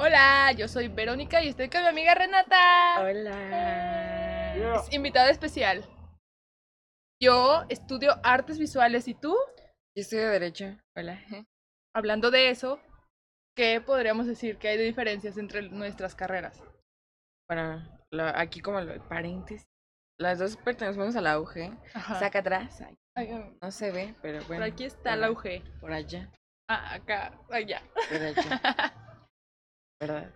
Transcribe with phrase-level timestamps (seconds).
[0.00, 3.00] Hola, yo soy Verónica y estoy con mi amiga Renata.
[3.00, 4.54] Hola.
[4.76, 5.84] Es invitada especial.
[7.20, 9.36] Yo estudio artes visuales y tú,
[9.96, 10.76] Yo estudio Derecho.
[10.96, 11.20] Hola.
[11.94, 12.80] hablando de eso,
[13.56, 16.62] ¿qué podríamos decir que hay de diferencias entre nuestras carreras?
[17.50, 19.66] Bueno, lo- aquí como lo paréntesis.
[20.20, 21.76] Las dos pertenecemos a la UG.
[21.94, 22.18] Ajá.
[22.20, 22.82] Saca atrás.
[23.16, 24.62] ay, No se ve, pero bueno.
[24.64, 25.80] Por aquí está por la a- UG.
[25.80, 26.30] Por allá.
[26.70, 27.82] Ah, acá, allá.
[28.08, 28.34] Por allá.
[30.00, 30.32] ¿Verdad?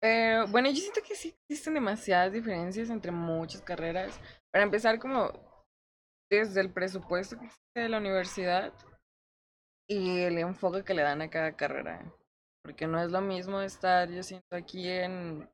[0.00, 4.18] Pero bueno, yo siento que sí existen demasiadas diferencias entre muchas carreras.
[4.50, 5.30] Para empezar, como
[6.30, 8.72] desde el presupuesto que existe de la universidad
[9.88, 12.14] y el enfoque que le dan a cada carrera.
[12.62, 15.50] Porque no es lo mismo estar, yo siento, aquí en,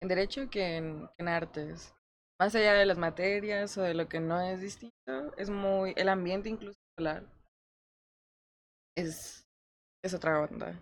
[0.00, 1.94] en Derecho que en, en Artes.
[2.38, 5.92] Más allá de las materias o de lo que no es distinto, es muy.
[5.96, 7.24] El ambiente, incluso escolar,
[8.96, 9.46] es,
[10.02, 10.74] es otra onda.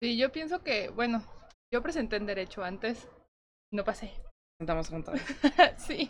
[0.00, 1.22] Sí, yo pienso que, bueno,
[1.72, 3.08] yo presenté en Derecho antes,
[3.72, 4.12] no pasé.
[4.60, 5.20] Estamos juntos.
[5.76, 6.08] sí.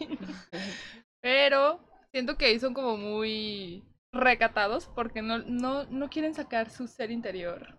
[1.20, 1.80] Pero
[2.12, 7.10] siento que ahí son como muy recatados porque no, no, no quieren sacar su ser
[7.10, 7.78] interior.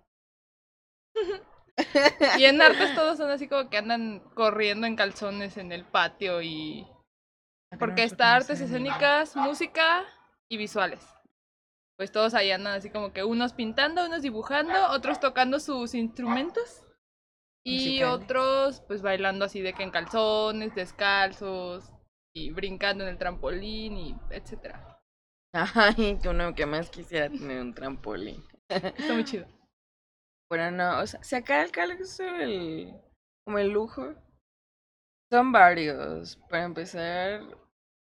[2.37, 6.41] Y en artes todos son así como que andan corriendo en calzones en el patio
[6.41, 6.85] y...
[7.79, 10.05] Porque está artes escénicas, música
[10.49, 10.99] y visuales.
[11.99, 16.85] Pues todos ahí andan así como que unos pintando, unos dibujando, otros tocando sus instrumentos.
[17.65, 18.13] Y Musicales.
[18.13, 21.91] otros pues bailando así de que en calzones, descalzos
[22.33, 25.03] y brincando en el trampolín y etcétera.
[25.51, 28.41] Ay, que uno que más quisiera tener un trampolín.
[28.69, 29.45] Está muy chido.
[30.49, 32.93] Bueno, no, o sea, acá el caso el,
[33.45, 34.15] como el lujo,
[35.29, 36.37] son varios.
[36.49, 37.41] Para empezar,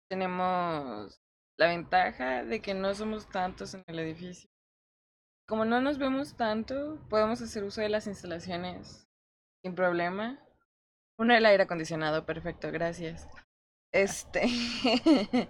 [0.08, 1.21] tenemos
[1.62, 4.50] la ventaja de que no somos tantos en el edificio.
[5.48, 9.06] Como no nos vemos tanto, podemos hacer uso de las instalaciones
[9.62, 10.40] sin problema.
[11.20, 13.28] Uno, el aire acondicionado, perfecto, gracias.
[13.92, 14.42] Este.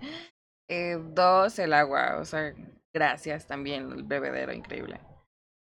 [0.68, 2.54] eh, dos, el agua, o sea,
[2.92, 5.00] gracias también, el bebedero, increíble.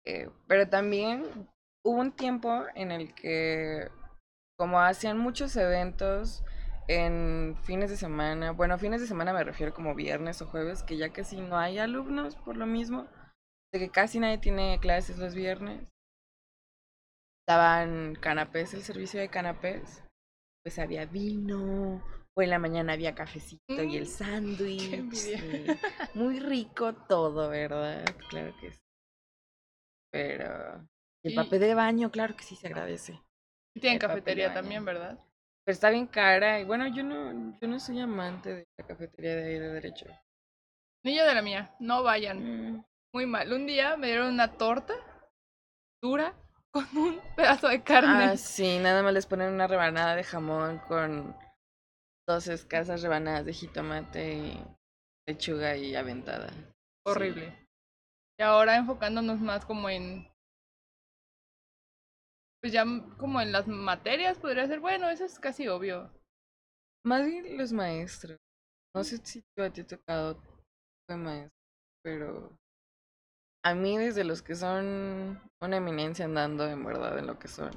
[0.06, 1.50] Eh, pero también
[1.84, 3.90] hubo un tiempo en el que,
[4.56, 6.44] como hacían muchos eventos
[6.88, 10.98] en fines de semana, bueno, fines de semana me refiero como viernes o jueves, que
[10.98, 13.08] ya casi no hay alumnos por lo mismo,
[13.74, 15.88] de que casi nadie tiene clases los viernes.
[17.48, 20.04] Daban canapés, el servicio de canapés,
[20.64, 22.04] pues había vino,
[22.36, 25.42] o en la mañana había cafecito y el Mm, sándwich.
[26.16, 28.06] Muy rico todo, ¿verdad?
[28.30, 28.80] Claro que sí.
[30.12, 30.88] Pero
[31.24, 33.22] el papel de baño, claro que sí se agradece.
[33.74, 35.20] Tienen cafetería también, ¿verdad?
[35.68, 39.36] Pero está bien cara y bueno, yo no, yo no soy amante de la cafetería
[39.36, 40.06] de ahí de derecho.
[41.04, 42.78] Niño de la mía, no vayan.
[42.78, 43.52] Mm, Muy mal.
[43.52, 44.94] Un día me dieron una torta
[46.02, 46.34] dura
[46.72, 48.24] con un pedazo de carne.
[48.24, 51.36] Ah, sí, nada más les ponen una rebanada de jamón con
[52.26, 54.66] dos escasas rebanadas de jitomate y
[55.28, 56.48] lechuga y aventada.
[56.48, 56.64] Sí.
[57.08, 57.68] Horrible.
[58.40, 60.30] Y ahora enfocándonos más como en.
[62.62, 62.86] Pues ya
[63.18, 66.12] como en las materias podría ser, bueno, eso es casi obvio.
[67.06, 68.38] Más bien los maestros.
[68.96, 70.42] No sé si tú a ti tocado
[71.08, 71.52] de maestro,
[72.04, 72.58] pero
[73.64, 77.72] a mí desde los que son una eminencia andando en verdad en lo que son,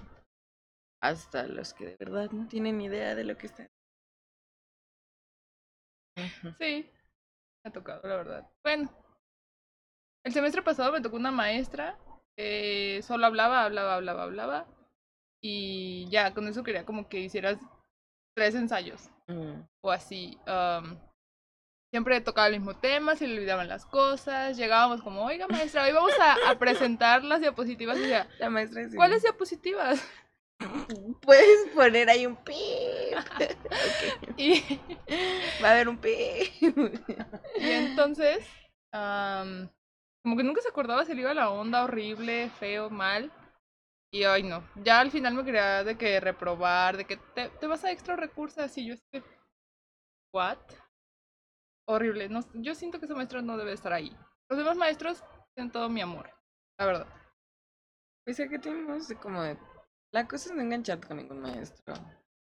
[1.03, 3.69] hasta los que de verdad no tienen idea de lo que están.
[6.59, 6.91] Sí,
[7.65, 8.51] me ha tocado, la verdad.
[8.63, 8.91] Bueno,
[10.25, 11.99] el semestre pasado me tocó una maestra
[12.37, 14.67] que solo hablaba, hablaba, hablaba, hablaba.
[15.43, 17.59] Y ya, con eso quería como que hicieras
[18.37, 19.11] tres ensayos.
[19.31, 19.63] Mm.
[19.85, 20.37] o así.
[21.93, 24.57] siempre tocaba el mismo tema, se le olvidaban las cosas.
[24.57, 27.97] Llegábamos como, oiga maestra, hoy vamos a, a presentar las diapositivas.
[27.99, 28.97] Y decía, La maestra sí.
[28.97, 30.05] ¿cuáles diapositivas?
[31.23, 32.55] Puedes poner ahí un pi.
[34.37, 34.63] Y,
[35.63, 36.11] Va a haber un pi.
[36.11, 38.47] y entonces,
[40.23, 43.33] como que nunca se acordaba, se le iba la onda horrible, feo, mal.
[44.13, 47.67] Y ay no, ya al final me quería de que reprobar, de que te, te
[47.67, 49.23] vas a extra recursos y yo estoy,
[50.35, 50.59] ¿what?
[51.89, 54.17] Horrible, no, yo siento que ese maestro no debe estar ahí.
[54.49, 55.23] Los demás maestros
[55.55, 56.31] tienen todo mi amor,
[56.79, 57.07] la verdad.
[58.25, 59.59] Pues que tenemos como de...
[60.13, 61.95] La cosa es no engancharte con ningún maestro.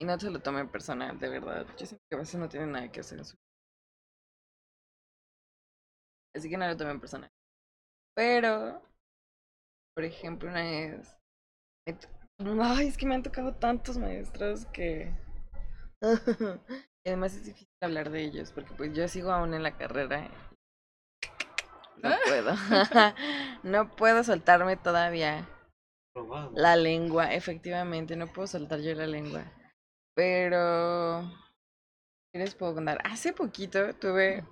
[0.01, 1.67] Y no te lo tomen personal, de verdad.
[1.77, 3.37] Yo siento que a veces no tienen nada que hacer en su...
[6.35, 7.31] Así que no lo tomen personal.
[8.21, 8.83] Pero,
[9.97, 11.17] por ejemplo, una vez...
[12.61, 15.11] Ay, es que me han tocado tantos maestros que...
[16.03, 20.31] y además es difícil hablar de ellos, porque pues yo sigo aún en la carrera.
[22.03, 22.55] No puedo.
[23.63, 25.49] no puedo soltarme todavía.
[26.53, 29.51] La lengua, efectivamente, no puedo soltar yo la lengua.
[30.15, 31.23] Pero,
[32.35, 32.99] ¿qué les puedo contar?
[33.03, 34.45] Hace poquito tuve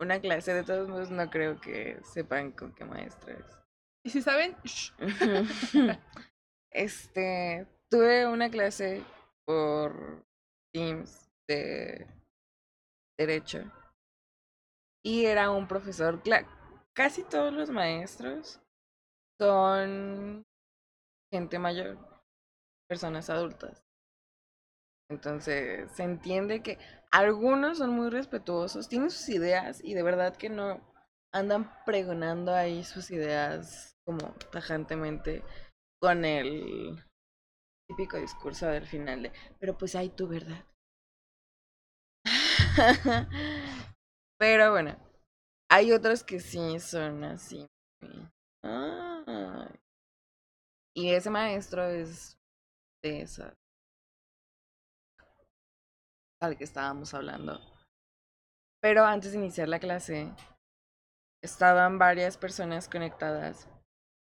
[0.00, 3.58] una clase, de todos modos no creo que sepan con qué maestra es.
[4.04, 4.92] Y si saben, shh,
[6.72, 9.04] Este, tuve una clase
[9.46, 10.26] por
[10.72, 12.06] Teams de
[13.16, 13.70] Derecho.
[15.04, 16.20] Y era un profesor,
[16.94, 18.60] casi todos los maestros
[19.38, 20.44] son
[21.32, 21.98] gente mayor,
[22.88, 23.83] personas adultas.
[25.14, 26.78] Entonces, se entiende que
[27.12, 30.80] algunos son muy respetuosos, tienen sus ideas y de verdad que no
[31.32, 35.44] andan pregonando ahí sus ideas como tajantemente
[36.00, 37.00] con el
[37.88, 40.64] típico discurso del final de, pero pues hay tu verdad.
[44.38, 44.96] pero bueno,
[45.70, 47.68] hay otros que sí son así.
[48.64, 49.68] "Ay".
[50.96, 52.36] Y ese maestro es
[53.04, 53.54] de esa
[56.44, 57.60] al que estábamos hablando.
[58.80, 60.32] Pero antes de iniciar la clase,
[61.42, 63.68] estaban varias personas conectadas,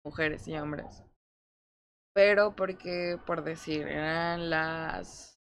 [0.06, 1.04] mujeres y hombres.
[2.14, 5.40] Pero porque, por decir, eran las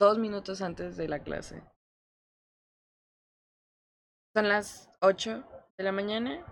[0.00, 1.62] dos minutos antes de la clase.
[4.34, 5.44] Son las 8
[5.76, 6.44] de la mañana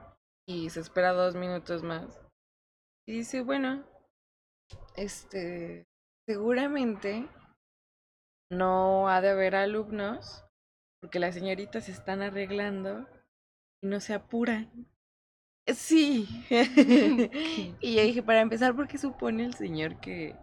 [0.49, 2.21] y se espera dos minutos más.
[3.07, 3.85] Y dice, bueno,
[4.97, 5.87] este,
[6.27, 7.29] seguramente
[8.51, 10.45] no ha de haber alumnos
[11.01, 13.07] porque las señoritas se están arreglando
[13.83, 14.71] y no se apuran.
[15.67, 16.27] Sí.
[17.81, 20.37] y yo dije, para empezar, ¿por qué supone el señor que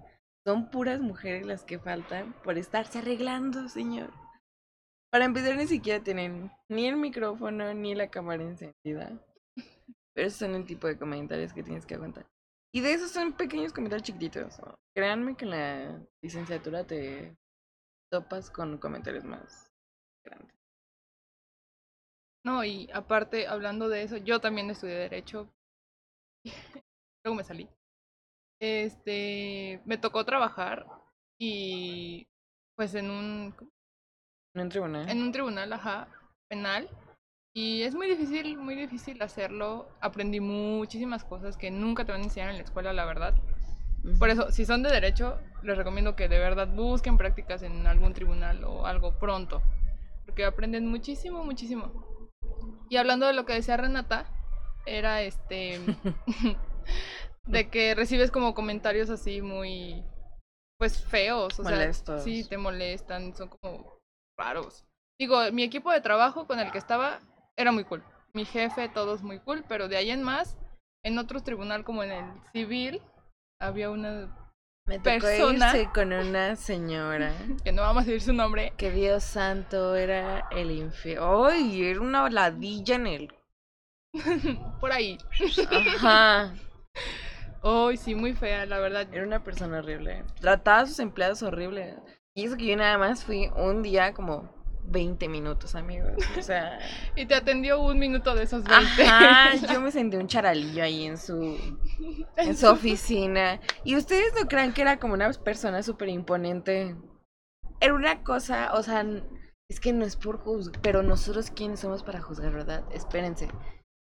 [0.45, 4.11] son puras mujeres las que faltan por estarse arreglando, señor?
[5.11, 9.11] Para empezar, ni siquiera tienen ni el micrófono ni la cámara encendida.
[10.15, 12.25] Pero esos son el tipo de comentarios que tienes que aguantar.
[12.73, 14.59] Y de esos son pequeños comentarios chiquititos.
[14.95, 17.35] Créanme que en la licenciatura te
[18.13, 19.71] topas con comentarios más
[20.23, 20.55] grandes.
[22.45, 25.49] No, y aparte, hablando de eso, yo también estudié Derecho.
[27.25, 27.67] Luego me salí.
[28.61, 30.85] Este, me tocó trabajar
[31.41, 32.27] y
[32.77, 33.55] pues en un,
[34.53, 35.09] En un tribunal.
[35.09, 36.07] en un tribunal, ajá,
[36.47, 36.87] penal.
[37.55, 39.89] Y es muy difícil, muy difícil hacerlo.
[40.01, 43.33] Aprendí muchísimas cosas que nunca te van a enseñar en la escuela, la verdad.
[44.19, 48.13] Por eso, si son de derecho, les recomiendo que de verdad busquen prácticas en algún
[48.13, 49.61] tribunal o algo pronto.
[50.25, 52.29] Porque aprenden muchísimo, muchísimo.
[52.89, 54.25] Y hablando de lo que decía Renata,
[54.85, 55.79] era este.
[57.45, 60.03] de que recibes como comentarios así muy.
[60.77, 61.59] Pues feos.
[61.59, 62.23] O Molestos.
[62.23, 63.99] sea, sí, te molestan, son como
[64.37, 64.85] raros.
[65.19, 67.19] Digo, mi equipo de trabajo con el que estaba
[67.55, 68.03] era muy cool.
[68.33, 70.57] Mi jefe, todos muy cool, pero de ahí en más,
[71.03, 73.01] en otro tribunal como en el civil,
[73.65, 74.35] había una
[74.85, 77.33] Me tocó persona- irse con una señora
[77.63, 81.45] que no vamos a decir su nombre, que Dios santo era el infierno.
[81.47, 81.83] ¡Ay!
[81.83, 83.33] Era una ladilla en el.
[84.79, 85.17] por ahí.
[85.97, 86.53] Ajá.
[87.65, 89.07] Ay, sí, muy fea, la verdad.
[89.13, 90.23] Era una persona horrible.
[90.41, 91.95] Trataba a sus empleados horrible.
[92.35, 94.53] Y eso que yo nada más fui un día como
[94.85, 96.13] 20 minutos, amigos.
[96.37, 96.79] O sea.
[97.15, 99.03] Y te atendió un minuto de esos 20.
[99.03, 101.57] Ajá, yo me sentí un charalillo ahí en su,
[102.37, 103.59] en su oficina.
[103.83, 106.95] Y ustedes no crean que era como una persona súper imponente.
[107.79, 109.05] Era una cosa, o sea,
[109.69, 112.83] es que no es por juzgar, pero nosotros quiénes somos para juzgar, ¿verdad?
[112.91, 113.49] Espérense.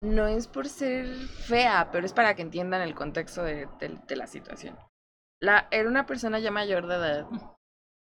[0.02, 4.16] No es por ser fea, pero es para que entiendan el contexto de, de- de
[4.16, 4.78] la situación.
[5.42, 7.28] La, era una persona ya mayor de edad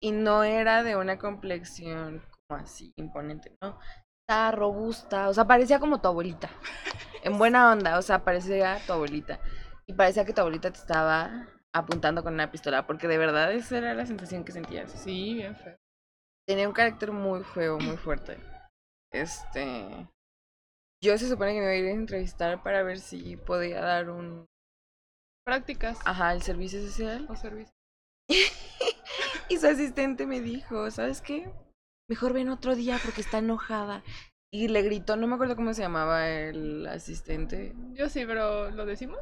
[0.01, 3.79] y no era de una complexión así imponente, ¿no?
[4.21, 6.49] Estaba robusta, o sea, parecía como tu abuelita.
[7.23, 9.39] En buena onda, o sea, parecía tu abuelita.
[9.85, 13.77] Y parecía que tu abuelita te estaba apuntando con una pistola, porque de verdad esa
[13.77, 14.91] era la sensación que sentías.
[14.91, 15.75] Sí, bien feo.
[16.47, 18.37] Tenía un carácter muy feo, muy fuerte.
[19.11, 20.09] Este.
[21.01, 24.09] Yo se supone que me iba a ir a entrevistar para ver si podía dar
[24.09, 24.45] un.
[25.45, 27.25] Prácticas Ajá, el servicio social.
[27.29, 27.73] o servicios.
[29.49, 31.53] Y su asistente me dijo, ¿sabes qué?
[32.09, 34.03] Mejor ven otro día porque está enojada.
[34.51, 37.73] Y le gritó, no me acuerdo cómo se llamaba el asistente.
[37.93, 39.19] Yo sí, pero ¿lo decimos?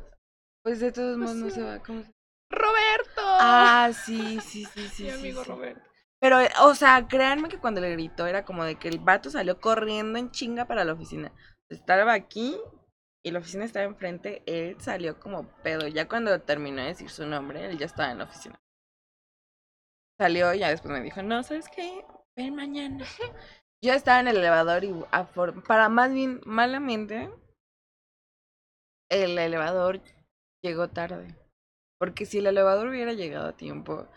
[0.63, 1.83] Pues de todos Pues modos no se va.
[1.83, 2.11] ¿cómo se-
[2.51, 3.21] ¡Roberto!
[3.23, 5.03] Ah, sí, sí, sí, sí.
[5.03, 5.49] Mi sí, amigo sí.
[5.49, 5.81] Roberto.
[6.19, 9.59] Pero, o sea, créanme que cuando le gritó era como de que el vato salió
[9.59, 11.31] corriendo en chinga para la oficina.
[11.69, 12.59] Estaba aquí
[13.23, 14.43] y la oficina estaba enfrente.
[14.45, 15.87] Él salió como pedo.
[15.87, 18.59] Ya cuando terminó de decir su nombre, él ya estaba en la oficina.
[20.19, 22.05] Salió y ya después me dijo, no, ¿sabes qué?
[22.41, 23.05] Ven mañana.
[23.83, 24.91] Yo estaba en el elevador y
[25.67, 27.31] para más bien malamente,
[29.11, 30.01] el elevador
[30.63, 31.35] llegó tarde.
[31.99, 34.07] Porque si el elevador hubiera llegado a tiempo,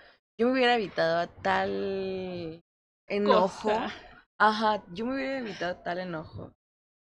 [0.40, 2.62] yo me hubiera evitado tal
[3.11, 3.69] enojo.
[3.69, 3.93] Cosa.
[4.38, 6.50] Ajá, yo me hubiera evitado tal enojo.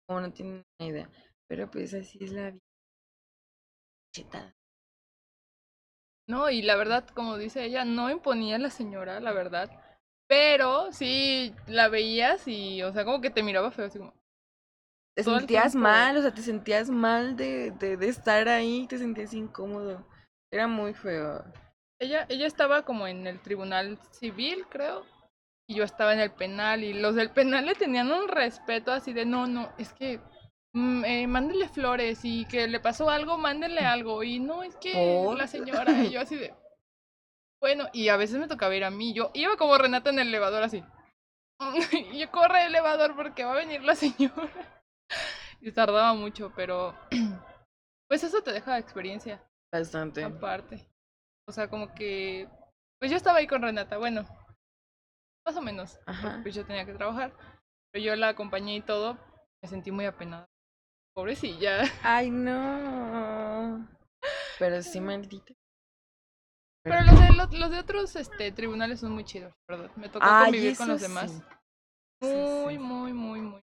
[0.06, 1.08] Como no tienen ni idea.
[1.48, 2.60] Pero pues así es la vida.
[4.14, 4.54] Chetada.
[6.28, 9.83] No, y la verdad, como dice ella, no imponía la señora, la verdad.
[10.26, 14.14] Pero sí la veías y, o sea, como que te miraba feo, así como.
[15.16, 19.32] Te sentías mal, o sea, te sentías mal de, de, de estar ahí, te sentías
[19.32, 20.04] incómodo.
[20.50, 21.44] Era muy feo.
[22.00, 25.04] Ella, ella estaba como en el tribunal civil, creo.
[25.68, 26.82] Y yo estaba en el penal.
[26.82, 30.20] Y los del penal le tenían un respeto así de no, no, es que
[30.72, 34.22] mm, eh, mándele flores y que le pasó algo, mándenle algo.
[34.22, 35.36] Y no, es que ¿Por?
[35.36, 36.54] la señora, y yo así de.
[37.64, 39.14] Bueno, y a veces me tocaba ir a mí.
[39.14, 40.84] Yo iba como Renata en el elevador así.
[42.12, 44.84] Y yo corre el elevador porque va a venir la señora.
[45.62, 46.94] Y tardaba mucho, pero.
[48.06, 49.42] Pues eso te deja experiencia.
[49.72, 50.22] Bastante.
[50.22, 50.86] Aparte.
[51.48, 52.50] O sea, como que.
[53.00, 54.26] Pues yo estaba ahí con Renata, bueno.
[55.46, 55.98] Más o menos.
[56.04, 56.40] Ajá.
[56.42, 57.32] Pues yo tenía que trabajar.
[57.92, 59.16] Pero yo la acompañé y todo.
[59.62, 60.44] Me sentí muy apenada.
[61.14, 61.84] Pobrecilla.
[62.02, 63.88] Ay, no.
[64.58, 65.54] Pero sí, maldita.
[66.84, 69.90] Pero los de, los, los de otros este, tribunales son muy chidos, ¿verdad?
[69.96, 71.32] Me tocó convivir con los demás.
[72.20, 72.28] sí.
[72.28, 72.78] Muy, sí.
[72.78, 73.60] muy, muy, muy.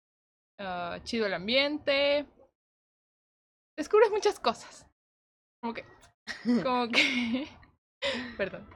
[0.60, 2.28] ah, chido el ambiente.
[3.76, 4.86] Descubres muchas cosas.
[5.62, 5.86] Como que.
[6.64, 7.48] Como que.
[8.38, 8.70] Perdón.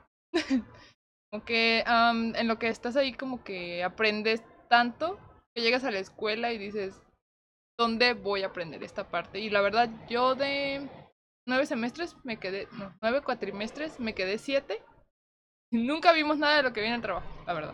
[1.32, 5.20] Como que am, en lo que estás ahí, como que aprendes tanto
[5.56, 7.02] que llegas a la escuela y dices,
[7.78, 9.40] ¿dónde voy a aprender esta parte?
[9.40, 10.90] Y la verdad, yo de
[11.52, 14.82] nueve semestres me quedé, no, nueve cuatrimestres me quedé siete.
[15.70, 17.74] Nunca vimos nada de lo que viene al trabajo, la verdad.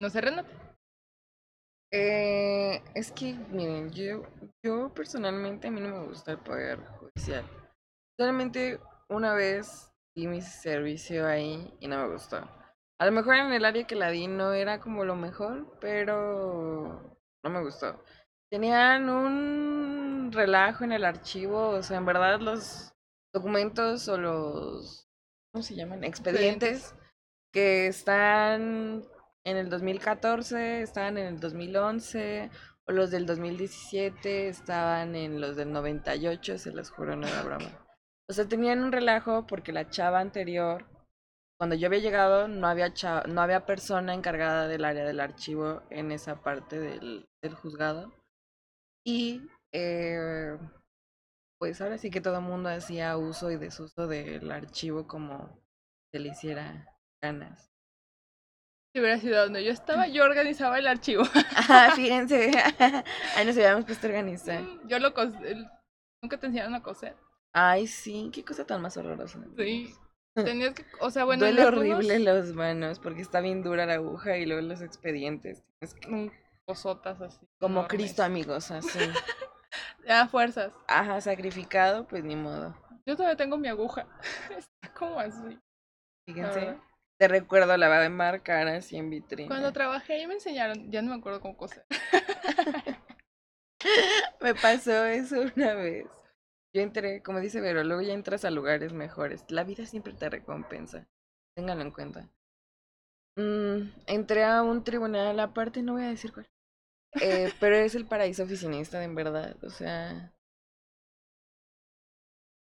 [0.00, 0.50] No sé, Renata.
[1.92, 4.22] Eh, es que, miren, yo,
[4.64, 7.44] yo personalmente a mí no me gusta el poder judicial.
[8.18, 12.38] Solamente una vez di mi servicio ahí y no me gustó.
[12.98, 17.18] A lo mejor en el área que la di no era como lo mejor, pero
[17.44, 18.02] no me gustó.
[18.56, 22.90] Tenían un relajo en el archivo, o sea, en verdad los
[23.34, 25.10] documentos o los,
[25.52, 26.04] ¿cómo se llaman?
[26.04, 26.94] Expedientes
[27.52, 29.04] que están
[29.44, 32.50] en el 2014, estaban en el 2011,
[32.88, 37.86] o los del 2017 estaban en los del 98, se los juro, no era broma.
[38.26, 40.86] O sea, tenían un relajo porque la chava anterior,
[41.60, 45.82] cuando yo había llegado, no había, cha- no había persona encargada del área del archivo
[45.90, 48.14] en esa parte del, del juzgado.
[49.06, 50.58] Y eh,
[51.60, 55.62] pues ahora sí que todo el mundo hacía uso y desuso del archivo como
[56.12, 56.88] se le hiciera
[57.22, 57.70] ganas.
[58.92, 61.22] Si hubiera sido donde yo estaba, yo organizaba el archivo.
[61.54, 62.50] Ajá, fíjense.
[63.36, 64.62] Ahí nos habíamos puesto a organizar.
[64.62, 65.12] Mm, Yo lo
[66.22, 67.14] Nunca te enseñaron a coser.
[67.54, 69.38] Ay, sí, qué cosa tan más horrorosa.
[69.56, 69.94] Sí.
[70.34, 70.84] Tenías que.
[71.00, 71.46] O sea, bueno.
[71.46, 74.80] en Duele algunos- horrible las manos porque está bien dura la aguja y luego los
[74.82, 75.62] expedientes.
[75.80, 76.32] Es que-
[76.66, 77.46] Cosotas así.
[77.60, 77.88] como enormes.
[77.88, 78.98] Cristo, amigos, así.
[80.06, 80.72] Ya, fuerzas.
[80.86, 82.76] Ajá, sacrificado, pues ni modo.
[83.04, 84.06] Yo todavía tengo mi aguja.
[84.56, 85.58] Está como así.
[86.28, 86.78] Fíjense.
[87.18, 89.48] Te recuerdo, la va a marcar así en vitrina.
[89.48, 90.90] Cuando trabajé ahí me enseñaron.
[90.92, 91.84] Ya no me acuerdo cómo coser.
[94.40, 96.06] Me pasó eso una vez.
[96.74, 99.44] Yo entré, como dice Vero, luego ya entras a lugares mejores.
[99.48, 101.06] La vida siempre te recompensa.
[101.56, 102.28] Ténganlo en cuenta.
[103.36, 106.46] Mm, entré a un tribunal aparte, no voy a decir cuál.
[107.20, 109.56] Eh, pero es el paraíso oficinista, en verdad.
[109.64, 110.32] O sea.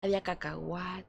[0.02, 1.08] Había cacahuate.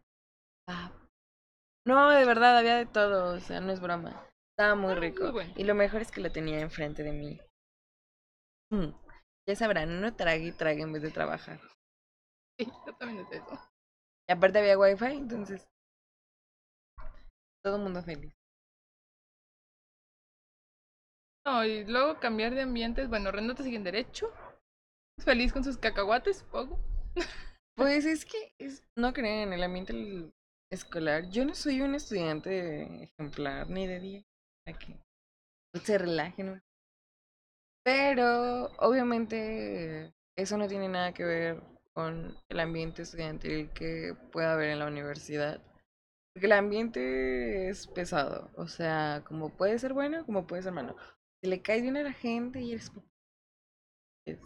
[1.88, 3.36] No, de verdad, había de todo.
[3.36, 4.26] O sea, no es broma.
[4.52, 5.32] Estaba muy Ah, rico.
[5.56, 7.40] Y lo mejor es que lo tenía enfrente de mí.
[8.72, 8.92] Mm,
[9.48, 11.60] Ya sabrán, uno trague y trague en vez de trabajar.
[12.60, 13.60] Sí, yo también es eso.
[14.30, 15.68] Y aparte había wifi, entonces.
[17.64, 18.34] Todo el mundo feliz.
[21.46, 23.10] No, y luego cambiar de ambientes.
[23.10, 24.32] Bueno, Renata sigue en derecho.
[25.24, 26.80] Feliz con sus cacahuates, supongo.
[27.76, 30.32] Pues es que es- no creen en el ambiente
[30.72, 31.30] escolar.
[31.30, 34.24] Yo no soy un estudiante ejemplar ni de día.
[35.74, 36.62] Que se relajen.
[37.84, 41.62] Pero obviamente eso no tiene nada que ver
[41.94, 45.62] con el ambiente estudiantil que pueda haber en la universidad.
[46.34, 48.52] Porque el ambiente es pesado.
[48.58, 50.96] O sea, como puede ser bueno, como puede ser malo.
[51.42, 52.90] Si le caes bien a la gente y eres...
[52.90, 53.04] po-
[54.28, 54.40] es-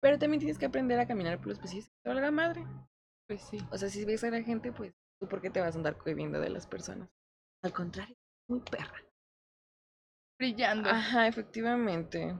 [0.00, 1.86] Pero también tienes que aprender a caminar por los pasillos.
[1.86, 2.64] que te valga madre.
[3.28, 3.58] Pues sí.
[3.70, 5.98] O sea, si ves a la gente, pues, ¿tú por qué te vas a andar
[5.98, 7.08] cohibiendo de las personas?
[7.62, 8.16] Al contrario,
[8.48, 9.02] muy perra.
[10.38, 10.88] Brillando.
[10.88, 12.34] Ajá, efectivamente.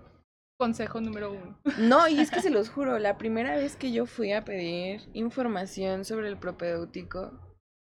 [0.59, 1.59] Consejo número uno.
[1.79, 5.09] No, y es que se los juro, la primera vez que yo fui a pedir
[5.15, 7.39] información sobre el propedéutico,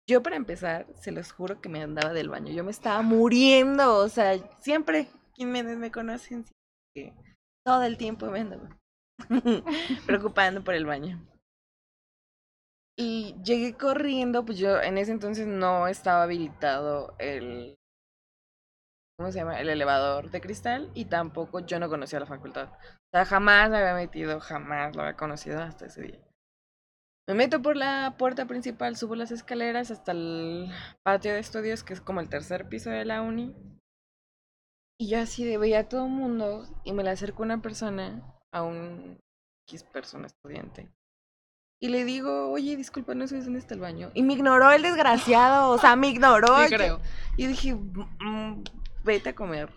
[0.08, 2.52] Yo para empezar, se los juro que me andaba del baño.
[2.52, 5.08] Yo me estaba muriendo, o sea, siempre,
[5.40, 6.44] quien me, conocen,
[7.64, 8.46] todo el tiempo me
[10.06, 11.26] preocupando por el baño.
[12.98, 17.74] Y llegué corriendo, pues yo en ese entonces no estaba habilitado el,
[19.16, 19.58] ¿cómo se llama?
[19.58, 22.68] El elevador de cristal y tampoco yo no conocía la facultad.
[22.68, 26.20] O sea, jamás había metido, jamás lo había conocido hasta ese día.
[27.26, 30.70] Me meto por la puerta principal, subo las escaleras hasta el
[31.02, 33.54] patio de estudios, que es como el tercer piso de la uni.
[35.00, 37.62] Y yo así de veía a todo el mundo y me le acerco a una
[37.62, 39.18] persona, a un
[39.66, 40.90] X persona estudiante.
[41.82, 44.10] Y le digo, oye, disculpa, no sé dónde está el baño.
[44.12, 46.48] Y me ignoró el desgraciado, o sea, me ignoró.
[46.58, 47.00] Sí, yo- creo.
[47.38, 48.62] Y dije, "Mm,
[49.02, 49.70] vete a comer.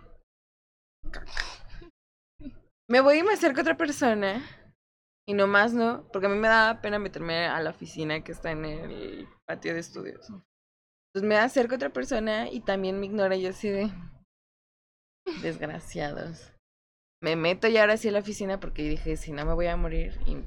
[2.89, 4.43] Me voy y me acerco a otra persona.
[5.25, 8.51] Y nomás no, porque a mí me daba pena meterme a la oficina que está
[8.51, 10.27] en el patio de estudios.
[10.29, 13.37] Entonces me acerco a otra persona y también me ignora.
[13.37, 13.89] Y yo así de.
[15.41, 16.51] Desgraciados.
[17.21, 19.77] Me meto ya ahora sí a la oficina porque dije, si no me voy a
[19.77, 20.37] morir y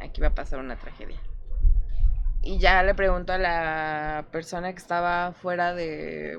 [0.00, 1.20] aquí va a pasar una tragedia.
[2.42, 6.38] Y ya le pregunto a la persona que estaba fuera de,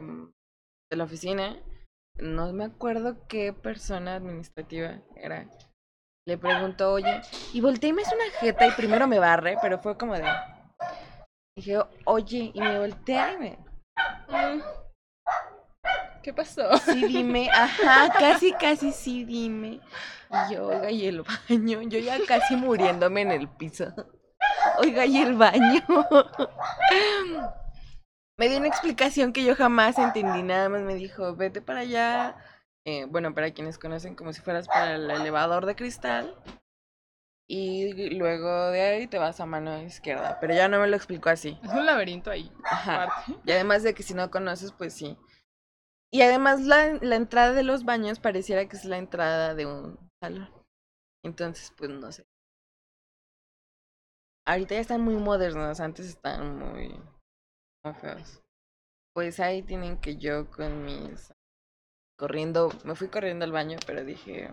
[0.89, 1.57] de la oficina,
[2.19, 5.47] no me acuerdo qué persona administrativa era.
[6.27, 7.21] Le pregunto, oye,
[7.53, 10.23] y volteé y me hizo una jeta y primero me barre, pero fue como de...
[11.55, 13.49] Dije, oye, y me voltea y me...
[14.27, 14.80] Mm.
[16.21, 16.77] ¿Qué pasó?
[16.77, 19.79] Sí, dime, ajá, casi, casi sí, dime.
[20.29, 23.93] Y yo, oiga, y el baño, yo ya casi muriéndome en el piso.
[24.77, 25.83] Oiga, y el baño.
[28.37, 32.35] Me dio una explicación que yo jamás entendí, nada más me dijo, vete para allá.
[32.85, 36.35] Eh, bueno, para quienes conocen, como si fueras para el elevador de cristal.
[37.47, 40.37] Y luego de ahí te vas a mano izquierda.
[40.39, 41.59] Pero ya no me lo explicó así.
[41.63, 42.51] Es un laberinto ahí.
[42.63, 43.09] Ajá.
[43.45, 45.17] Y además de que si no conoces, pues sí.
[46.13, 50.49] Y además la, entrada de los baños pareciera que es la entrada de un salón.
[51.23, 52.25] Entonces, pues no sé.
[54.45, 56.89] Ahorita ya están muy modernos, antes estaban muy,
[57.85, 58.41] muy feos.
[59.13, 61.33] Pues ahí tienen que yo con mis...
[62.19, 64.49] Corriendo, me fui corriendo al baño, pero dije...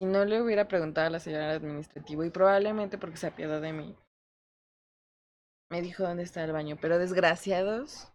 [0.00, 3.72] Si no le hubiera preguntado a la señora administrativa, y probablemente porque se apiadó de
[3.72, 3.96] mí,
[5.70, 8.12] me dijo dónde está el baño, pero desgraciados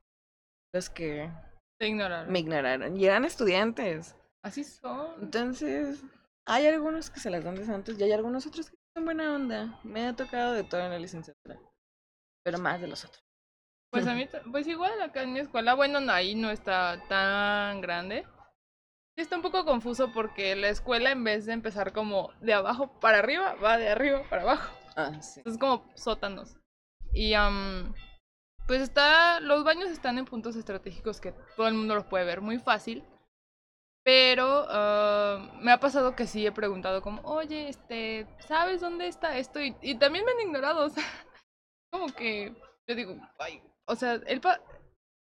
[0.73, 1.31] los que
[1.79, 2.31] Te ignoraron.
[2.31, 2.97] me ignoraron.
[2.97, 4.15] Y eran estudiantes.
[4.43, 5.21] Así son.
[5.21, 6.03] Entonces,
[6.45, 9.33] hay algunos que se las dan de santos y hay algunos otros que son buena
[9.33, 9.79] onda.
[9.83, 11.59] Me ha tocado de todo en la licenciatura.
[12.43, 13.23] Pero más de los otros.
[13.91, 17.81] Pues a mí, pues igual acá en mi escuela, bueno, no, ahí no está tan
[17.81, 18.25] grande.
[19.15, 22.99] Sí está un poco confuso porque la escuela en vez de empezar como de abajo
[22.99, 24.77] para arriba, va de arriba para abajo.
[24.95, 25.41] Ah, sí.
[25.45, 26.57] Es como sótanos.
[27.13, 27.93] Y am,
[28.69, 32.39] pues está, los baños están en puntos estratégicos que todo el mundo los puede ver
[32.39, 33.03] muy fácil.
[34.05, 39.39] Pero ah, me ha pasado que sí he preguntado como, oye, este, ¿sabes dónde está
[39.39, 39.59] esto?
[39.59, 41.03] Y, y también me han ignorado, o sea,
[41.91, 42.53] como que
[42.87, 44.61] yo digo, ay, o sea, el pa-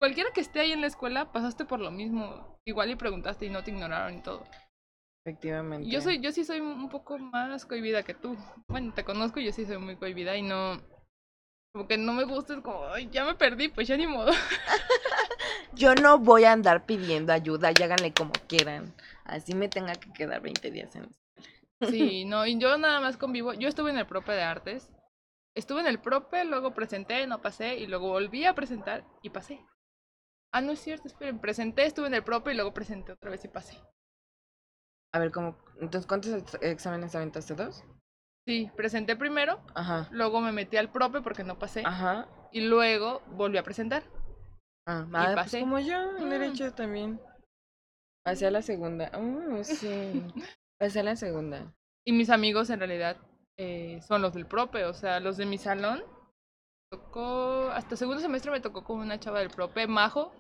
[0.01, 3.51] cualquiera que esté ahí en la escuela pasaste por lo mismo, igual y preguntaste y
[3.51, 4.45] no te ignoraron y todo.
[5.27, 5.91] Efectivamente.
[5.91, 8.35] Yo soy, yo sí soy un poco más cohibida que tú.
[8.69, 10.81] Bueno, te conozco y yo sí soy muy cohibida y no.
[11.77, 14.33] Como que no me gusta, es como, ay, ya me perdí, pues ya ni modo.
[15.73, 18.95] Yo no voy a andar pidiendo ayuda y háganle como quieran.
[19.25, 21.15] Así me tenga que quedar 20 días en
[21.81, 23.55] Sí, no, y yo nada más convivo.
[23.55, 24.91] Yo estuve en el prope de artes.
[25.55, 29.65] Estuve en el prope, luego presenté, no pasé, y luego volví a presentar y pasé.
[30.53, 33.45] Ah, no es cierto, esperen, presenté, estuve en el prope y luego presenté otra vez
[33.45, 33.79] y pasé.
[35.13, 35.57] A ver, ¿cómo?
[35.81, 37.55] Entonces, ¿cuántos ex- exámenes aventaste?
[37.57, 37.83] ¿Dos?
[38.47, 40.07] Sí, presenté primero, Ajá.
[40.13, 42.29] luego me metí al prope porque no pasé, Ajá.
[42.53, 44.05] y luego volví a presentar.
[44.89, 45.61] Ah, ah, pues pasé.
[45.61, 46.31] como yo, en Mm.
[46.31, 47.21] derecho también.
[48.25, 49.11] Pasé a la segunda.
[49.19, 50.23] Uh, sí.
[50.79, 51.73] Pasé a la segunda.
[52.07, 53.17] Y mis amigos en realidad
[53.59, 56.05] eh, son los del prope, o sea, los de mi salón.
[56.93, 60.33] Tocó, hasta segundo semestre me tocó con una chava del prope, Majo,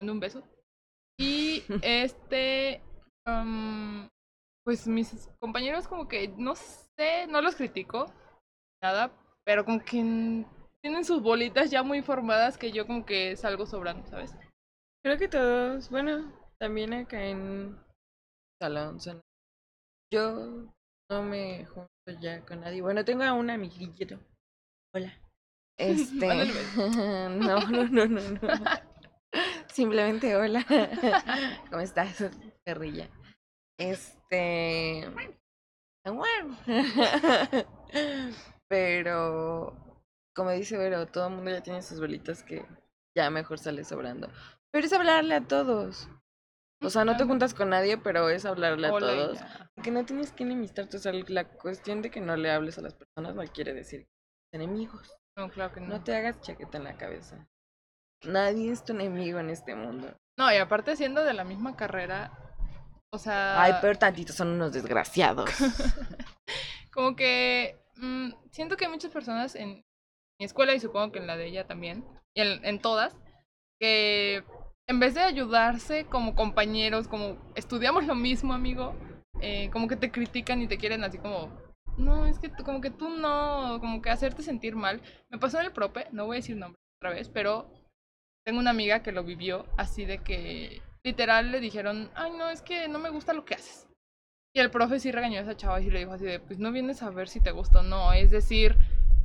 [0.00, 0.44] dando un beso.
[1.18, 2.80] Y este,
[4.64, 8.12] pues mis compañeros como que, no sé, no los critico,
[8.82, 9.10] nada,
[9.44, 10.44] pero como que
[10.82, 14.34] tienen sus bolitas ya muy formadas que yo como que salgo sobrando, ¿sabes?
[15.04, 17.78] Creo que todos, bueno, también acá en
[18.60, 19.20] salón son-
[20.12, 20.72] Yo
[21.10, 21.88] no me junto
[22.20, 22.82] ya con nadie.
[22.82, 24.18] Bueno, tengo a un amiguito.
[24.94, 25.12] Hola.
[25.78, 26.26] Este.
[26.76, 28.40] No, no, no, no, no.
[29.72, 30.64] Simplemente hola.
[31.70, 32.30] ¿Cómo estás,
[32.66, 33.08] perrilla?
[33.80, 35.08] Este.
[38.68, 39.74] Pero
[40.36, 42.64] como dice Vero, todo el mundo ya tiene sus velitas que
[43.16, 44.28] ya mejor sale sobrando.
[44.70, 46.08] Pero es hablarle a todos.
[46.82, 49.38] O sea, no te juntas con nadie, pero es hablarle a Hola todos.
[49.38, 49.70] ya.
[49.74, 50.96] Porque no tienes que enemistarte.
[50.96, 54.08] O sea, la cuestión de que no le hables a las personas no quiere decir
[54.52, 55.14] enemigos.
[55.36, 55.88] No, claro que no.
[55.88, 57.48] No te hagas chaqueta en la cabeza.
[58.24, 60.14] Nadie es tu enemigo en este mundo.
[60.38, 62.49] No, y aparte siendo de la misma carrera,
[63.12, 65.50] o sea, Ay, pero tantitos son unos desgraciados.
[66.92, 69.84] como que mm, siento que hay muchas personas en
[70.38, 73.16] mi escuela y supongo que en la de ella también, y en, en todas,
[73.78, 74.44] que
[74.88, 78.94] en vez de ayudarse como compañeros, como estudiamos lo mismo, amigo,
[79.40, 81.48] eh, como que te critican y te quieren así como,
[81.96, 85.00] no, es que tú, como que tú no, como que hacerte sentir mal.
[85.30, 87.72] Me pasó en el prope, no voy a decir nombre otra vez, pero
[88.44, 92.62] tengo una amiga que lo vivió así de que literal le dijeron, ay, no, es
[92.62, 93.88] que no me gusta lo que haces.
[94.54, 96.72] Y el profe sí regañó a esa chava y le dijo así de, pues no
[96.72, 98.76] vienes a ver si te gusta o no, es decir,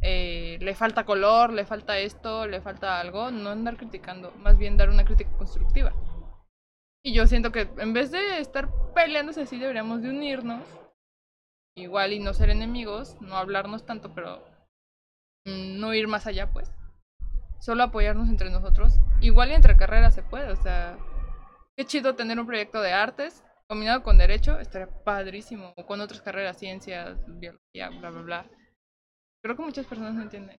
[0.01, 4.77] eh, le falta color, le falta esto, le falta algo, no andar criticando, más bien
[4.77, 5.93] dar una crítica constructiva.
[7.03, 10.63] Y yo siento que en vez de estar peleándose así, deberíamos de unirnos,
[11.75, 14.43] igual y no ser enemigos, no hablarnos tanto, pero
[15.45, 16.71] mm, no ir más allá, pues.
[17.59, 18.99] Solo apoyarnos entre nosotros.
[19.21, 20.97] Igual y entre carreras se puede, o sea,
[21.77, 25.73] qué chido tener un proyecto de artes combinado con derecho, estaría padrísimo.
[25.77, 28.49] O con otras carreras, ciencias, biología, bla, bla, bla.
[29.43, 30.57] Creo que muchas personas no entienden.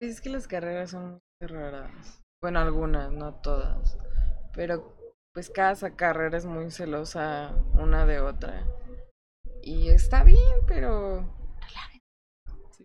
[0.00, 2.22] Pues es que las carreras son muy raras.
[2.42, 3.96] Bueno, algunas, no todas.
[4.54, 4.96] Pero
[5.32, 8.66] pues cada carrera es muy celosa una de otra.
[9.62, 11.34] Y está bien, pero...
[12.76, 12.84] Sí.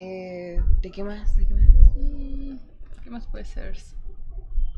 [0.00, 1.36] Eh, ¿De qué más?
[1.36, 2.71] ¿De qué más?
[3.02, 3.76] ¿Qué más puede ser?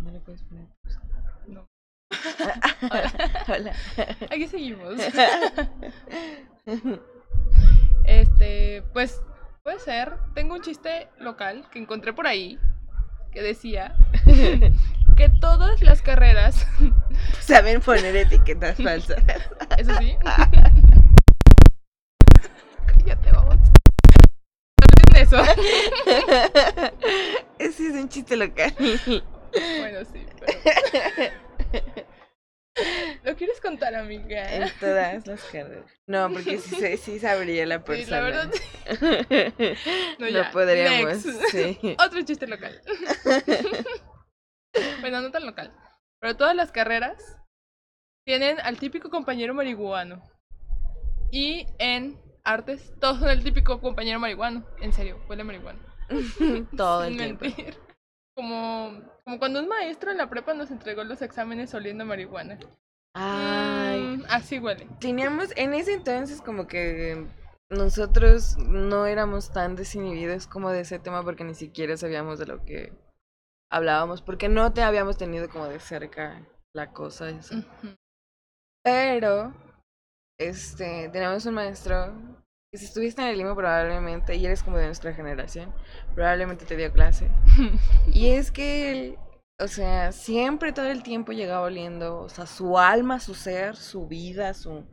[0.01, 1.01] No le puedes poner pausa.
[1.47, 1.67] No.
[3.49, 3.73] Hola.
[4.31, 4.95] Aquí seguimos.
[8.05, 9.23] Este, pues
[9.63, 10.19] puede ser.
[10.35, 12.59] Tengo un chiste local que encontré por ahí
[13.33, 13.97] que decía
[15.17, 16.67] que todas las carreras,
[17.41, 19.23] Saben poner etiquetas falsas.
[19.79, 20.17] eso sí.
[22.87, 23.57] Cállate, vamos.
[25.13, 25.43] No eso.
[27.65, 28.73] Ese es un chiste local.
[29.07, 31.33] Bueno, sí, pero.
[33.23, 34.53] ¿Lo quieres contar, amiga?
[34.53, 35.91] En todas las carreras.
[36.09, 38.17] No, porque sí, sí sabría la Sí, persona.
[38.17, 38.51] la verdad.
[40.19, 41.25] no, No, ya, podríamos.
[41.25, 41.41] next.
[41.53, 41.97] Sí.
[42.05, 42.81] Otro chiste local.
[45.01, 45.73] bueno, no tan local.
[46.21, 47.17] Pero todas las carreras
[48.27, 50.21] tienen al típico compañero marihuano.
[51.31, 54.67] Y en artes, todos son el típico compañero marihuano.
[54.81, 55.79] En serio, huele marihuana.
[56.77, 57.45] Todo el tiempo.
[57.45, 57.77] mentir.
[58.37, 62.59] Como, como cuando un maestro en la prepa nos entregó los exámenes oliendo marihuana.
[63.15, 64.01] Ay.
[64.01, 64.89] Mm, así huele.
[65.01, 67.27] Teníamos, en ese entonces como que
[67.71, 72.65] nosotros no éramos tan desinhibidos como de ese tema porque ni siquiera sabíamos de lo
[72.65, 72.93] que
[73.71, 77.27] hablábamos, porque no te habíamos tenido como de cerca la cosa.
[78.83, 79.55] Pero,
[80.39, 82.34] este, tenemos un maestro
[82.79, 85.73] si estuviste en el limo probablemente, y eres como de nuestra generación,
[86.15, 87.29] probablemente te dio clase.
[88.13, 89.19] Y es que él,
[89.61, 94.07] o sea, siempre todo el tiempo llegaba oliendo, o sea, su alma, su ser, su
[94.07, 94.85] vida, su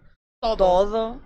[0.42, 0.58] Todo.
[0.58, 1.22] todo,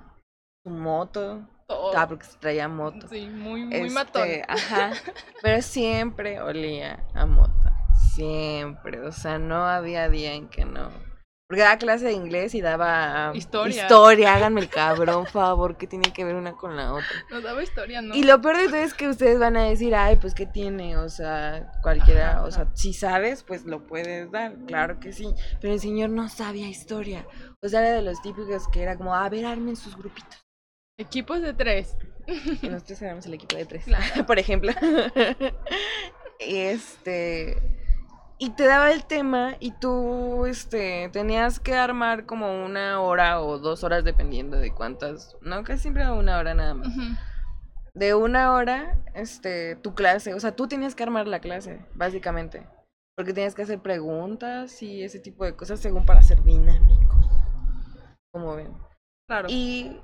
[0.64, 1.48] su moto.
[1.68, 1.98] todo.
[1.98, 3.08] Ah, porque se traía moto.
[3.08, 4.28] Sí, muy, muy Este, matón.
[4.48, 4.92] Ajá.
[5.42, 7.74] Pero siempre olía a mota.
[8.14, 9.02] Siempre.
[9.02, 10.90] O sea, no había día en que no.
[11.48, 13.84] Porque daba clase de inglés y daba um, Historia.
[13.84, 17.08] Historia, háganme el cabrón, favor, que tiene que ver una con la otra.
[17.30, 18.16] Nos daba historia, ¿no?
[18.16, 20.98] Y lo peor de todo es que ustedes van a decir, ay, pues qué tiene,
[20.98, 22.72] o sea, cualquiera, Ajá, o sea, ajá.
[22.76, 25.28] si sabes, pues lo puedes dar, claro que sí.
[25.62, 27.28] Pero el señor no sabía historia.
[27.62, 30.44] O sea, era de los típicos que era como, a ver, armen sus grupitos.
[30.98, 31.96] Equipos de tres.
[32.62, 34.04] Y nosotros éramos el equipo de tres, Claro.
[34.26, 34.72] por ejemplo.
[36.40, 37.85] este.
[38.38, 43.60] Y te daba el tema y tú este, tenías que armar como una hora o
[43.60, 45.38] dos horas dependiendo de cuántas.
[45.42, 46.90] No, casi siempre una hora nada más.
[47.94, 50.34] De una hora, este, tu clase.
[50.34, 52.68] O sea, tú tenías que armar la clase, básicamente.
[53.16, 57.30] Porque tenías que hacer preguntas y ese tipo de cosas según para ser dinámicos.
[58.34, 58.78] Como ven.
[59.30, 59.48] Claro.
[59.50, 60.02] Y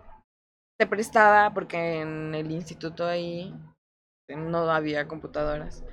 [0.79, 3.53] te prestaba, porque en el instituto ahí
[4.29, 5.83] no había computadoras.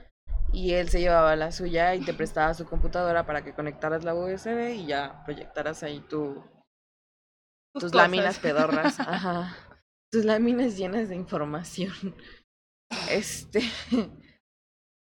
[0.52, 4.14] Y él se llevaba la suya y te prestaba su computadora para que conectaras la
[4.14, 6.42] USB y ya proyectaras ahí tu,
[7.74, 8.98] tus, láminas pedorras.
[9.00, 9.56] Ajá.
[10.11, 12.14] Tus láminas llenas de información.
[13.11, 13.62] Este.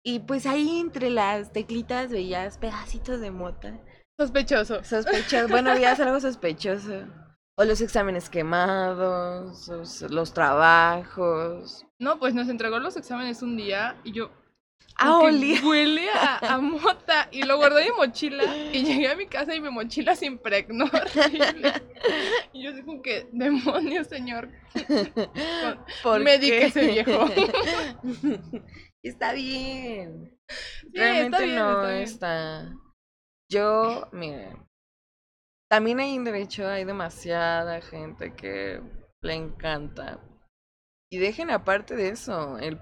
[0.06, 3.78] Y pues ahí entre las teclitas veías pedacitos de mota.
[4.18, 4.82] Sospechoso.
[4.82, 5.50] Sospechoso.
[5.50, 7.06] Bueno, veías algo sospechoso.
[7.58, 11.86] O los exámenes quemados, los, los trabajos.
[12.00, 14.32] No, pues nos entregó los exámenes un día y yo.
[15.00, 15.60] Ah, que olía.
[15.64, 17.28] Huele a, a mota.
[17.32, 18.44] Y lo guardé en mi mochila.
[18.74, 20.86] Y llegué a mi casa y mi mochila se impregnó.
[20.94, 21.74] horrible.
[22.54, 24.50] Y yo como que, demonios, señor.
[26.04, 26.88] ¿Por Medíquese, qué?
[26.88, 27.26] viejo.
[29.04, 30.38] está bien.
[30.50, 32.02] Sí, Realmente está bien, no está bien.
[32.04, 32.74] está.
[33.50, 34.56] Yo, mire,
[35.70, 38.82] también hay en derecho, hay demasiada gente que
[39.22, 40.20] le encanta.
[41.12, 42.80] Y dejen aparte de eso, el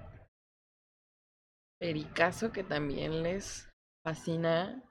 [1.80, 3.68] pericazo que también les
[4.04, 4.82] fascina.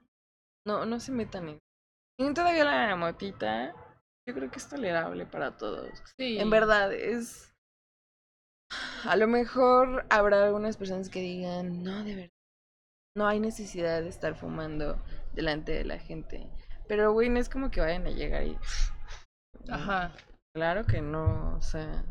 [0.66, 1.58] No, no se metan en.
[2.18, 3.74] Y todavía la motita,
[4.26, 6.02] yo creo que es tolerable para todos.
[6.18, 6.38] Sí.
[6.38, 7.54] En verdad, es.
[9.04, 12.30] A lo mejor habrá algunas personas que digan, no, de verdad,
[13.16, 15.02] no hay necesidad de estar fumando
[15.34, 16.50] delante de la gente.
[16.88, 18.58] Pero, güey, no es como que vayan a llegar y.
[19.68, 20.12] Ajá.
[20.54, 22.04] Claro que no, o sea.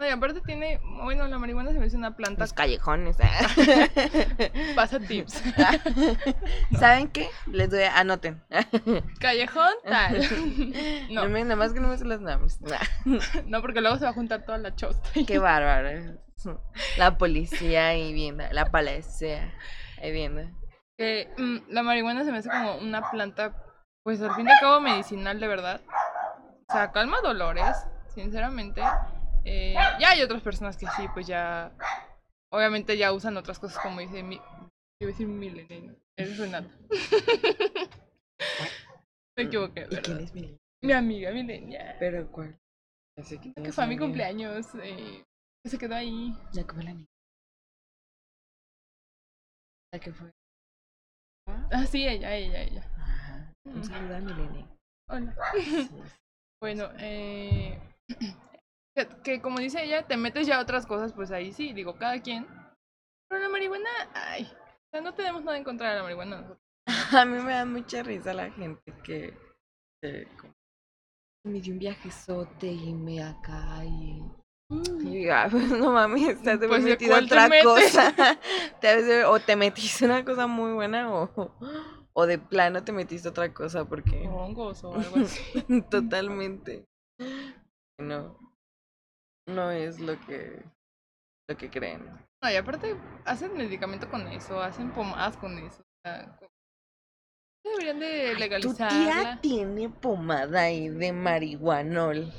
[0.00, 0.80] No, y aparte tiene.
[1.04, 2.42] Bueno, la marihuana se me hace una planta.
[2.42, 3.16] Los callejones.
[4.74, 5.40] Pasa tips.
[6.78, 7.28] ¿Saben qué?
[7.46, 8.42] Les doy, anoten.
[9.20, 10.20] Callejón, tal.
[11.10, 11.22] No.
[11.22, 12.58] No, me, nada más que no me sé los nombres.
[13.46, 15.08] no, porque luego se va a juntar toda la chosta.
[15.26, 16.18] Qué bárbaro.
[16.98, 19.54] La policía ahí viendo, la policía
[20.02, 20.42] ahí viendo.
[20.98, 23.56] Que mm, la marihuana se me hace como una planta,
[24.02, 25.80] pues al fin y al cabo medicinal de verdad.
[26.68, 27.76] O sea, calma dolores,
[28.14, 28.82] sinceramente.
[29.44, 31.72] Eh, ya hay otras personas que sí, pues ya.
[32.52, 34.36] Obviamente ya usan otras cosas como dice mi.
[34.36, 36.70] Iba a decir Milene, eres Renata.
[39.36, 40.20] Me equivoqué, ¿Y quién ¿verdad?
[40.20, 41.96] es mi Mi amiga Milenia.
[41.98, 42.56] ¿Pero cuál?
[43.18, 44.66] Así que, Que fue a mi cumpleaños.
[44.76, 45.24] eh,
[45.64, 46.32] que se quedó ahí.
[46.52, 47.06] Ya como la niña.
[49.92, 50.30] La que fue.
[51.46, 52.90] Ah, sí, ella, ella, ella.
[52.96, 53.52] Ajá.
[53.66, 53.84] Un Mm.
[53.84, 54.68] saludo a Milene.
[55.10, 55.36] Hola.
[55.52, 55.88] Sí.
[56.62, 57.78] Bueno, eh,
[58.94, 61.96] que, que como dice ella, te metes ya a otras cosas, pues ahí sí, digo,
[61.96, 62.46] cada quien.
[63.28, 66.60] Pero la marihuana, ay, o sea, no tenemos nada en contra de la marihuana nosotros.
[67.12, 69.34] A mí me da mucha risa la gente que,
[70.40, 70.52] como,
[71.46, 74.22] me dio un viajezote y me acá y...
[75.02, 78.14] y "Ah, pues, no de haber Pues, ¿de metido te otra cosa.
[78.80, 81.30] Te o te metiste una cosa muy buena o,
[82.12, 85.82] o de plano te metiste otra cosa porque Hongos o algo así.
[85.90, 86.84] totalmente
[87.98, 88.53] no
[89.46, 90.62] no es lo que
[91.48, 92.02] lo que creen.
[92.42, 95.82] No, y aparte, hacen medicamento con eso, hacen pomadas con eso.
[95.82, 96.38] O sea,
[97.64, 102.32] deberían de Tu tía tiene pomada ahí de marihuanol.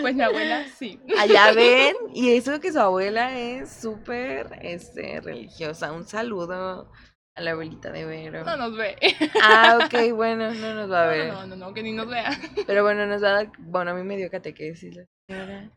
[0.00, 1.00] Pues mi abuela sí.
[1.18, 5.92] Allá ven, y eso que su abuela es súper este, religiosa.
[5.92, 6.90] Un saludo
[7.36, 8.44] a la abuelita de Vero.
[8.44, 8.96] No nos ve.
[9.42, 11.32] Ah, ok, bueno, no nos va a No, ver.
[11.32, 12.30] no, no, no, que ni nos vea.
[12.66, 15.70] Pero bueno, nos va a dar, bueno, a mí me dio catequesis la señora.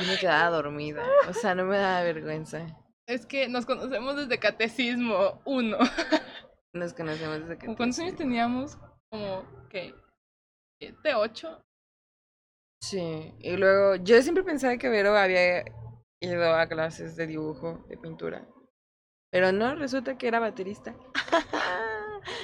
[0.00, 1.04] Y me quedaba dormida.
[1.28, 2.66] O sea, no me daba vergüenza.
[3.06, 5.78] Es que nos conocemos desde catecismo 1.
[6.74, 7.74] Nos conocemos desde que.
[7.74, 8.78] ¿Cuántos años teníamos?
[9.10, 9.94] Como, ¿qué?
[10.78, 11.62] ¿Siete, ocho?
[12.82, 15.64] Sí, y luego yo siempre pensaba que Vero había
[16.20, 18.46] ido a clases de dibujo, de pintura.
[19.30, 20.94] Pero no, resulta que era baterista.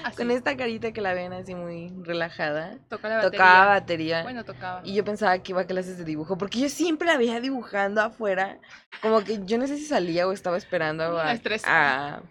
[0.04, 2.78] Así, Con esta carita que la ven así muy relajada.
[2.88, 3.38] toca la batería.
[3.38, 4.22] Tocaba batería.
[4.22, 4.80] Bueno, tocaba.
[4.84, 8.02] Y yo pensaba que iba a clases de dibujo, porque yo siempre la veía dibujando
[8.02, 8.60] afuera.
[9.00, 11.32] Como que yo no sé si salía o estaba esperando a,
[11.66, 12.22] a,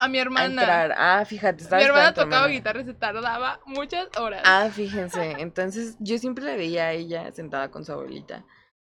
[0.00, 0.44] A mi a hermana.
[0.46, 0.94] entrar.
[0.96, 4.42] Ah, fíjate, estaba Mi hermana a tocaba guitarra y se tardaba muchas horas.
[4.44, 5.36] Ah, fíjense.
[5.38, 8.44] Entonces yo siempre la veía a ella sentada con su abuelita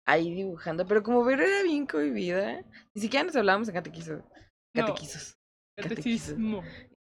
[0.05, 0.85] ahí dibujando.
[0.85, 4.21] Pero como Vero era bien cohibida, ni siquiera nos hablábamos en catequisos.
[4.73, 4.85] No.
[4.85, 6.35] Catequisos.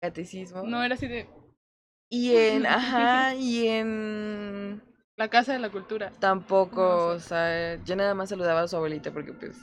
[0.07, 0.63] Catecismo.
[0.63, 1.27] No era así de
[2.09, 4.83] Y en, ajá, y en
[5.17, 6.11] la casa de la cultura.
[6.19, 9.57] tampoco, No o sea, yo nada más saludaba a su abuelita porque pues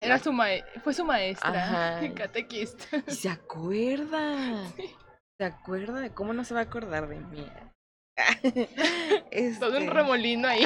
[0.00, 1.50] Era su mae fue su maestra.
[1.98, 2.14] Ajá.
[2.14, 2.84] Catequista.
[3.06, 4.72] Y se acuerda.
[5.38, 7.46] Se acuerda de cómo no se va a acordar de mí.
[9.58, 10.64] Todo un Este, remolino ahí.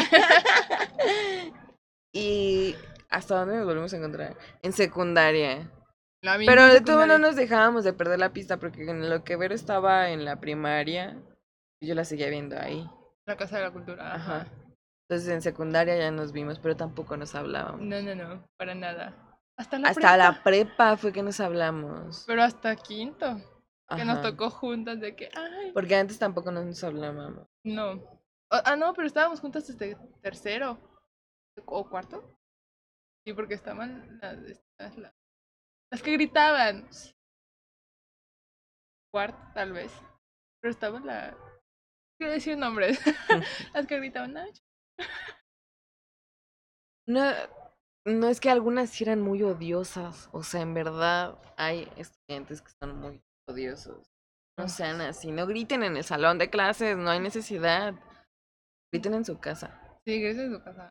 [2.13, 2.75] Y
[3.11, 4.37] hasta dónde nos volvemos a encontrar?
[4.63, 5.71] En secundaria.
[6.23, 9.37] La Pero de todo no nos dejábamos de perder la pista porque en lo que
[9.37, 11.17] Vero estaba en la primaria,
[11.81, 12.89] yo la seguía viendo ahí.
[13.27, 14.15] La casa de la cultura.
[14.15, 14.37] Ajá.
[14.41, 14.53] Ajá.
[15.09, 17.81] Entonces en secundaria ya nos vimos, pero tampoco nos hablábamos.
[17.81, 19.15] No, no, no, para nada.
[19.57, 20.17] Hasta la Hasta prepa.
[20.17, 22.25] la prepa fue que nos hablamos.
[22.27, 23.41] Pero hasta quinto.
[23.97, 27.47] Que nos tocó juntas de que, ay, Porque antes tampoco nos hablábamos.
[27.65, 28.19] no.
[28.51, 30.79] Ah, no, pero estábamos juntas desde tercero.
[31.67, 32.35] ¿O cuarto?
[33.27, 35.15] Sí, porque estaban las, estas, la-
[35.91, 36.89] las que gritaban.
[39.13, 39.93] Cuarto, tal vez.
[40.61, 41.37] Pero estaba la.
[42.19, 42.99] Quiero decir nombres.
[43.75, 44.53] Las que gritaban, "Ay,
[47.07, 47.23] No,
[48.07, 50.29] no es que algunas sí eran muy odiosas.
[50.33, 54.11] O sea, en verdad hay estudiantes que son muy odiosos.
[54.59, 55.31] No sean así.
[55.31, 56.97] No griten en el salón de clases.
[56.97, 57.95] No hay necesidad.
[58.93, 59.81] Griten en su casa.
[60.05, 60.91] Sí, gracias en su casa.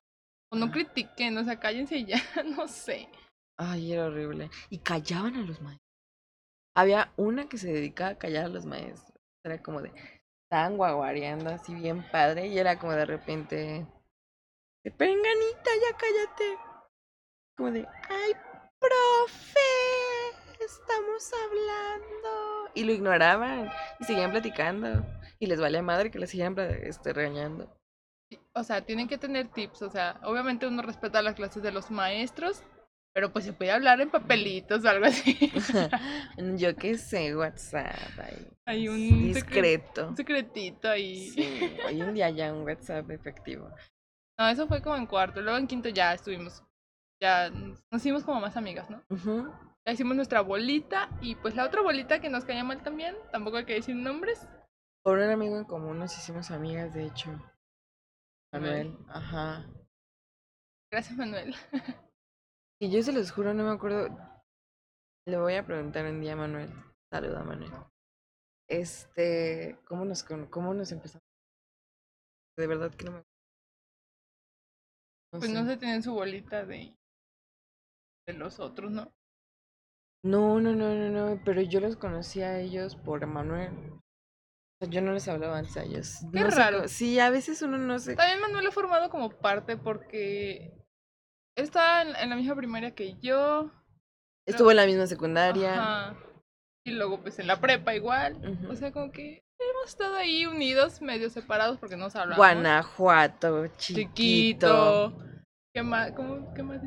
[0.51, 3.09] O no critiquen, o sea, cállense ya, no sé.
[3.57, 4.49] Ay, era horrible.
[4.69, 5.87] Y callaban a los maestros.
[6.75, 9.19] Había una que se dedicaba a callar a los maestros.
[9.43, 9.91] Era como de.
[10.43, 12.47] Estaban guaguareando así bien padre.
[12.47, 13.87] Y era como de repente.
[14.83, 14.91] De
[15.89, 16.57] ya cállate.
[17.57, 17.87] Como de.
[18.09, 18.33] ¡Ay,
[18.79, 19.59] profe!
[20.63, 22.71] Estamos hablando.
[22.75, 23.71] Y lo ignoraban.
[23.99, 25.03] Y seguían platicando.
[25.39, 27.75] Y les valía madre que les pla- este, regañando.
[28.53, 31.91] O sea, tienen que tener tips, o sea, obviamente uno respeta las clases de los
[31.91, 32.61] maestros,
[33.17, 35.51] pero pues se puede hablar en papelitos o algo así.
[36.57, 37.97] Yo qué sé, WhatsApp.
[38.19, 38.47] Ahí.
[38.67, 40.07] Hay un secre- discreto.
[40.09, 41.27] Un secretito ahí.
[41.31, 43.71] Sí, hoy en día ya un WhatsApp efectivo.
[44.39, 45.41] No, eso fue como en cuarto.
[45.41, 46.63] Luego en quinto ya estuvimos.
[47.19, 49.01] Ya nos hicimos como más amigas, ¿no?
[49.09, 49.51] Ujú.
[49.83, 53.15] Ya hicimos nuestra bolita y pues la otra bolita que nos caía mal también.
[53.31, 54.47] Tampoco hay que decir nombres.
[55.03, 57.31] Por un amigo en común nos hicimos amigas, de hecho.
[58.53, 58.89] Manuel.
[58.91, 59.05] Manuel.
[59.09, 59.65] Ajá.
[60.91, 61.55] Gracias, Manuel.
[62.79, 64.07] Y yo se los juro, no me acuerdo.
[65.27, 66.71] Le voy a preguntar un día a Manuel.
[67.11, 67.71] Saluda, Manuel.
[68.69, 71.23] Este, ¿cómo nos, cómo nos empezamos?
[72.57, 73.17] De verdad que no me
[75.33, 75.53] no Pues sé.
[75.53, 76.95] no se tienen su bolita de,
[78.27, 79.11] de los otros, ¿no?
[80.23, 83.71] No, no, no, no, no, pero yo los conocí a ellos por Manuel.
[83.93, 83.99] O
[84.81, 86.19] sea, yo no les hablaba antes a ellos.
[86.33, 86.77] Qué No sé raro.
[86.77, 88.15] cómo- Sí, a veces uno no sé.
[88.15, 90.73] También Manuel ha formado como parte porque
[91.57, 93.71] está en, en la misma primaria que yo.
[94.45, 95.73] Estuvo en la misma secundaria.
[95.73, 96.17] Ajá.
[96.85, 98.65] Y luego pues en la prepa igual.
[98.69, 102.37] O sea, como que hemos estado ahí unidos, medio separados porque nos hablamos.
[102.37, 104.07] Guanajuato, chiquito.
[104.13, 105.17] Chiquito.
[105.75, 106.11] ¿Qué más?
[106.13, 106.81] ¿Cómo, ¿Qué más?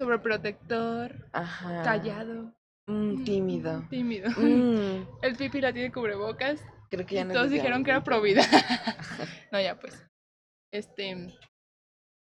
[0.00, 1.28] Sobreprotector.
[1.32, 1.82] Ajá.
[1.82, 2.54] Callado.
[2.86, 3.84] Mm, tímido.
[3.90, 4.30] Tímido.
[4.30, 6.64] Mm, El pipi la tiene cubrebocas.
[6.90, 8.58] creo que ya nos todos dijeron que era desviamos pro del tema.
[8.58, 9.36] vida.
[9.52, 10.06] no, ya pues.
[10.72, 11.36] Este.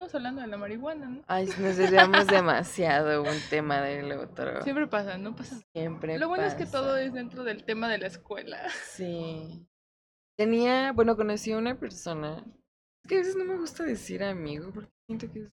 [0.03, 1.23] Estamos hablando de la marihuana, ¿no?
[1.27, 4.61] Ay, nos desviamos demasiado un tema del otro.
[4.61, 5.33] Siempre pasa, ¿no?
[5.33, 5.61] Pasa.
[5.73, 8.69] Siempre Lo bueno es que todo es dentro del tema de la escuela.
[8.69, 9.65] Sí.
[10.37, 12.43] Tenía, bueno, conocí a una persona.
[13.01, 15.49] Es que a veces no me gusta decir amigo porque siento que es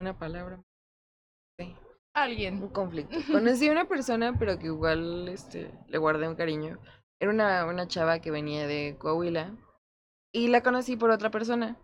[0.00, 0.62] una palabra.
[1.58, 1.74] Sí,
[2.14, 2.62] Alguien.
[2.62, 3.16] un conflicto.
[3.32, 6.78] Conocí a una persona, pero que igual este, le guardé un cariño.
[7.20, 9.56] Era una, una chava que venía de Coahuila
[10.32, 11.76] y la conocí por otra persona.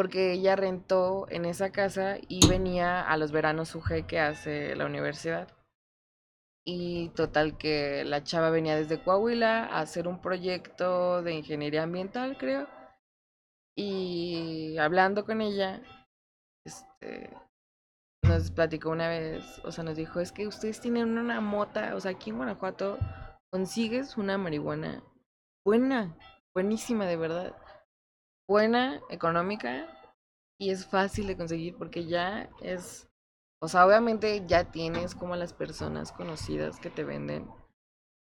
[0.00, 4.86] Porque ella rentó en esa casa y venía a los veranos su que hace la
[4.86, 5.54] universidad.
[6.64, 12.38] Y total que la chava venía desde Coahuila a hacer un proyecto de ingeniería ambiental,
[12.38, 12.66] creo.
[13.76, 15.82] Y hablando con ella,
[16.64, 17.36] este,
[18.26, 22.00] nos platicó una vez, o sea, nos dijo, es que ustedes tienen una mota, o
[22.00, 22.96] sea, aquí en Guanajuato
[23.52, 25.04] consigues una marihuana
[25.62, 26.16] buena,
[26.54, 27.54] buenísima de verdad,
[28.50, 29.86] buena, económica,
[30.60, 33.08] y es fácil de conseguir porque ya es,
[33.62, 37.48] o sea, obviamente ya tienes como las personas conocidas que te venden,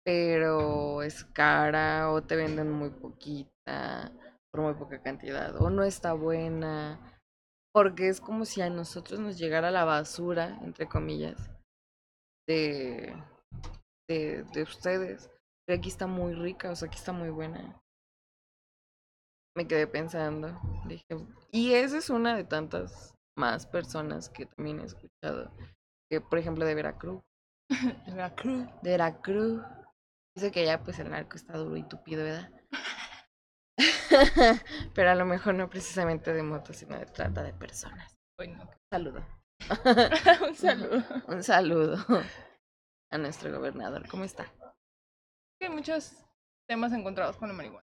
[0.04, 4.12] pero es cara o te venden muy poquita,
[4.52, 7.20] por muy poca cantidad, o no está buena,
[7.72, 11.50] porque es como si a nosotros nos llegara la basura, entre comillas,
[12.46, 13.20] de,
[14.08, 15.28] de, de ustedes.
[15.66, 17.83] Pero aquí está muy rica, o sea, aquí está muy buena.
[19.56, 21.06] Me quedé pensando, dije,
[21.52, 25.52] y esa es una de tantas más personas que también he escuchado,
[26.10, 27.22] que por ejemplo de Veracruz,
[28.06, 28.66] La cruz.
[28.82, 29.62] de Veracruz,
[30.36, 32.50] dice que allá pues el narco está duro y tupido, ¿verdad?
[34.94, 38.14] Pero a lo mejor no precisamente de motos, sino de trata de personas.
[38.36, 39.24] Bueno, Saludo.
[40.48, 41.02] un saludo.
[41.28, 41.96] Un saludo
[43.10, 44.08] a nuestro gobernador.
[44.08, 44.52] ¿Cómo está?
[45.60, 46.12] Hay muchos
[46.68, 47.84] temas encontrados con la marihuana.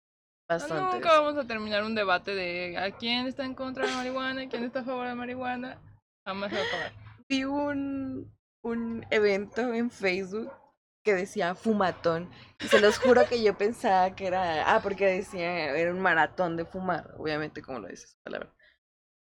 [0.48, 0.96] Bastante.
[0.96, 4.44] Nunca vamos a terminar un debate de a quién está en contra de la marihuana
[4.44, 5.80] y quién está a favor de la marihuana.
[6.26, 6.92] Jamás va a acabar.
[7.28, 10.52] Vi un, un evento en Facebook
[11.02, 12.30] que decía fumatón.
[12.60, 14.74] Y se los juro que yo pensaba que era.
[14.74, 17.14] Ah, porque decía, era un maratón de fumar.
[17.18, 18.54] Obviamente, como lo dice su palabra.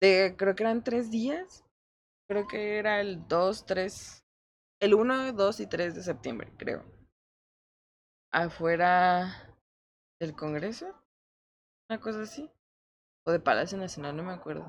[0.00, 1.64] De, creo que eran tres días.
[2.28, 4.24] Creo que era el 2, 3.
[4.80, 6.84] El 1, 2 y 3 de septiembre, creo.
[8.32, 9.54] Afuera
[10.20, 11.03] del Congreso.
[11.88, 12.50] Una cosa así.
[13.26, 14.64] O de Palacio Nacional, no me acuerdo.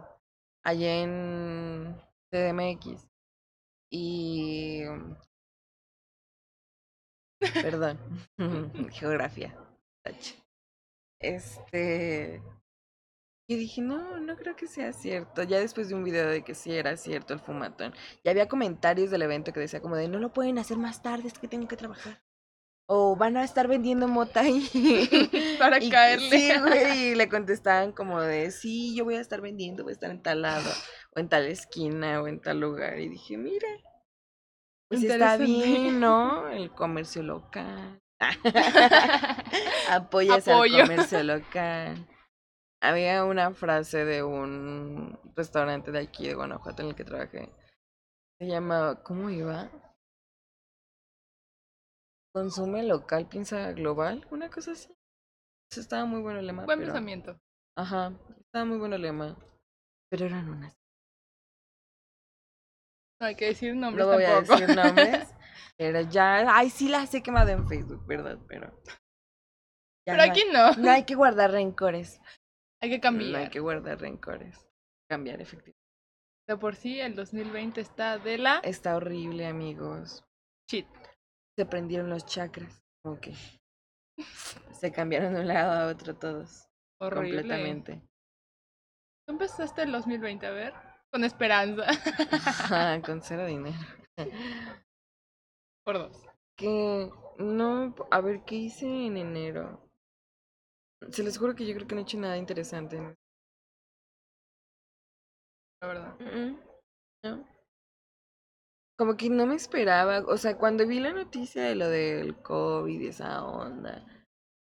[0.63, 1.95] Allá en
[2.31, 3.07] CDMX.
[3.91, 4.85] Y.
[4.85, 5.15] um,
[7.39, 7.99] Perdón.
[8.91, 9.55] Geografía.
[11.19, 12.41] Este.
[13.47, 15.43] Y dije, no, no creo que sea cierto.
[15.43, 17.93] Ya después de un video de que sí era cierto el fumatón.
[18.23, 21.27] Y había comentarios del evento que decía como de no lo pueden hacer más tarde,
[21.27, 22.23] es que tengo que trabajar.
[22.87, 24.69] O van a estar vendiendo mota ahí.
[25.59, 26.29] Para Y- caerle.
[26.29, 26.97] Sí, güey.
[27.11, 30.21] Y le contestaban como de sí, yo voy a estar vendiendo, voy a estar en
[30.21, 30.69] tal lado,
[31.15, 32.99] o en tal esquina, o en tal lugar.
[32.99, 33.67] Y dije, mira,
[34.87, 36.47] pues está bien, ¿no?
[36.49, 37.99] El comercio local.
[39.89, 40.75] Apoyas Apoyo.
[40.77, 42.07] al comercio local.
[42.81, 47.49] Había una frase de un restaurante de aquí de Guanajuato en el que trabajé.
[48.39, 49.69] Se llama, ¿cómo iba?
[52.39, 54.93] Consume local, piensa global, una cosa así.
[55.71, 56.65] Eso estaba muy bueno el lema.
[56.65, 57.39] Buen pero- pensamiento.
[57.77, 58.11] Ajá,
[58.41, 59.37] estaba muy bueno el lema.
[60.11, 60.75] Pero eran unas.
[63.21, 65.33] No hay que decir nombres No voy a decir nombres.
[65.77, 68.37] Pero ya, ay, sí las he quemado en Facebook, ¿verdad?
[68.49, 68.81] Pero.
[70.05, 70.73] Pero no hay- aquí no.
[70.73, 72.19] No hay que guardar rencores.
[72.81, 73.41] Hay que No cambiar.
[73.43, 74.67] hay que guardar rencores.
[75.09, 75.79] Cambiar, efectivamente.
[76.47, 80.23] De por sí, el 2020 está de la Está horrible, amigos.
[80.69, 80.87] shit.
[81.57, 82.83] Se prendieron los chakras.
[83.21, 83.33] Que.
[84.73, 86.67] Se cambiaron de un lado a otro todos.
[86.99, 87.41] Horrible.
[87.41, 88.01] Completamente.
[89.25, 90.73] ¿Tú empezaste el 2020 a ver?
[91.11, 91.85] Con esperanza.
[91.87, 93.77] Ajá, con cero dinero.
[95.85, 96.21] por dos.
[96.57, 99.81] Que no, a ver, ¿qué hice en enero?
[101.09, 102.97] Se les juro que yo creo que no he hecho nada interesante.
[105.81, 106.19] La verdad.
[106.19, 106.57] Mm,
[107.23, 107.54] ¿No?
[108.97, 113.01] Como que no me esperaba, o sea, cuando vi la noticia de lo del COVID
[113.01, 114.05] y esa onda,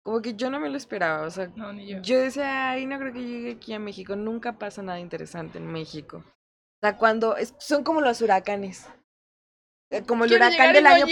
[0.03, 2.01] como que yo no me lo esperaba, o sea, No, ni yo.
[2.01, 5.67] yo decía, ay, no creo que llegue aquí a México, nunca pasa nada interesante en
[5.71, 6.19] México.
[6.27, 8.89] O sea, cuando es- son como los huracanes.
[9.91, 11.07] Eh, Como el huracán del no año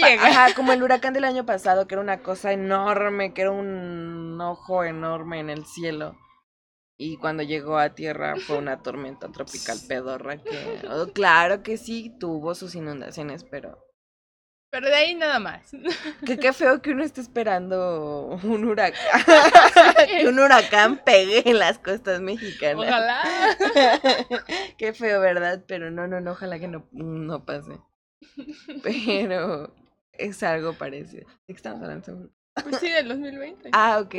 [0.55, 4.83] como el huracán del año pasado, que era una cosa enorme, que era un ojo
[4.83, 6.17] enorme en el cielo.
[7.05, 10.47] Y cuando llegó a tierra fue una tormenta tropical pedorra que,
[10.89, 13.77] oh, claro que sí, tuvo sus inundaciones, pero
[14.71, 15.71] Pero de ahí nada más.
[16.25, 19.21] que qué feo que uno esté esperando un huracán,
[20.07, 22.87] que un huracán pegue en las costas mexicanas.
[22.87, 23.21] Ojalá.
[24.77, 25.61] Qué feo, ¿verdad?
[25.67, 27.81] Pero no, no, no, ojalá que no, no pase.
[28.81, 29.75] Pero
[30.13, 31.27] es algo parecido.
[31.27, 32.29] ¿De qué estamos hablando?
[32.63, 33.71] Pues sí, del 2020.
[33.73, 34.15] Ah, ok.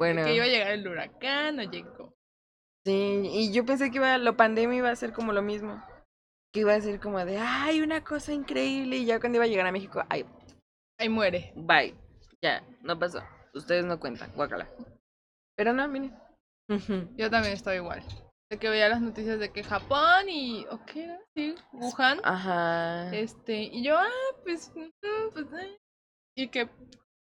[0.00, 2.14] Bueno, Que iba a llegar el huracán, no llegó.
[2.86, 5.84] sí, y yo pensé que iba, lo pandemia iba a ser como lo mismo.
[6.54, 8.96] Que iba a ser como de, ay, una cosa increíble.
[8.96, 10.24] Y ya cuando iba a llegar a México, ay,
[10.98, 11.52] Ahí muere.
[11.54, 11.94] bye.
[12.42, 13.22] Ya, no pasó.
[13.52, 14.66] Ustedes no cuentan, guácala.
[15.54, 16.18] Pero no, miren.
[17.18, 18.02] Yo también estoy igual.
[18.50, 20.64] De que veía las noticias de que Japón y.
[20.70, 21.20] ¿O qué era?
[21.36, 22.20] Sí, Wuhan.
[22.24, 23.14] Ajá.
[23.14, 24.08] Este, y yo, ah,
[24.42, 25.76] pues, mm, pues, eh.
[26.36, 26.68] y que,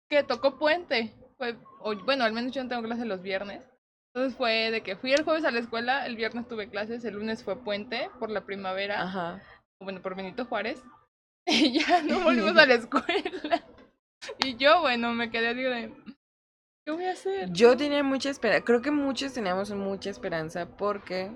[0.09, 1.13] que tocó puente.
[1.41, 3.63] Fue, o, bueno, al menos yo no tengo clase los viernes.
[4.13, 7.15] Entonces fue de que fui el jueves a la escuela, el viernes tuve clases, el
[7.15, 9.41] lunes fue puente por la primavera, Ajá.
[9.79, 10.83] o bueno, por Benito Juárez.
[11.47, 13.65] Y ya no volvimos a la escuela.
[14.37, 15.91] Y yo, bueno, me quedé digo de,
[16.85, 17.49] ¿qué voy a hacer?
[17.51, 21.31] Yo tenía mucha esperanza, creo que muchos teníamos mucha esperanza porque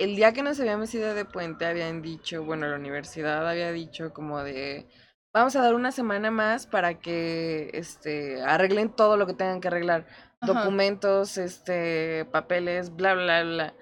[0.00, 4.12] el día que nos habíamos ido de puente habían dicho, bueno, la universidad había dicho
[4.12, 4.88] como de,
[5.32, 9.68] vamos a dar una semana más para que este arreglen todo lo que tengan que
[9.68, 10.06] arreglar,
[10.40, 10.52] Ajá.
[10.54, 13.74] documentos, este, papeles, bla bla bla.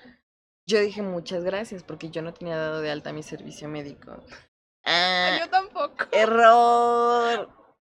[0.66, 4.16] Yo dije muchas gracias porque yo no tenía dado de alta mi servicio médico.
[4.82, 6.06] Ah, yo tampoco.
[6.10, 7.50] error.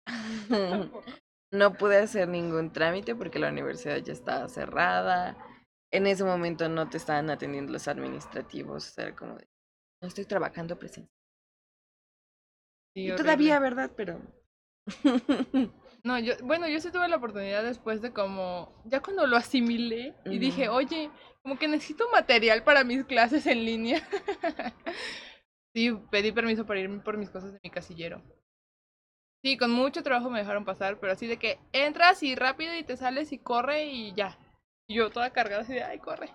[0.49, 1.03] tampoco.
[1.51, 5.37] No pude hacer ningún trámite porque la universidad ya estaba cerrada.
[5.91, 8.89] En ese momento no te estaban atendiendo los administrativos.
[8.89, 9.47] O sea, como de,
[10.01, 11.14] no estoy trabajando presencial.
[12.95, 13.23] Sí, Y horrible.
[13.23, 13.91] todavía, ¿verdad?
[13.95, 14.21] Pero.
[16.05, 20.13] No, yo, bueno, yo sí tuve la oportunidad después de como, ya cuando lo asimilé
[20.25, 21.09] y dije, oye,
[21.41, 24.07] como que necesito material para mis clases en línea.
[25.73, 28.21] sí, pedí permiso para ir por mis cosas de mi casillero.
[29.43, 32.83] Sí, con mucho trabajo me dejaron pasar, pero así de que entras y rápido y
[32.83, 34.37] te sales y corre y ya.
[34.87, 36.29] Y yo toda cargada así de, ay, corre.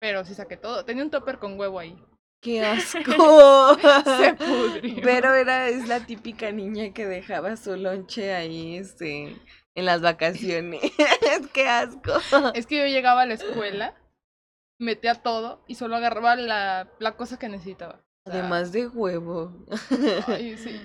[0.00, 0.84] Pero sí saqué todo.
[0.84, 1.96] Tenía un topper con huevo ahí.
[2.40, 3.76] ¡Qué asco!
[4.18, 5.02] Se pudrió.
[5.02, 9.36] Pero era, es la típica niña que dejaba su lonche ahí, este,
[9.74, 10.80] en las vacaciones.
[11.52, 12.12] ¡Qué asco!
[12.54, 13.94] Es que yo llegaba a la escuela,
[14.78, 18.02] metía todo y solo agarraba la, la cosa que necesitaba.
[18.26, 19.52] O sea, Además de huevo.
[20.26, 20.80] Ay, sí.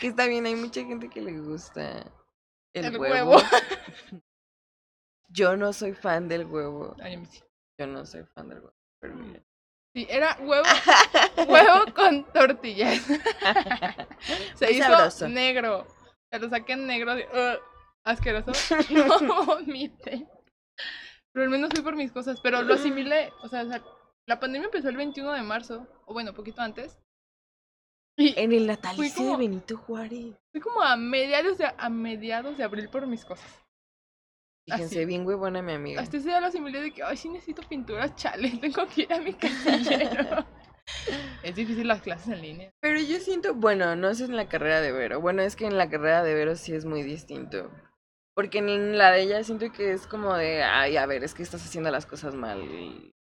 [0.00, 2.12] Que está bien, hay mucha gente que le gusta
[2.72, 3.32] el, El huevo.
[3.32, 3.42] huevo.
[5.28, 6.96] Yo no soy fan del huevo.
[7.02, 7.42] Ay, sí.
[7.78, 8.77] Yo no soy fan del huevo.
[9.00, 9.42] Pero mira.
[9.94, 10.64] Sí, era huevo,
[11.48, 13.00] huevo con tortillas.
[14.54, 15.28] Se Muy hizo sabroso.
[15.28, 15.86] negro.
[16.30, 17.14] Se lo saqué en negro.
[17.14, 17.60] de, "Ugh".
[18.04, 18.52] asqueroso.
[19.22, 20.26] No, admite.
[21.32, 22.40] Pero al menos fui por mis cosas.
[22.40, 23.32] Pero lo asimilé.
[23.42, 23.82] O sea, o sea,
[24.26, 25.86] la pandemia empezó el 21 de marzo.
[26.06, 26.98] O bueno, poquito antes.
[28.16, 30.34] Y En el natalicio como- de Benito Juárez.
[30.52, 33.64] fui como a mediados de, a mediados de abril por mis cosas.
[34.68, 35.04] Fíjense, Así.
[35.06, 36.02] bien huevona mi amiga.
[36.02, 39.12] Hasta ese día lo asimilé de que, ay, sí necesito pinturas, chale, tengo que ir
[39.12, 40.44] a mi casillero.
[41.42, 42.70] es difícil las clases en línea.
[42.80, 45.22] Pero yo siento, bueno, no sé en la carrera de Vero.
[45.22, 47.70] Bueno, es que en la carrera de Vero sí es muy distinto.
[48.34, 51.42] Porque en la de ella siento que es como de, ay, a ver, es que
[51.42, 52.60] estás haciendo las cosas mal.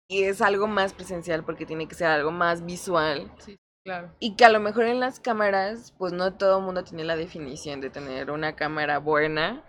[0.10, 3.32] Y es algo más presencial porque tiene que ser algo más visual.
[3.40, 4.14] Sí, claro.
[4.20, 7.16] Y que a lo mejor en las cámaras, pues no todo el mundo tiene la
[7.16, 9.64] definición de tener una cámara buena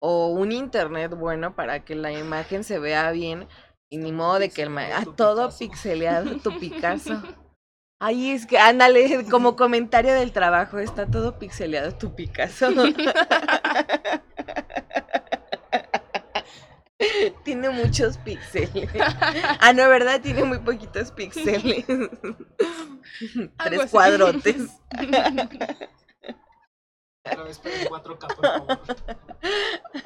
[0.00, 3.48] o un internet bueno para que la imagen se vea bien.
[3.90, 5.58] Y ni modo de que el ma- Pixeleado a tu todo Picasso.
[5.58, 7.22] pixeleado tu Picasso.
[8.00, 12.68] Ahí es que, ándale, como comentario del trabajo, está todo pixeleado tu Picasso.
[17.44, 18.90] Tiene muchos píxeles.
[19.60, 20.20] Ah, no, ¿verdad?
[20.20, 21.84] Tiene muy poquitos píxeles.
[23.64, 24.56] Tres cuadrotes.
[27.32, 28.78] Otra vez, pero en 4K, por favor.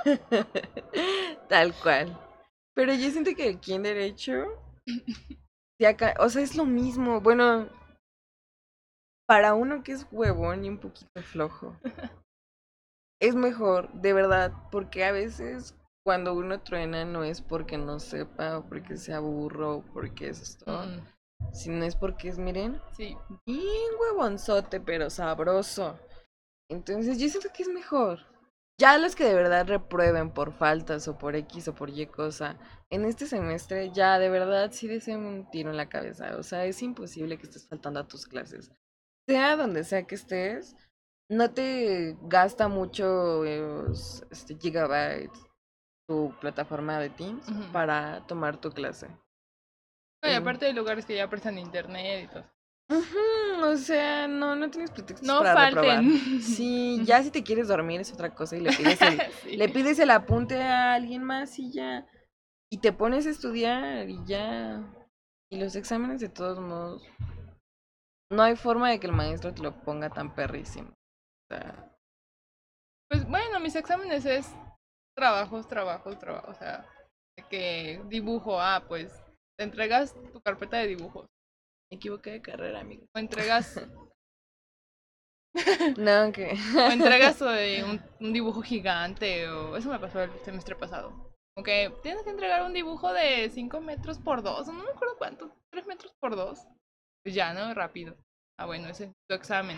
[1.49, 2.19] Tal cual.
[2.75, 4.45] Pero yo siento que aquí en Derecho.
[5.79, 7.21] sí acá- o sea, es lo mismo.
[7.21, 7.69] Bueno,
[9.29, 11.77] para uno que es huevón y un poquito flojo,
[13.21, 18.59] es mejor, de verdad, porque a veces cuando uno truena no es porque no sepa,
[18.59, 23.17] o porque sea burro, o porque es esto, Mm, sino es porque es, miren, sí,
[23.47, 25.99] bien huevonzote, pero sabroso.
[26.69, 28.21] Entonces yo siento que es mejor.
[28.79, 32.59] Ya los que de verdad reprueben por faltas o por X o por Y cosa,
[32.91, 36.37] en este semestre ya de verdad sí deseen un tiro en la cabeza.
[36.37, 38.73] O sea, es imposible que estés faltando a tus clases.
[39.29, 40.75] Sea donde sea que estés,
[41.31, 45.41] no te gasta mucho este, gigabytes
[46.09, 49.07] tu plataforma de Teams para tomar tu clase.
[50.23, 52.45] No, y aparte hay lugares que ya prestan internet y todo.
[53.63, 55.97] O sea, no, no tienes pretextos No para reprobar.
[55.97, 56.43] falten.
[56.43, 59.57] Sí, ya si te quieres dormir es otra cosa y le pides el, Sí.
[59.57, 62.07] le pides el apunte a alguien más y ya.
[62.71, 64.83] Y te pones a estudiar y ya.
[65.51, 67.07] Y los exámenes de todos modos.
[68.31, 70.89] No hay forma de que el maestro te lo ponga tan perrísimo.
[70.91, 71.95] O sea,
[73.11, 74.51] Pues bueno, mis exámenes es
[75.15, 76.49] trabajos, trabajos, trabajos.
[76.57, 76.87] O sea,
[77.51, 79.13] que dibujo, ah, pues
[79.59, 81.27] te entregas tu carpeta de dibujos.
[81.93, 83.05] Me equivoqué de carrera, amigo.
[83.15, 83.79] O entregas,
[85.99, 86.55] No, que.
[86.75, 89.47] o entregas eh, un, un dibujo gigante.
[89.49, 91.31] O eso me pasó el semestre pasado.
[91.55, 94.69] Aunque tienes que entregar un dibujo de 5 metros por 2.
[94.69, 95.55] No me acuerdo cuánto.
[95.71, 96.67] 3 metros por 2.
[97.25, 97.75] Pues ya, ¿no?
[97.75, 98.17] Rápido.
[98.59, 99.77] Ah, bueno, ese es tu examen.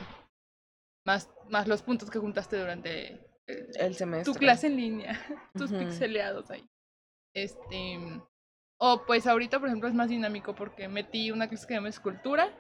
[1.05, 3.09] Más, más los puntos que juntaste durante
[3.49, 4.33] el, El semestre.
[4.33, 5.19] tu clase en línea,
[5.55, 6.65] tus pixeleados ahí.
[7.35, 7.99] Este,
[8.79, 11.89] o pues ahorita, por ejemplo, es más dinámico porque metí una clase que se llama
[11.89, 12.53] escultura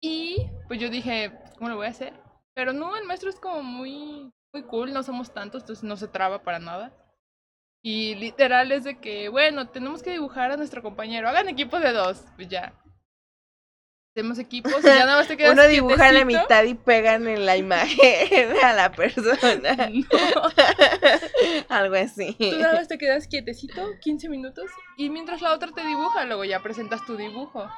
[0.00, 2.12] y pues yo dije, ¿cómo lo voy a hacer?
[2.54, 6.08] Pero no, el maestro es como muy, muy cool, no somos tantos, entonces no se
[6.08, 6.92] traba para nada.
[7.82, 11.92] Y literal es de que, bueno, tenemos que dibujar a nuestro compañero, hagan equipos de
[11.92, 12.74] dos, pues ya.
[14.38, 17.56] Equipos y ya nada más te quedas Uno dibuja la mitad y pegan en la
[17.56, 19.90] imagen a la persona.
[19.98, 20.42] No.
[21.68, 22.34] Algo así.
[22.38, 26.44] Tú nada más te quedas quietecito 15 minutos y mientras la otra te dibuja, luego
[26.44, 27.68] ya presentas tu dibujo.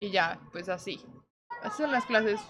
[0.00, 1.00] Y ya, pues así.
[1.62, 2.40] Así son las clases.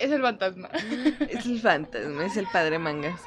[0.00, 0.68] es el fantasma.
[1.28, 3.20] Es el fantasma, es el padre mangas.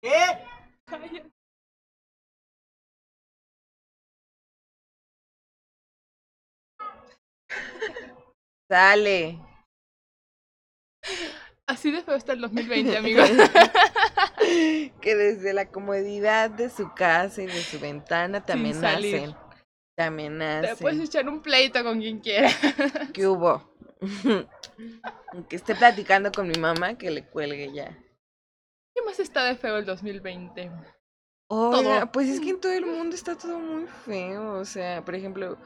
[0.00, 0.18] ¿Qué?
[8.68, 9.38] Sale.
[11.66, 13.30] Así de feo está el 2020, amigos.
[15.00, 19.34] que desde la comodidad de su casa y de su ventana te Sin salir.
[19.96, 20.76] amenacen.
[20.76, 22.50] Te puedes echar un pleito con quien quiera.
[23.12, 23.74] ¿Qué hubo?
[25.32, 27.98] Aunque esté platicando con mi mamá, que le cuelgue ya.
[29.08, 30.70] ¿Qué más está de feo el 2020?
[31.50, 32.12] Oiga, Todo.
[32.12, 34.58] pues es que en todo el mundo está todo muy feo.
[34.58, 35.56] O sea, por ejemplo,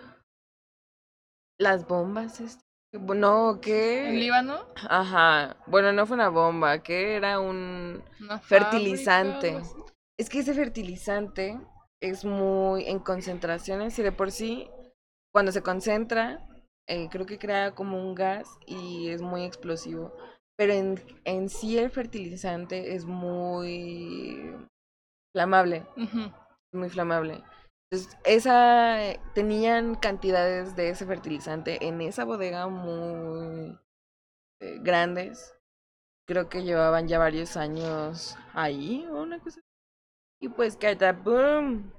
[1.59, 2.40] las bombas.
[2.40, 2.62] este,
[2.93, 4.09] No, ¿qué?
[4.11, 4.64] ¿En Líbano?
[4.88, 5.57] Ajá.
[5.66, 9.55] Bueno, no fue una bomba, que era un Una Fertilizante.
[9.61, 9.93] fábrica.
[10.16, 11.59] Es que ese fertilizante
[12.01, 14.70] es muy en concentraciones y de por sí,
[15.32, 16.47] cuando se concentra,
[16.86, 20.14] eh, creo que crea como un gas y es muy explosivo.
[20.63, 24.55] Pero en, en sí el fertilizante es muy
[25.35, 25.85] flamable,
[26.73, 27.43] muy flamable.
[27.91, 33.77] Entonces, esa, eh, tenían cantidades de ese fertilizante en esa bodega muy
[34.61, 35.53] eh, grandes.
[36.29, 39.61] Creo que llevaban ya varios años ahí o una cosa.
[40.41, 40.79] Y pues
[41.25, 41.93] boom.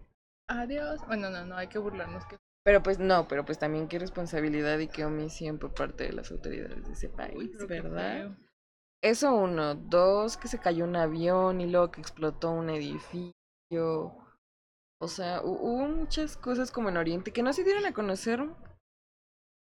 [0.47, 1.05] Adiós.
[1.07, 2.25] Bueno, no, no, hay que burlarnos.
[2.27, 2.37] Que...
[2.63, 6.31] Pero pues no, pero pues también qué responsabilidad y qué omisión por parte de las
[6.31, 8.37] autoridades de ese país, Uy, ¿verdad?
[9.03, 9.75] Eso uno.
[9.75, 13.33] Dos, que se cayó un avión y luego que explotó un edificio.
[15.01, 18.39] O sea, hu- hubo muchas cosas como en Oriente que no se dieron a conocer.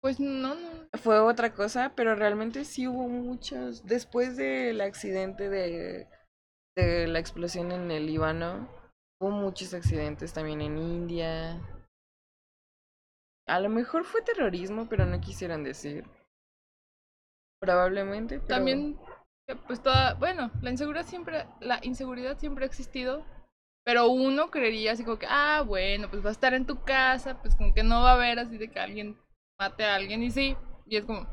[0.02, 0.88] Pues no, no.
[0.98, 3.84] Fue otra cosa, pero realmente sí hubo muchas.
[3.86, 6.08] Después del accidente de,
[6.76, 8.68] de la explosión en el Líbano,
[9.20, 11.60] hubo muchos accidentes también en India.
[13.46, 16.04] A lo mejor fue terrorismo, pero no quisieron decir.
[17.60, 18.36] Probablemente.
[18.40, 18.98] pero- También,
[19.56, 23.24] pues toda, bueno, la inseguridad siempre, la inseguridad siempre ha existido,
[23.84, 27.40] pero uno creería así como que, ah, bueno, pues va a estar en tu casa,
[27.42, 29.18] pues como que no va a haber así de que alguien
[29.58, 31.26] mate a alguien y sí, y es como,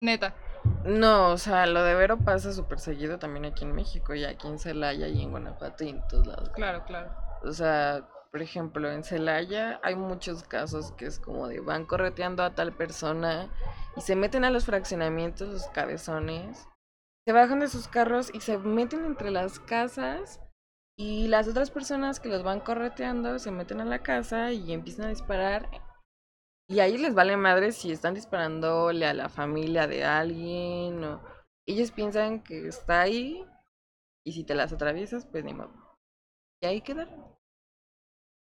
[0.00, 0.34] neta,
[0.84, 4.48] No, o sea, lo de Vero pasa súper seguido también aquí en México y aquí
[4.48, 6.50] en Celaya y en Guanajuato y en todos lados.
[6.50, 7.10] claro, claro.
[7.42, 12.42] O sea, por ejemplo, en Celaya hay muchos casos que es como de van correteando
[12.42, 13.48] a tal persona
[13.96, 16.68] y se meten a los fraccionamientos, los cabezones,
[17.26, 20.40] se bajan de sus carros y se meten entre las casas
[20.96, 25.06] y las otras personas que los van correteando se meten a la casa y empiezan
[25.06, 25.68] a disparar.
[26.68, 31.20] Y a ellos les vale madre si están disparándole a la familia de alguien o
[31.68, 33.44] ellos piensan que está ahí
[34.24, 35.72] y si te las atraviesas, pues ni modo.
[36.62, 37.36] Y ahí quedaron.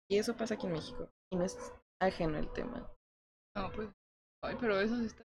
[0.10, 1.10] Y eso pasa aquí en México.
[1.32, 1.58] Y no es
[2.02, 2.90] ajeno el tema.
[3.56, 3.90] No, pues,
[4.44, 5.24] ay, pero eso sí está,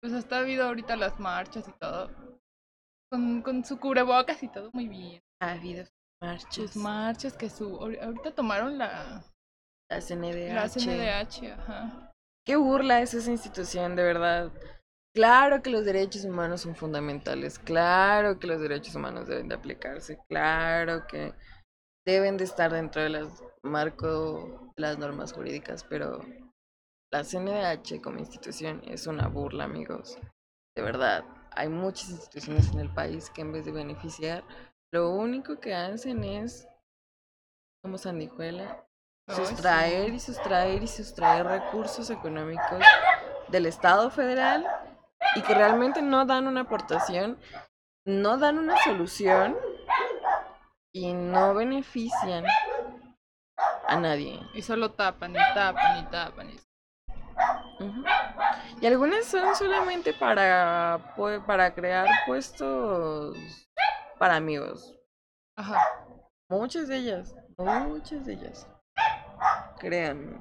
[0.00, 2.10] pues hasta ha habido ahorita las marchas y todo,
[3.12, 5.20] con, con su cubrebocas y todo muy bien.
[5.42, 5.84] Ha habido
[6.22, 6.54] marchas.
[6.54, 9.22] Sus marchas que su, ahori- ahorita tomaron la,
[9.90, 10.54] La CNDH.
[10.54, 12.12] la CNDH, ajá.
[12.46, 14.50] Qué burla es esa institución, de verdad.
[15.14, 17.58] Claro que los derechos humanos son fundamentales.
[17.58, 20.18] Claro que los derechos humanos deben de aplicarse.
[20.30, 21.34] Claro que
[22.06, 23.28] deben de estar dentro del
[23.62, 25.84] marco de las normas jurídicas.
[25.84, 26.20] Pero
[27.12, 30.18] la CNDH como institución es una burla, amigos.
[30.74, 31.24] De verdad.
[31.54, 34.44] Hay muchas instituciones en el país que en vez de beneficiar,
[34.92, 36.68] lo único que hacen es,
[37.82, 38.86] como sandijuela,
[39.28, 42.82] sustraer y sustraer y sustraer recursos económicos
[43.48, 44.66] del Estado federal
[45.36, 47.38] y que realmente no dan una aportación,
[48.06, 49.56] no dan una solución
[50.92, 52.44] y no benefician
[53.86, 54.40] a nadie.
[54.54, 56.50] Y solo tapan y tapan y tapan.
[56.50, 56.56] Y...
[58.80, 61.14] Y algunas son solamente para,
[61.46, 63.36] para crear puestos
[64.18, 64.94] para amigos.
[65.56, 65.78] Ajá.
[66.48, 68.68] Muchas de ellas, muchas de ellas.
[69.78, 70.40] Créanme.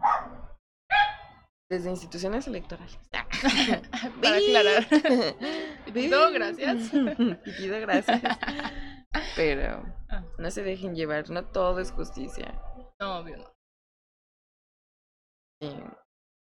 [1.70, 3.00] Desde instituciones electorales.
[4.22, 4.88] Para aclarar.
[5.86, 6.90] Pitito, gracias.
[7.44, 8.22] Pitito, gracias.
[9.36, 10.24] Pero Ah.
[10.38, 12.54] no se dejen llevar, no todo es justicia.
[13.00, 13.54] No, obvio no.
[15.62, 15.84] Sí.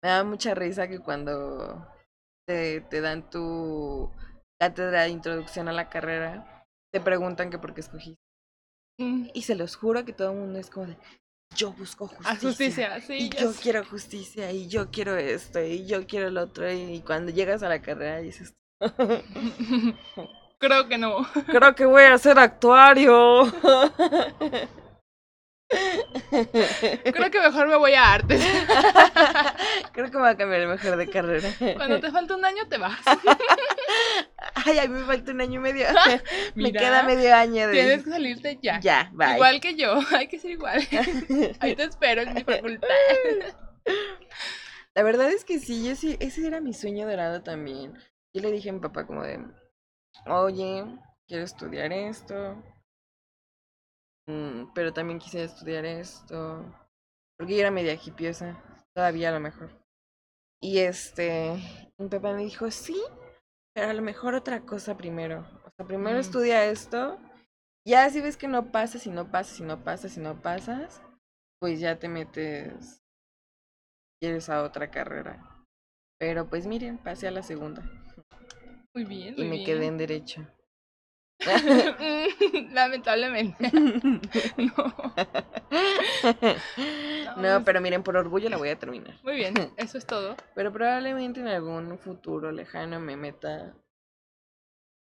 [0.03, 1.87] Me da mucha risa que cuando
[2.47, 4.11] te, te dan tu
[4.59, 8.21] cátedra de introducción a la carrera, te preguntan que por qué escogiste.
[8.99, 10.97] Mm, Y se los juro que todo el mundo es como de,
[11.55, 12.31] yo busco justicia.
[12.31, 13.13] A justicia, sí.
[13.17, 17.31] y yo quiero justicia, y yo quiero esto, y yo quiero el otro, y cuando
[17.31, 18.53] llegas a la carrera dices,
[20.59, 21.17] Creo que no.
[21.47, 23.45] creo que voy a ser actuario.
[26.29, 28.41] Creo que mejor me voy a artes.
[29.91, 31.49] creo que me voy a cambiar mejor de carrera.
[31.75, 32.99] Cuando te falta un año te vas.
[34.65, 35.87] Ay, a mí me falta un año y medio.
[36.55, 37.73] me queda medio año de...
[37.73, 38.79] Tienes que salirte ya.
[38.79, 39.33] Ya, bye.
[39.33, 40.81] Igual que yo, hay que ser igual.
[41.59, 42.87] Ahí te espero en mi facultad.
[44.95, 47.93] La verdad es que sí, ese era mi sueño dorado también.
[48.33, 49.39] Yo le dije a mi papá como de,
[50.27, 50.85] oye,
[51.27, 52.63] quiero estudiar esto,
[54.73, 56.63] pero también quisiera estudiar esto,
[57.37, 58.61] porque yo era media hipiosa,
[58.93, 59.69] todavía a lo mejor.
[60.61, 61.53] Y este,
[61.97, 63.01] mi papá me dijo, sí,
[63.73, 65.47] pero a lo mejor otra cosa primero.
[65.65, 66.21] O sea, primero Mm.
[66.21, 67.19] estudia esto,
[67.87, 71.01] ya si ves que no pasas y no pasas y no pasas y no pasas,
[71.59, 73.01] pues ya te metes
[74.19, 75.43] quieres a otra carrera.
[76.19, 77.83] Pero pues miren, pasé a la segunda
[78.95, 79.65] Muy bien, y muy me bien.
[79.65, 80.47] quedé en derecho.
[82.73, 83.71] Lamentablemente.
[84.57, 84.93] No.
[87.37, 89.15] no, pero miren, por orgullo la voy a terminar.
[89.23, 90.35] Muy bien, eso es todo.
[90.55, 93.73] Pero probablemente en algún futuro lejano me meta.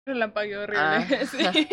[0.06, 0.82] Relampagueo horrible.
[0.82, 1.06] Ah.
[1.26, 1.68] Sí.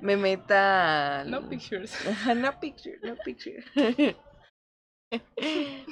[0.00, 1.24] Me meta.
[1.26, 1.96] No pictures.
[2.36, 3.64] No picture, no picture.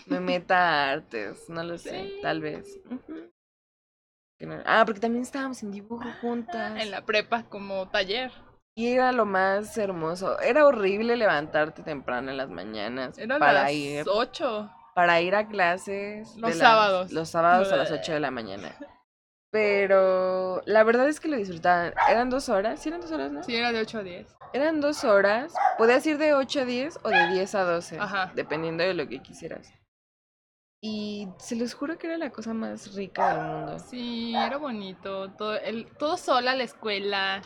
[0.06, 2.18] me meta a artes, no lo sé, Sí.
[2.22, 2.78] tal vez.
[4.46, 6.80] No- Ah, porque también estábamos en dibujo juntas.
[6.80, 8.30] En la prepa como taller.
[8.76, 10.38] Y era lo más hermoso.
[10.40, 14.70] Era horrible levantarte temprano en las mañanas Eran para las ir 8.
[14.94, 16.36] para ir a clases.
[16.36, 17.10] Los las- sábados.
[17.12, 18.70] Los sábados a las 8 de la mañana.
[19.50, 21.94] Pero la verdad es que lo disfrutaban.
[22.08, 23.42] Eran dos horas, sí eran dos horas, ¿no?
[23.42, 24.26] Sí, era de 8 a 10.
[24.52, 25.52] Eran dos horas.
[25.78, 27.98] Podías ir de 8 a 10 o de 10 a 12.
[27.98, 28.30] Ajá.
[28.34, 29.72] Dependiendo de lo que quisieras.
[30.80, 33.78] Y se los juro que era la cosa más rica del mundo.
[33.80, 35.32] Sí, era bonito.
[35.32, 37.42] Todo, el, todo sola la escuela.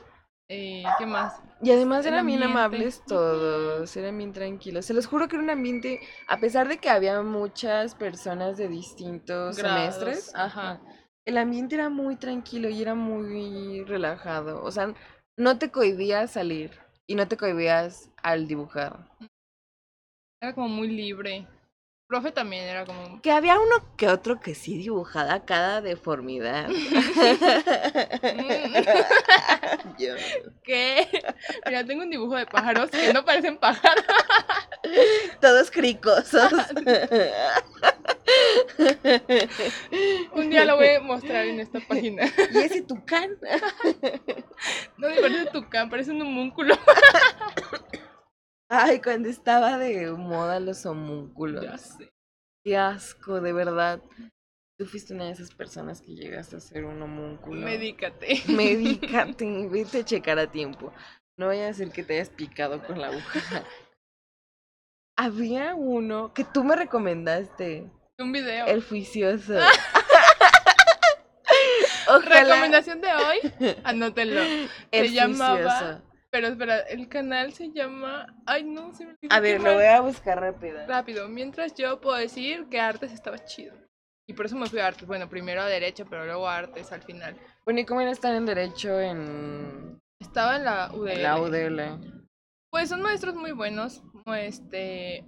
[0.49, 1.41] Eh, ¿Qué más?
[1.63, 4.85] Y además eran bien amables todos, eran bien tranquilos.
[4.85, 8.69] Se los juro que era un ambiente, a pesar de que había muchas personas de
[8.69, 10.83] distintos Grados, semestres, ajá.
[11.25, 14.63] el ambiente era muy tranquilo y era muy relajado.
[14.63, 14.93] O sea,
[15.39, 19.09] no te cohibías salir y no te cohibías al dibujar.
[20.43, 21.47] Era como muy libre.
[22.13, 23.23] Profe también era como.
[23.23, 26.69] Que había uno que otro que sí dibujaba cada deformidad.
[29.99, 30.15] Yo.
[30.63, 31.09] ¿Qué?
[31.65, 34.05] Mira, tengo un dibujo de pájaros que no parecen pájaros.
[35.41, 36.53] Todos cricosos.
[40.35, 42.31] Un día lo voy a mostrar en esta página.
[42.53, 43.39] y ese tucán.
[44.99, 46.77] No me parece tucán, parece un homúnculo.
[48.75, 51.63] Ay, cuando estaba de moda los homúnculos.
[51.63, 52.11] Ya sé.
[52.65, 54.01] Qué asco, de verdad.
[54.79, 57.61] Tú fuiste una de esas personas que llegaste a ser un homúnculo.
[57.61, 58.41] Medícate.
[58.49, 60.91] Medícate, vete a checar a tiempo.
[61.37, 63.63] No vaya a ser que te hayas picado con la aguja.
[65.19, 68.65] Había uno que tú me recomendaste, Un video.
[68.69, 69.53] el juicioso.
[72.09, 72.45] Ojalá.
[72.45, 74.41] Recomendación de hoy, anótenlo.
[74.91, 76.01] el se llamaba-.
[76.33, 78.27] Pero espera, el canal se llama.
[78.47, 79.17] Ay, no, se me.
[79.29, 80.87] A ver, lo voy a buscar rápido.
[80.87, 83.75] Rápido, mientras yo puedo decir que artes estaba chido.
[84.27, 85.07] Y por eso me fui a artes.
[85.07, 87.37] Bueno, primero a derecho, pero luego a artes al final.
[87.67, 91.11] Bueno, ¿y cómo era estar en derecho en, Estaba en la UDL.
[91.11, 92.23] en la UDL?
[92.71, 94.03] Pues son maestros muy buenos.
[94.35, 95.27] Este.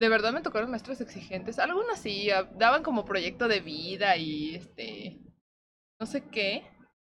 [0.00, 1.60] De verdad me tocaron maestros exigentes.
[1.60, 5.20] Algunos sí, daban como proyecto de vida y este.
[6.00, 6.64] No sé qué.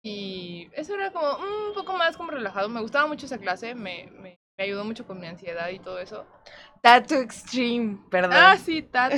[0.05, 2.69] Y eso era como mm, un poco más como relajado.
[2.69, 3.73] Me gustaba mucho esa clase.
[3.73, 6.27] Me, me, me ayudó mucho con mi ansiedad y todo eso.
[6.81, 8.33] Tattoo Extreme, perdón.
[8.35, 9.17] Ah, sí, Tatu.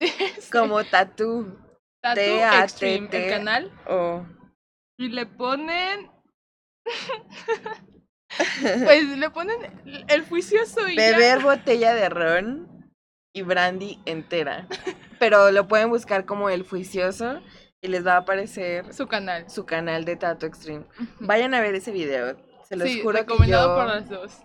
[0.52, 1.56] Como tattoo.
[2.02, 2.64] Tatu T-A-T-T.
[2.64, 3.72] Extreme, el canal.
[4.98, 6.10] Y le ponen.
[8.84, 10.96] pues le ponen el juicioso y.
[10.96, 12.92] Beber botella de ron
[13.32, 14.66] y brandy entera.
[15.20, 17.40] Pero lo pueden buscar como el juicioso
[17.86, 19.48] y les va a aparecer su canal.
[19.48, 20.84] su canal de Tattoo Extreme.
[21.20, 22.36] Vayan a ver ese video.
[22.64, 24.42] Se los sí, juro que yo por las dos.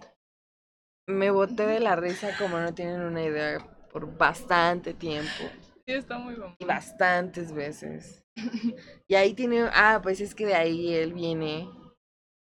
[1.08, 3.58] me boté de la risa como no tienen una idea
[3.92, 5.44] por bastante tiempo.
[5.88, 6.56] Sí, está muy bueno.
[6.60, 8.24] y bastantes veces.
[9.08, 11.70] Y ahí tiene, ah, pues es que de ahí él viene,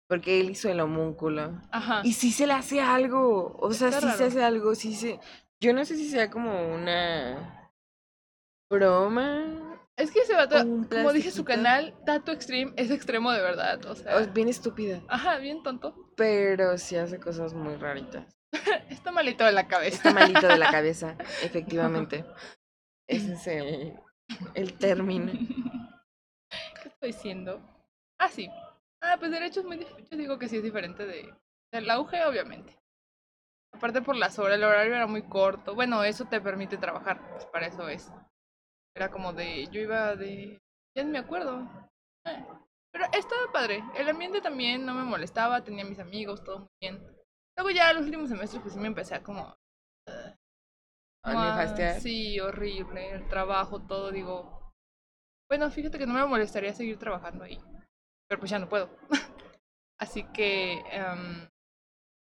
[0.09, 1.61] porque él hizo el homúnculo.
[1.71, 2.01] Ajá.
[2.03, 5.21] Y sí se le hace algo, o sea, Está sí se hace algo, sí se...
[5.61, 7.71] Yo no sé si sea como una
[8.69, 9.68] broma
[9.99, 10.55] Es que ese vato,
[10.89, 13.85] como dije, su canal, Tattoo Extreme, es extremo de verdad.
[13.85, 15.93] O sea, es bien estúpida, ajá, bien tonto.
[16.15, 18.25] pero sí hace cosas muy raritas.
[18.89, 19.97] Está malito de la cabeza.
[19.97, 22.23] Está malito de la cabeza, efectivamente.
[23.07, 23.99] Ese es el,
[24.53, 25.33] el término.
[25.33, 27.61] ¿Qué estoy diciendo?
[28.19, 28.49] Ah, sí.
[29.01, 31.33] Ah, pues derecho es muy Yo digo que sí es diferente de,
[31.73, 32.77] del auge, obviamente.
[33.73, 35.75] Aparte por las horas, el horario era muy corto.
[35.75, 38.11] Bueno, eso te permite trabajar, pues para eso es.
[38.95, 40.59] Era como de, yo iba de,
[40.95, 41.61] ya ni me acuerdo.
[42.25, 42.45] Eh,
[42.91, 43.83] Pero estaba padre.
[43.95, 46.99] El ambiente también no me molestaba, tenía mis amigos, todo muy bien.
[47.57, 49.55] Luego ya los últimos semestres pues sí me empecé a como...
[50.07, 51.99] ¿A como a- nefastear?
[52.01, 53.11] Sí, horrible.
[53.11, 54.73] El trabajo, todo, digo...
[55.49, 57.59] Bueno, fíjate que no me molestaría seguir trabajando ahí.
[58.27, 58.89] Pero pues ya no puedo.
[59.99, 60.73] Así que...
[60.91, 61.47] em,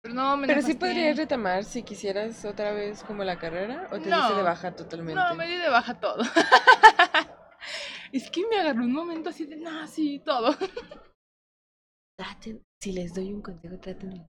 [0.03, 3.99] pero no, me Pero sí podrías retomar si quisieras otra vez como la carrera o
[3.99, 4.17] te No.
[4.17, 5.15] diste de baja totalmente.
[5.19, 6.21] No, me di de baja todo.
[8.11, 10.53] es que me agarró un momento así de, no, sí, todo.
[12.19, 14.27] Traten, si les doy un consejo, traten.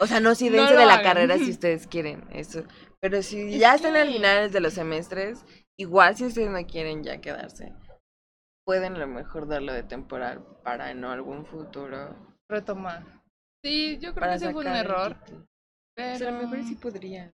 [0.00, 1.04] O sea, no si dense de la hagan.
[1.04, 2.64] carrera si ustedes quieren, eso.
[3.00, 5.44] Pero si ya están al finales de los semestres,
[5.78, 7.74] igual si ustedes no quieren ya quedarse,
[8.66, 12.16] pueden a lo mejor darlo de temporal para en algún futuro.
[12.48, 13.22] Retomar.
[13.64, 15.16] Sí, yo creo que ese fue un error.
[15.96, 17.32] Pero Pues a lo mejor sí podría.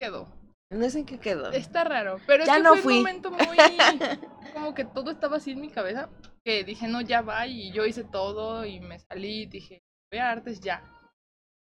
[0.00, 0.28] quedó.
[0.70, 1.50] No sé en qué quedó.
[1.52, 2.18] Está raro.
[2.26, 2.92] Pero es Ya que no fue fui.
[2.94, 3.38] un momento muy.
[4.54, 6.08] como que todo estaba así en mi cabeza.
[6.44, 7.46] Que dije, no, ya va.
[7.46, 9.82] Y yo hice todo y me salí dije,
[10.12, 10.82] voy a artes ya.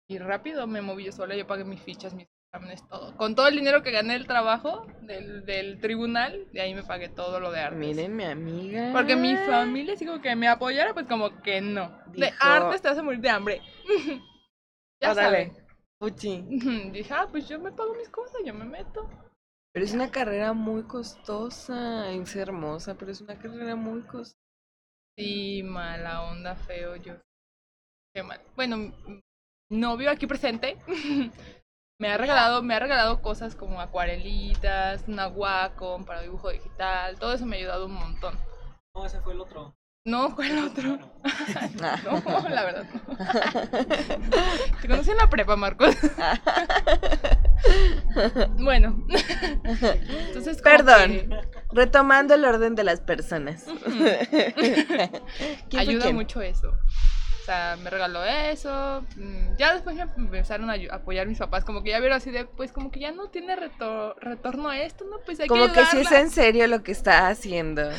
[0.10, 3.16] Y rápido me moví yo sola, yo pagué mis fichas, mis exámenes, todo.
[3.16, 7.10] Con todo el dinero que gané del trabajo, del, del tribunal, de ahí me pagué
[7.10, 7.80] todo lo de artes.
[7.80, 8.91] Miren, mi amiga.
[8.91, 11.95] Porque mi familia, así como que me apoyara, pues como que no.
[12.08, 13.62] De artes te vas a morir de hambre.
[15.02, 15.52] ya Órale.
[15.52, 15.68] saben.
[16.00, 16.41] Puchi.
[16.91, 19.08] Dije, ah, pues yo me pago mis cosas, yo me meto.
[19.72, 22.10] Pero es una carrera muy costosa.
[22.12, 24.38] Es hermosa, pero es una carrera muy costosa.
[25.18, 27.16] Sí, mala onda, feo, yo.
[28.16, 28.41] Qué mal.
[28.56, 28.91] Bueno,
[29.70, 30.78] novio aquí presente
[32.00, 37.34] me ha regalado, me ha regalado cosas como acuarelitas, una Wacom para dibujo digital, todo
[37.34, 38.39] eso me ha ayudado un montón.
[38.95, 39.76] No, ese fue el otro.
[40.06, 40.97] No, ¿cuál otro?
[40.97, 43.18] Bueno, No, la verdad no.
[44.82, 45.95] Te conocí en la prepa, Marcos.
[48.58, 49.06] Bueno.
[49.68, 51.12] Entonces, Perdón.
[51.12, 51.30] que
[51.74, 53.66] Retomando el orden de las personas.
[53.86, 55.10] ¿Quién
[55.70, 56.72] fue ayuda mucho eso.
[57.50, 59.04] Sea, me regaló eso.
[59.18, 61.66] mm, Ya después me empezaron a apoyar mis papás.
[61.66, 64.80] Como que ya vieron así de, pues como que ya no tiene reto- retorno a
[64.80, 65.18] esto, ¿no?
[65.26, 67.89] Pues hay Como que que si es en serio lo que está haciendo.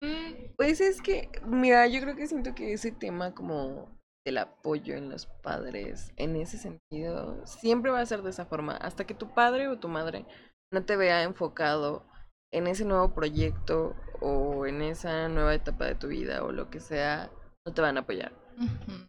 [0.00, 3.96] Mm, Pues es que, mira, yo creo que siento que ese tema como
[4.26, 8.76] del apoyo en los padres, en ese sentido, siempre va a ser de esa forma.
[8.76, 10.26] Hasta que tu padre o tu madre
[10.72, 12.04] no te vea enfocado
[12.52, 16.80] en ese nuevo proyecto o en esa nueva etapa de tu vida o lo que
[16.80, 17.30] sea,
[17.64, 18.32] no te van a apoyar.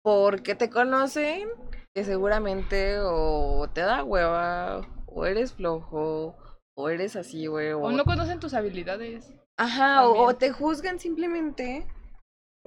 [0.02, 1.50] Porque te conocen
[1.96, 6.36] que seguramente o te da hueva, o eres flojo,
[6.76, 9.34] o eres así, güey, O no conocen tus habilidades.
[9.58, 11.88] Ajá, o, o te juzgan simplemente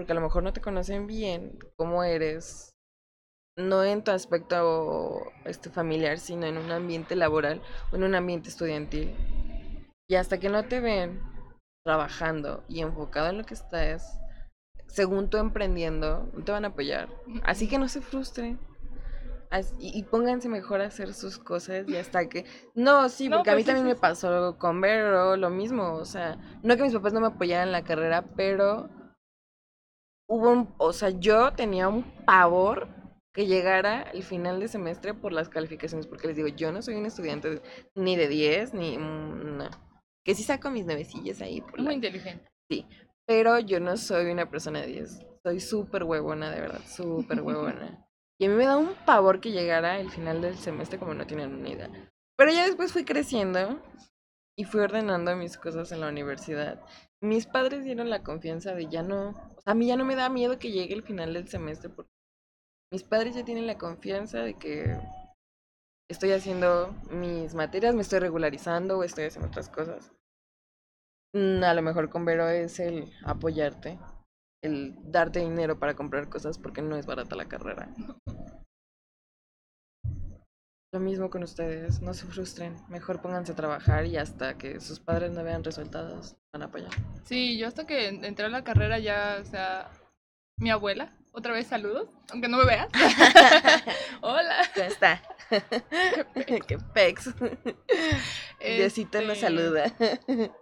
[0.01, 2.75] porque a lo mejor no te conocen bien cómo eres,
[3.59, 7.61] no en tu aspecto este, familiar, sino en un ambiente laboral
[7.93, 9.15] o en un ambiente estudiantil.
[10.09, 11.21] Y hasta que no te ven
[11.85, 14.19] trabajando y enfocado en lo que estás,
[14.91, 17.09] según tú emprendiendo, no te van a apoyar.
[17.45, 18.59] Así que no se frustren.
[19.81, 22.45] Y, pónganse mejor a hacer sus cosas y hasta que...
[22.77, 24.01] No, sí, No, porque a pues mí sí, también sí, me sí.
[24.01, 25.95] pasó con Vero, lo mismo.
[25.95, 28.89] O sea, no que mis papás no me apoyaran en la carrera, pero
[30.29, 30.73] hubo un...
[30.79, 32.89] O sea, yo tenía un pavor
[33.33, 36.95] que llegara el final de semestre por las calificaciones, porque les digo, yo no soy
[36.95, 37.61] un estudiante
[37.97, 38.99] ni de 10, ni...
[38.99, 39.71] mm, No.
[40.25, 42.49] Que sí saco mis nuevecillas ahí por Muy la inteligente.
[43.31, 45.21] Pero yo no soy una persona de 10.
[45.45, 48.05] Soy súper huevona, de verdad, súper huevona.
[48.41, 51.27] Y a mí me da un pavor que llegara el final del semestre como no
[51.27, 51.91] tienen una idea.
[52.37, 53.81] Pero ya después fui creciendo
[54.59, 56.83] y fui ordenando mis cosas en la universidad.
[57.23, 60.17] Mis padres dieron la confianza de ya no, o sea, a mí ya no me
[60.17, 62.11] da miedo que llegue el final del semestre porque
[62.91, 64.99] mis padres ya tienen la confianza de que
[66.09, 70.13] estoy haciendo mis materias, me estoy regularizando o estoy haciendo otras cosas.
[71.35, 73.99] Mm, A lo mejor con Vero es el apoyarte,
[74.63, 77.89] el darte dinero para comprar cosas porque no es barata la carrera.
[80.93, 84.99] Lo mismo con ustedes, no se frustren, mejor pónganse a trabajar y hasta que sus
[84.99, 86.91] padres no vean resultados van a apoyar.
[87.23, 89.89] Sí, yo hasta que en- entré a la carrera ya, o sea,
[90.59, 92.89] mi abuela, otra vez saludos, aunque no me veas.
[94.21, 94.57] Hola.
[94.75, 95.23] ¿Cómo está?
[96.67, 97.31] Qué pex.
[98.61, 99.93] Diosito nos Este, saluda.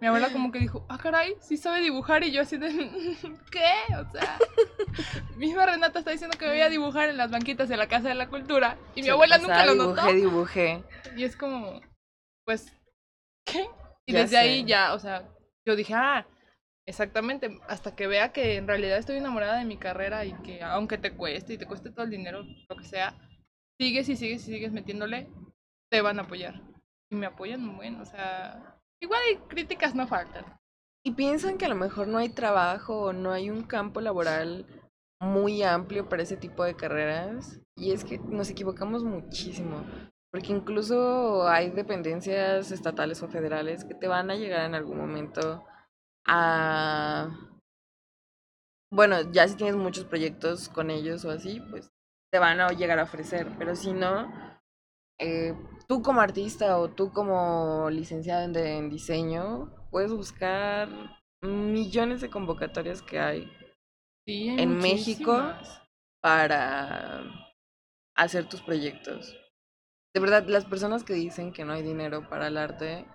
[0.01, 2.23] Mi abuela como que dijo, ah, caray, sí sabe dibujar.
[2.23, 2.69] Y yo así de,
[3.51, 3.95] ¿qué?
[3.95, 4.37] O sea,
[5.37, 8.09] misma Renata está diciendo que me voy a dibujar en las banquitas de la Casa
[8.09, 8.77] de la Cultura.
[8.95, 10.07] Y mi Se abuela la nunca lo notó.
[10.13, 10.83] Dibujé, dibujé.
[11.15, 11.81] Y es como,
[12.45, 12.71] pues,
[13.45, 13.69] ¿qué?
[14.05, 15.27] Y Ya desde ahí ya, o sea,
[15.65, 16.25] yo dije, ah,
[16.89, 20.97] exactamente, hasta que vea que en realidad estoy enamorada de mi carrera y que aunque
[20.97, 23.15] te cueste y te cueste todo el dinero, lo que sea,
[23.79, 25.29] sigues y sigues y sigues metiéndole,
[25.91, 26.61] te van a apoyar.
[27.11, 30.45] Y me apoyan muy bien, o sea, igual hay críticas no faltan.
[31.05, 34.65] Y piensan que a lo mejor no hay trabajo o no hay un campo laboral
[35.21, 37.61] muy amplio para ese tipo de carreras.
[37.77, 39.85] Y es que nos equivocamos muchísimo.
[40.31, 45.63] Porque incluso hay dependencias estatales o federales que te van a llegar en algún momento
[46.25, 47.29] a...
[48.91, 51.89] Bueno, ya si tienes muchos proyectos con ellos o así, pues
[52.31, 53.47] te van a llegar a ofrecer.
[53.57, 54.31] Pero si no,
[55.19, 55.55] eh,
[55.87, 60.89] tú como artista o tú como licenciado en, de- en diseño, puedes buscar
[61.41, 63.51] millones de convocatorias que hay
[64.27, 65.53] Sí, hay En México,
[66.21, 67.23] para
[68.15, 69.35] hacer tus proyectos.
[70.13, 73.05] De verdad, las personas que dicen que no hay dinero para el arte,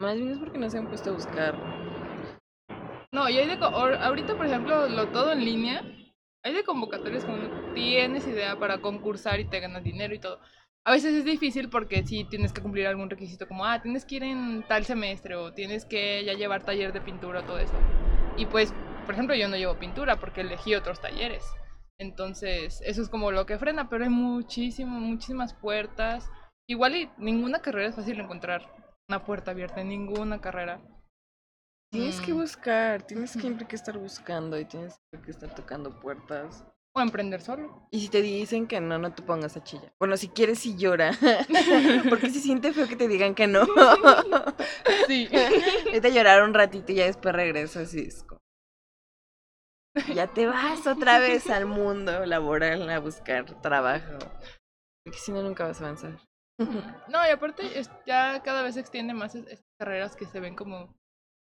[0.00, 1.87] más bien es porque no se han puesto a buscar.
[3.12, 5.82] No, y hay de, ahorita, por ejemplo, lo todo en línea,
[6.44, 10.40] hay de convocatorias cuando tienes idea para concursar y te ganas dinero y todo.
[10.86, 14.16] A veces es difícil porque sí tienes que cumplir algún requisito como, ah, tienes que
[14.16, 17.74] ir en tal semestre o tienes que ya llevar taller de pintura o todo eso.
[18.36, 18.72] Y pues,
[19.04, 21.44] por ejemplo, yo no llevo pintura porque elegí otros talleres.
[21.98, 26.30] Entonces, eso es como lo que frena, pero hay muchísimo, muchísimas puertas.
[26.68, 28.70] Igual y ninguna carrera es fácil encontrar
[29.08, 30.80] una puerta abierta en ninguna carrera.
[31.90, 32.36] Tienes que Mm.
[32.36, 36.64] buscar, tienes siempre que estar buscando y tienes que estar tocando puertas.
[36.94, 37.86] O emprender solo.
[37.90, 39.92] Y si te dicen que no, no te pongas a chillar.
[39.98, 41.12] Bueno, si quieres, sí llora.
[42.10, 43.66] Porque se siente feo que te digan que no.
[45.06, 45.28] Sí.
[45.92, 48.38] Vete a llorar un ratito y ya después regresas y es como-
[50.14, 54.18] Ya te vas otra vez al mundo laboral a buscar trabajo.
[55.04, 56.18] Porque si no, nunca vas a avanzar.
[56.58, 57.62] No, y aparte
[58.06, 60.94] ya cada vez se extiende más es- estas carreras que se ven como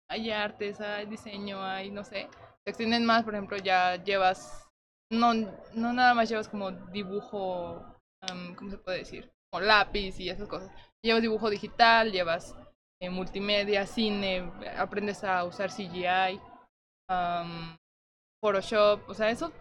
[0.09, 2.27] hay artes, hay diseño, hay no sé.
[2.65, 4.67] Se extienden más, por ejemplo, ya llevas
[5.11, 7.83] no no nada más llevas como dibujo,
[8.21, 9.31] am, ¿cómo se puede decir?
[9.51, 10.71] Como lápiz y esas cosas.
[11.03, 12.55] Llevas dibujo digital, llevas
[13.01, 16.39] eh, multimedia, cine, aprendes a usar CGI,
[17.09, 17.77] am,
[18.43, 19.51] Photoshop, o sea, eso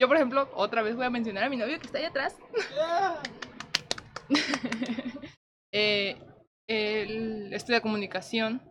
[0.00, 2.34] yo, por ejemplo, otra vez voy a mencionar a mi novio que está ahí atrás.
[5.74, 6.18] eh,
[6.66, 8.69] él estudia comunicación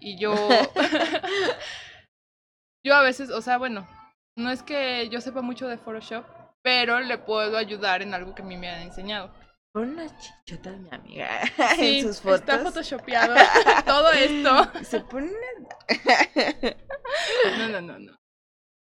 [0.00, 0.34] y yo
[2.84, 3.86] yo a veces, o sea, bueno,
[4.36, 6.24] no es que yo sepa mucho de Photoshop,
[6.62, 9.32] pero le puedo ayudar en algo que a mí me han enseñado.
[9.72, 11.28] Pon unas chichotas, mi amiga,
[11.76, 12.40] Sí, en sus fotos.
[12.40, 13.34] está photoshopeado
[13.84, 14.84] todo esto.
[14.84, 15.32] Se pone
[17.58, 18.16] No, no, no, no.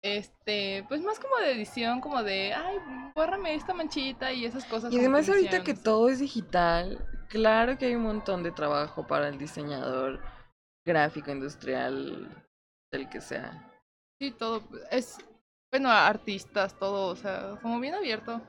[0.05, 2.77] Este, pues más como de edición, como de, ay,
[3.15, 4.93] bórrame esta manchita y esas cosas.
[4.93, 9.29] Y además ahorita que todo es digital, claro que hay un montón de trabajo para
[9.29, 10.21] el diseñador
[10.85, 12.45] gráfico, industrial,
[12.93, 13.71] el que sea.
[14.21, 14.63] Sí, todo.
[14.91, 15.19] Es,
[15.73, 18.41] bueno, artistas, todo, o sea, como bien abierto.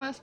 [0.00, 0.22] Más,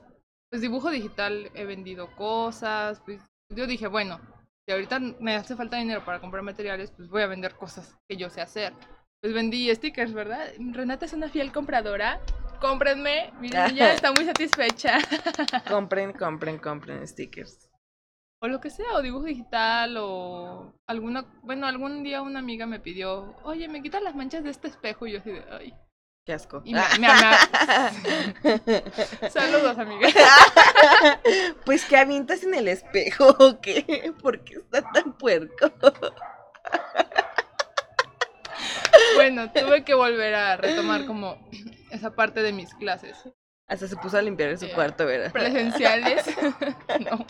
[0.49, 3.21] pues dibujo digital, he vendido cosas, pues
[3.53, 4.19] yo dije, bueno,
[4.65, 8.17] si ahorita me hace falta dinero para comprar materiales, pues voy a vender cosas que
[8.17, 8.73] yo sé hacer.
[9.21, 10.51] Pues vendí stickers, ¿verdad?
[10.71, 12.21] Renata es una fiel compradora.
[12.59, 14.97] Cómprenme, miren, ella está muy satisfecha.
[15.69, 17.64] Compren, compren, compren stickers.
[18.39, 22.79] O lo que sea, o dibujo digital, o alguna, bueno, algún día una amiga me
[22.79, 25.73] pidió, oye, me quitas las manchas de este espejo, y yo así de, ay.
[26.25, 26.61] Qué asco.
[26.65, 30.09] Y me, me, me- Saludos, amiga.
[31.65, 34.11] pues que avientas en el espejo o qué?
[34.21, 35.71] ¿Por qué está tan puerco?
[39.15, 41.37] Bueno, tuve que volver a retomar como
[41.91, 43.15] esa parte de mis clases
[43.67, 45.31] Hasta se puso a limpiar su Eh, cuarto, ¿verdad?
[45.31, 46.25] presenciales.
[47.01, 47.25] no.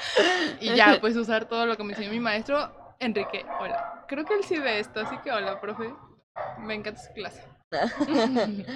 [0.60, 3.44] Y ya, pues usar todo lo que me enseñó mi maestro, Enrique.
[3.60, 4.04] Hola.
[4.08, 5.94] Creo que él sí ve esto, así que hola, profe.
[6.58, 7.44] Me encanta su clase.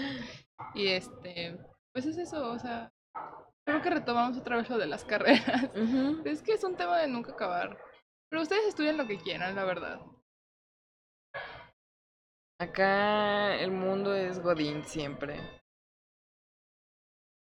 [0.74, 1.58] y este,
[1.92, 2.92] pues es eso, o sea,
[3.66, 5.70] creo que retomamos otra vez lo de las carreras.
[6.24, 7.78] Es que es un tema de nunca acabar.
[8.30, 10.00] Pero ustedes estudian lo que quieran, la verdad.
[12.60, 15.63] Acá el mundo es Godín siempre.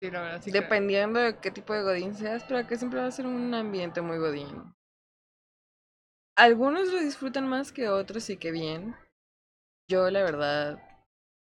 [0.01, 0.51] Sí, la verdad, sí.
[0.51, 0.63] creo.
[0.63, 4.01] Dependiendo de qué tipo de Godín seas, pero acá siempre va a ser un ambiente
[4.01, 4.73] muy Godín.
[6.35, 8.95] Algunos lo disfrutan más que otros y que bien.
[9.87, 10.81] Yo, la verdad,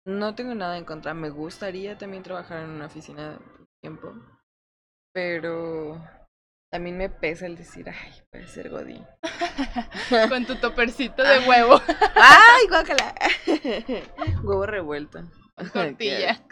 [0.05, 1.14] no tengo nada en contra.
[1.14, 4.16] Me gustaría también trabajar en una oficina un tiempo.
[5.14, 6.01] Pero
[6.72, 9.05] también me pesa el decir, ay, puede ser Godín.
[10.30, 11.80] Con tu topercito de huevo.
[12.16, 13.14] ¡Ay, guácala!
[14.43, 15.20] Huevo revuelto.
[15.74, 16.43] Tortilla.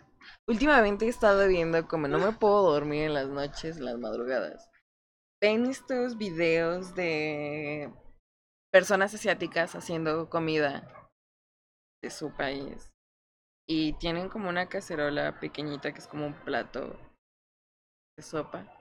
[0.47, 4.69] Últimamente he estado viendo como no me puedo dormir en las noches, en las madrugadas.
[5.41, 7.91] Ven estos videos de
[8.71, 11.09] personas asiáticas haciendo comida
[12.03, 12.91] de su país.
[13.67, 16.95] Y tienen como una cacerola pequeñita que es como un plato
[18.15, 18.71] de sopa.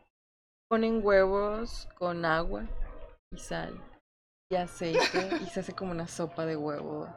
[0.69, 2.69] Ponen huevos con agua
[3.33, 3.83] y sal
[4.51, 7.09] y aceite y se hace como una sopa de huevo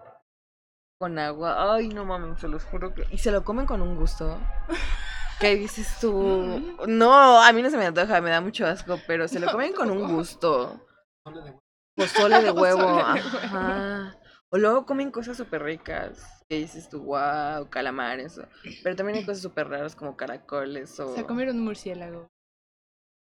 [1.00, 1.76] con agua.
[1.76, 3.06] Ay, no mames, se los juro que.
[3.12, 4.40] Y se lo comen con un gusto.
[5.40, 6.76] ¿Qué dices tú?
[6.88, 9.52] No, a mí no se me antoja, me da mucho asco, pero se lo No,
[9.52, 10.84] comen con un gusto.
[11.24, 11.60] Solo de-
[11.96, 12.88] Pozole de huevo.
[13.00, 14.18] Ajá.
[14.50, 16.44] O luego comen cosas súper ricas.
[16.50, 18.38] Que dices tú, wow, calamares.
[18.40, 18.48] o-
[18.84, 21.14] Pero también hay cosas súper raras como caracoles o.
[21.16, 22.28] Se comieron un murciélago.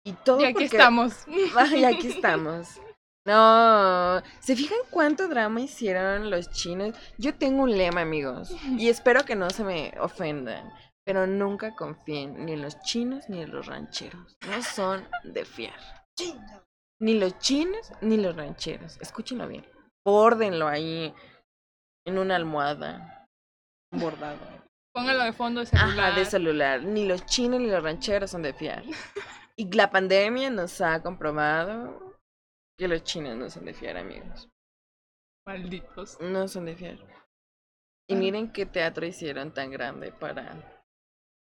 [0.04, 1.26] Y todo Y aquí porque- estamos.
[1.58, 2.80] Ay, aquí estamos.
[3.26, 6.96] No, ¿se fijan cuánto drama hicieron los chinos?
[7.18, 10.72] Yo tengo un lema, amigos, y espero que no se me ofendan,
[11.06, 14.38] pero nunca confíen ni en los chinos ni en los rancheros.
[14.48, 15.80] No son de fiar.
[17.02, 18.98] Ni los chinos ni los rancheros.
[19.00, 19.66] Escúchenlo bien.
[20.06, 21.14] Bórdenlo ahí
[22.06, 23.28] en una almohada.
[23.92, 24.40] Bordado.
[24.94, 26.00] Póngalo de fondo de celular.
[26.00, 26.84] Ajá, de celular.
[26.84, 28.84] Ni los chinos ni los rancheros son de fiar.
[29.56, 32.09] Y la pandemia nos ha comprobado
[32.80, 34.50] que los chinos no son de fiar, amigos.
[35.46, 36.18] Malditos.
[36.22, 36.98] No son de fiar.
[38.08, 40.80] Y miren qué teatro hicieron tan grande para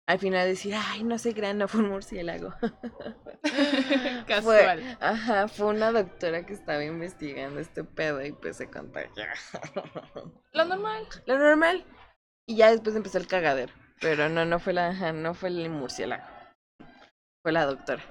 [0.08, 2.54] al final decir, ay, no sé, gran, no fue un murciélago.
[4.28, 4.80] Casual.
[4.80, 9.24] Fue, ajá, fue una doctora que estaba investigando este pedo y pues se contagió.
[10.54, 11.08] Lo normal.
[11.26, 11.84] Lo normal.
[12.46, 13.74] Y ya después empezó el cagadero.
[14.00, 16.35] Pero no, no fue la, ajá, no fue el murciélago.
[17.46, 18.02] Fue la doctora.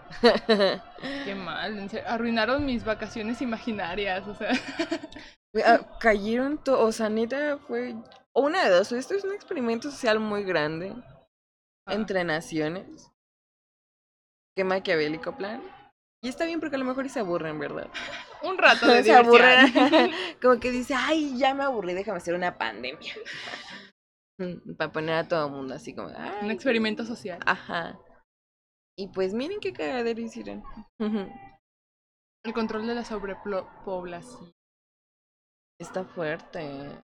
[1.25, 1.91] Qué mal.
[2.07, 4.29] Arruinaron mis vacaciones imaginarias.
[4.29, 4.53] O sea,
[5.67, 7.97] Ah, Cayeron o sea, neta fue
[8.33, 8.93] o una de dos.
[8.93, 10.95] Esto es un experimento social muy grande
[11.85, 11.95] Ah.
[11.95, 13.11] entre naciones.
[14.57, 15.61] Qué maquiavélico plan.
[16.23, 17.89] Y está bien porque a lo mejor y se aburren, ¿verdad?
[18.45, 20.13] un rato de se aburren.
[20.41, 23.15] Como que dice, ay, ya me aburrí, déjame hacer una pandemia.
[24.79, 27.41] Para poner a todo el mundo así como, Un experimento social.
[27.45, 27.99] Ajá.
[28.97, 30.63] Y pues miren qué cagadero hicieron.
[30.99, 34.53] El control de la sobrepoblación.
[35.81, 37.03] Está fuerte.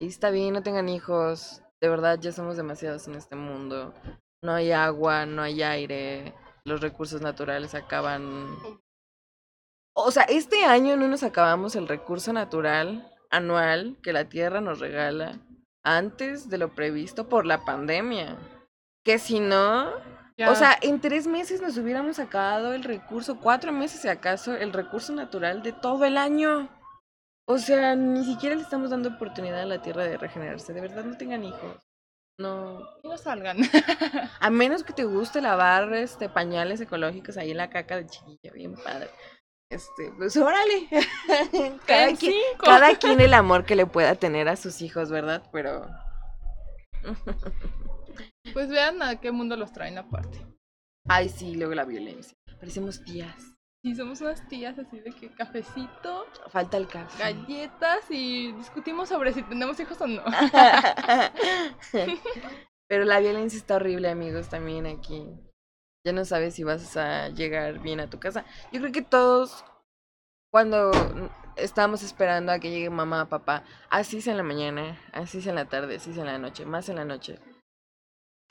[0.00, 1.62] Y está bien, no tengan hijos.
[1.80, 3.94] De verdad, ya somos demasiados en este mundo.
[4.42, 6.34] No hay agua, no hay aire.
[6.64, 8.56] Los recursos naturales acaban.
[9.94, 14.78] O sea, este año no nos acabamos el recurso natural anual que la Tierra nos
[14.78, 15.40] regala
[15.84, 18.38] antes de lo previsto por la pandemia.
[19.04, 19.92] Que si no,
[20.36, 24.54] Ya, o sea, en tres meses nos hubiéramos acabado el recurso, cuatro meses si acaso,
[24.54, 26.68] el recurso natural de todo el año.
[27.46, 30.72] O sea, ni siquiera le estamos dando oportunidad a la Tierra de regenerarse.
[30.72, 31.76] De verdad, no tengan hijos.
[32.38, 32.80] No.
[33.02, 33.58] y no salgan.
[34.40, 38.52] A menos que te guste lavar este pañales ecológicos ahí en la caca de chiquilla,
[38.52, 39.10] bien padre.
[39.70, 40.88] Este, pues órale.
[41.86, 45.42] cada, En quien, cada quien el amor que le pueda tener a sus hijos, ¿verdad?
[45.52, 45.86] Pero.
[48.52, 50.46] Pues vean a qué mundo los traen aparte.
[51.08, 52.36] Ay, sí, luego la violencia.
[52.58, 53.52] Parecemos tías.
[53.84, 57.18] Y somos unas tías así de que cafecito, Falta el café.
[57.20, 60.22] galletas y discutimos sobre si tenemos hijos o no.
[62.88, 65.26] Pero la violencia está horrible, amigos, también aquí.
[66.06, 68.44] Ya no sabes si vas a llegar bien a tu casa.
[68.72, 69.64] Yo creo que todos,
[70.52, 70.92] cuando
[71.56, 75.54] estamos esperando a que llegue mamá, papá, así es en la mañana, así es en
[75.56, 77.38] la tarde, así es en la noche, más en la noche.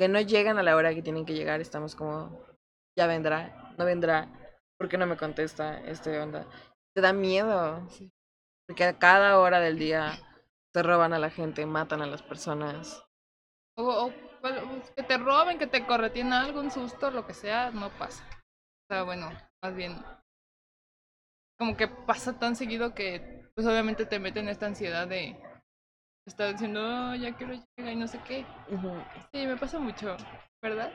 [0.01, 2.43] Que no llegan a la hora que tienen que llegar, estamos como,
[2.97, 4.27] ya vendrá, no vendrá,
[4.79, 6.47] ¿por qué no me contesta este onda?
[6.95, 7.87] Te da miedo,
[8.67, 10.13] porque a cada hora del día
[10.73, 13.05] se roban a la gente, matan a las personas.
[13.77, 14.55] O, pues,
[14.95, 18.27] que te roben, que te correteen algo, un susto, lo que sea, no pasa.
[18.33, 19.29] O sea, bueno,
[19.61, 20.03] más bien.
[21.59, 25.39] Como que pasa tan seguido que, pues obviamente te mete en esta ansiedad de
[26.25, 28.45] estar diciendo, "Oh, ya quiero llegar y no sé qué.
[29.31, 30.15] Sí, me pasa mucho,
[30.61, 30.91] ¿verdad?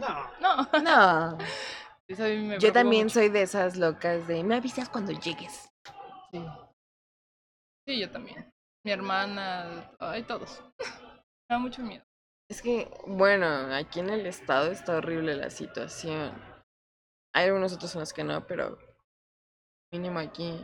[0.00, 0.30] No.
[0.40, 0.80] no.
[0.82, 1.38] No,
[2.08, 3.14] Eso a mí me yo también mucho.
[3.14, 5.68] soy de esas locas de me avisas cuando llegues.
[6.32, 6.44] Sí.
[7.86, 8.50] Sí, yo también.
[8.84, 10.62] Mi hermana, ay, todos.
[11.48, 12.02] Me da mucho miedo.
[12.50, 16.32] Es que, bueno, aquí en el estado está horrible la situación.
[17.34, 18.78] Hay algunos otros en los que no, pero
[19.92, 20.58] mínimo aquí.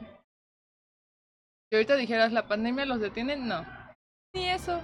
[1.70, 3.64] Si ahorita dijeras, la pandemia los detiene, no.
[4.34, 4.80] Ni eso.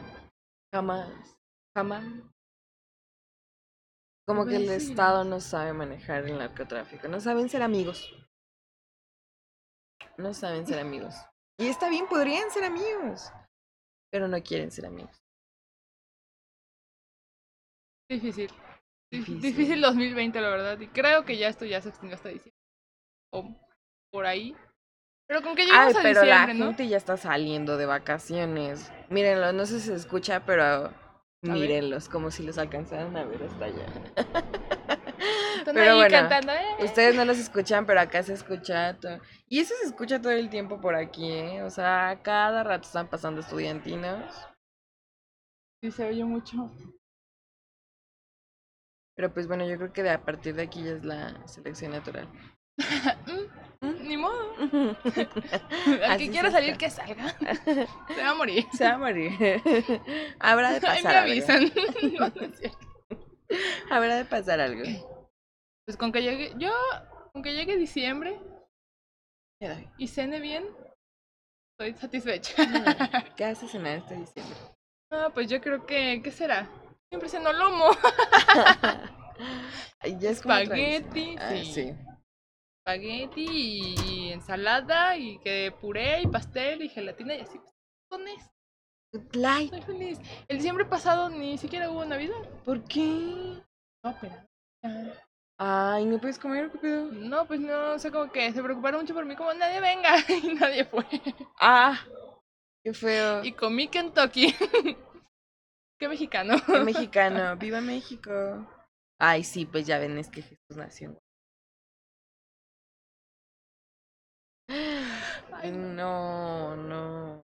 [0.72, 1.36] Jamás,
[1.76, 2.04] jamás.
[4.26, 4.90] Como que el Pues sí.
[4.90, 8.12] estado no sabe manejar el narcotráfico, no saben ser amigos.
[10.18, 11.14] No saben ser amigos.
[11.58, 13.30] Y está bien, podrían ser amigos,
[14.10, 15.16] pero no quieren ser amigos.
[18.08, 18.50] Difícil.
[18.50, 18.60] Dif-
[19.10, 19.40] Difícil.
[19.40, 20.80] Difícil 2020, la verdad.
[20.80, 22.58] Y creo que ya esto ya se extinguió hasta diciembre.
[23.32, 23.54] O
[24.12, 24.54] por ahí.
[25.28, 26.66] Pero con que Ay, lleguemos a pero la ¿no?
[26.66, 28.92] gente ya está saliendo de vacaciones.
[29.10, 30.92] Mírenlo, no sé si se escucha, pero
[31.42, 33.86] mírenlos, como si los alcanzaran a ver hasta allá.
[35.64, 36.84] Pero bueno, cantando, ¿eh?
[36.84, 39.18] Ustedes no los escuchan, pero acá se escucha todo.
[39.48, 41.62] Y eso se escucha todo el tiempo por aquí, ¿eh?
[41.62, 44.32] O sea, cada rato están pasando estudiantinos.
[45.82, 46.70] Sí, se oye mucho.
[49.16, 51.92] Pero pues bueno, yo creo que de a partir de aquí ya es la selección
[51.92, 52.28] natural.
[53.82, 54.56] Mm, Ni modo.
[56.06, 57.36] Al que quiera salir, que salga.
[58.08, 58.64] Se va a morir.
[58.72, 59.32] Se va a morir.
[60.38, 61.32] Habrá de pasar me algo.
[61.32, 61.72] avisan.
[62.18, 62.78] No, no es cierto.
[63.90, 64.82] Habrá de pasar algo.
[65.86, 66.72] Pues con que llegue, yo,
[67.32, 68.40] con que llegue diciembre
[69.60, 70.64] Me y cene bien,
[71.72, 72.54] estoy satisfecha.
[73.36, 74.56] ¿Qué haces en este diciembre?
[75.12, 76.68] Ah, pues yo creo que, ¿qué será?
[77.08, 77.90] Siempre ceno lomo.
[80.00, 81.36] Ay, ya es Espagueti.
[81.38, 81.94] Ah, sí.
[82.86, 87.60] Espagueti y ensalada y que puré y pastel y gelatina y así.
[88.08, 88.48] Con eso,
[89.32, 89.72] Light.
[89.74, 90.20] estoy feliz.
[90.46, 92.36] El diciembre pasado ni siquiera hubo Navidad.
[92.64, 93.60] ¿Por qué?
[94.04, 94.36] No, pero...
[94.84, 96.70] ah, Ay, ¿no puedes comer?
[96.70, 97.06] ¿Qué pedo?
[97.10, 100.14] No, pues no, o sea, como que se preocuparon mucho por mí, como nadie venga
[100.44, 101.04] y nadie fue.
[101.58, 101.98] Ah,
[102.84, 103.42] Qué feo.
[103.42, 104.54] Y comí Kentucky.
[105.98, 106.54] Qué mexicano.
[106.64, 107.56] Qué mexicano.
[107.58, 108.30] ¡Viva México!
[109.18, 111.18] Ay, sí, pues ya ven, es que Jesús nació.
[115.72, 116.76] No.
[116.76, 117.42] No, no.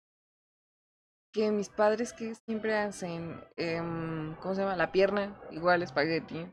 [1.32, 4.76] Que mis padres que siempre hacen, Em, ¿cómo se llama?
[4.76, 6.46] La pierna, igual espagueti,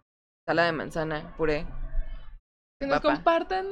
[0.46, 1.66] sala de manzana, puré.
[2.80, 3.16] Que nos Papa.
[3.16, 3.66] compartan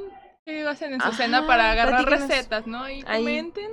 [0.46, 2.90] qué hacen en su Ajá, cena para agarrar recetas, ¿no?
[2.90, 3.24] Y Ahí.
[3.24, 3.72] comenten.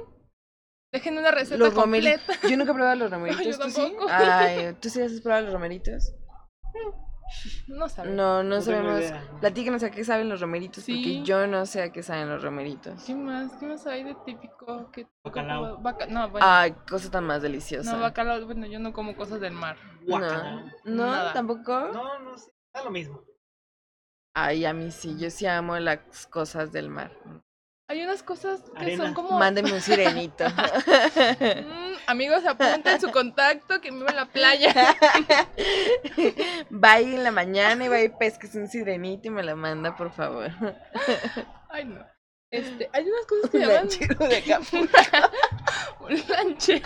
[0.93, 2.33] Dejen una receta Los completa.
[2.49, 3.83] Yo nunca he probado los romeritos, Yo ¿tú sí?
[3.83, 4.07] tampoco.
[4.11, 6.15] Ay, ¿tú sí has probado los romeritos?
[7.67, 8.13] No sabes.
[8.13, 9.03] No, no No sabemos.
[9.41, 10.95] Platíquenos a qué saben los romeritos, Sí.
[10.95, 13.03] porque yo no sé a qué saben los romeritos.
[13.05, 13.53] ¿Qué más?
[13.59, 14.91] ¿Qué más hay de típico?
[14.91, 15.79] ¿Qué Bacalao.
[15.79, 17.93] Baca- no, bueno, Ay, cosa tan más deliciosa.
[17.93, 18.45] no, bacalao.
[18.47, 19.77] Bueno, yo no como cosas del mar.
[20.07, 20.55] Guacala.
[20.85, 21.33] No, no, Nada.
[21.33, 21.73] tampoco.
[21.93, 22.51] No, no sé.
[22.73, 23.23] Da lo mismo.
[24.35, 27.11] Ay, a mí sí, yo sí amo las cosas del mar.
[27.91, 29.05] Hay unas cosas que Arena.
[29.05, 29.39] son como...
[29.39, 30.45] Mándenme un sirenito.
[30.47, 34.75] Mm, amigos, apunten su contacto que me iba a la playa.
[36.71, 40.13] va en la mañana y va y pesques un sirenito y me la manda, por
[40.13, 40.51] favor.
[41.71, 42.05] Ay, no.
[42.51, 44.43] Este, hay unas cosas que Un llaman lanchero de
[46.01, 46.85] un lanchero.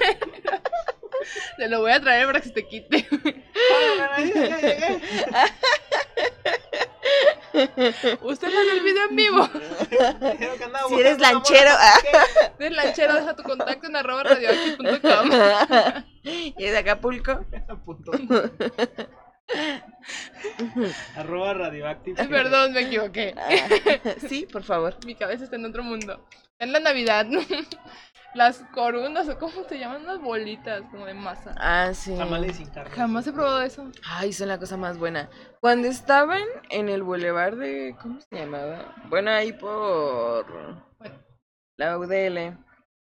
[1.56, 3.08] Te lo voy a traer para que se te quite.
[8.22, 9.48] Usted no el video en vivo.
[10.88, 12.52] Si eres lanchero, morra, ah.
[12.58, 15.30] Del lanchero, deja tu contacto en arroba radioactive.com.
[16.22, 17.44] y es de Acapulco.
[21.16, 22.20] Arroba radioactive.
[22.20, 23.34] Ay, Perdón, me equivoqué.
[23.36, 23.50] Ah,
[24.28, 24.96] sí, por favor.
[25.04, 26.26] Mi cabeza está en otro mundo.
[26.58, 27.26] En la Navidad,
[28.34, 31.54] las corundas, o cómo se llaman, unas bolitas como de masa.
[31.58, 32.16] Ah, sí.
[32.16, 32.90] Tamales sin carne.
[32.90, 33.90] Jamás he probado eso.
[34.06, 35.28] Ay, son la cosa más buena.
[35.60, 37.96] Cuando estaban en el bulevar de.
[38.00, 38.94] ¿Cómo se llamaba?
[39.08, 40.46] Bueno, ahí por.
[40.98, 41.22] Bueno.
[41.78, 42.58] La UDL.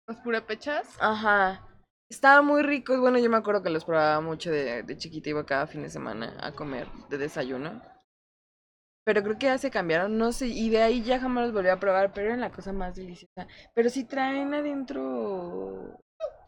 [0.09, 0.97] Los purépechas.
[1.01, 1.63] Ajá.
[2.09, 3.01] Estaban muy ricos.
[3.01, 5.31] Bueno, yo me acuerdo que los probaba mucho de, de chiquita.
[5.31, 7.83] Iba cada fin de semana a comer de desayuno.
[9.07, 10.49] Pero creo que ya se cambiaron, no sé.
[10.49, 12.13] Y de ahí ya jamás los volví a probar.
[12.13, 13.47] Pero eran la cosa más deliciosa.
[13.73, 16.01] Pero sí traen adentro.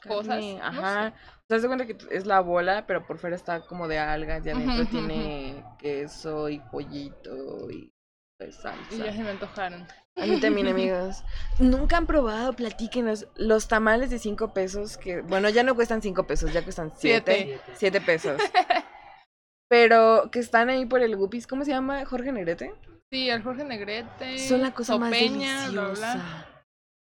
[0.02, 1.14] Cosas, carne, no Ajá.
[1.46, 4.44] Te das cuenta que es la bola, pero por fuera está como de algas.
[4.44, 7.92] Y adentro Ujú, ujú, tiene queso y pollito y
[8.38, 8.92] pues, salsa.
[8.92, 9.86] Y ya se me antojaron.
[10.16, 11.22] A mí también, amigos.
[11.60, 13.28] Nunca han probado, platíquenos.
[13.36, 17.60] Los tamales de 5 pesos, que, bueno, ya no cuestan 5 pesos, ya cuestan 7.
[17.60, 17.60] Siete.
[17.76, 18.42] 7 pesos.
[19.68, 22.04] Pero que están ahí por el Gupis, ¿cómo se llama?
[22.06, 22.74] Jorge Negrete.
[23.10, 24.38] Sí, el Jorge Negrete.
[24.38, 26.46] Son la cosa más bla, bla, deliciosa.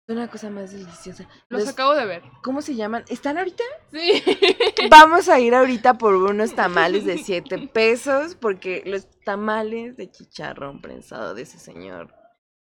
[0.08, 1.28] Son la cosa más deliciosa.
[1.48, 2.22] Los Los- acabo de ver.
[2.42, 3.04] ¿Cómo se llaman?
[3.08, 3.64] ¿Están ahorita?
[3.92, 4.22] Sí.
[4.90, 10.80] Vamos a ir ahorita por unos tamales de 7 pesos, porque los tamales de chicharrón
[10.80, 12.14] prensado de ese señor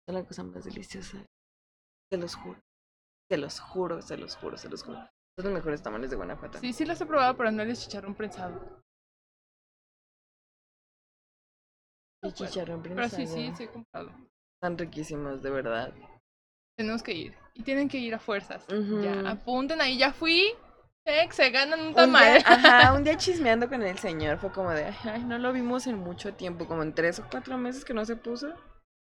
[0.07, 1.17] son la cosa más deliciosa.
[2.11, 2.59] Se los juro.
[3.31, 4.99] Se los juro, se los juro, se los juro.
[5.37, 6.59] Son los mejores tamales de Guanajuato.
[6.59, 8.82] Sí, sí los he probado, pero no el de chicharrón prensado.
[12.23, 14.11] El chicharrón Pero sí, sí, sí he comprado.
[14.55, 15.93] Están riquísimos, de verdad.
[16.77, 17.35] Tenemos que ir.
[17.53, 18.65] Y tienen que ir a fuerzas.
[18.67, 20.55] Ya, apunten ahí, ya fui.
[21.05, 22.37] Eh, se ganan un Un tamal.
[22.37, 25.85] día, ajá, un día chismeando con el señor fue como de, ay, no lo vimos
[25.85, 28.53] en mucho tiempo, como en tres o cuatro meses que no se puso.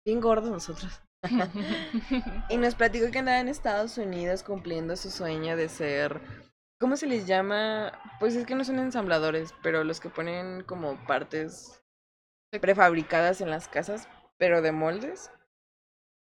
[0.06, 1.02] Bien gordos nosotros.
[2.50, 6.20] Y nos platicó que andaba en Estados Unidos cumpliendo su sueño de ser.
[6.80, 7.94] ¿Cómo se les llama?
[8.20, 11.83] Pues es que no son ensambladores, pero los que ponen como partes
[12.60, 14.08] prefabricadas en las casas,
[14.38, 15.32] pero de moldes.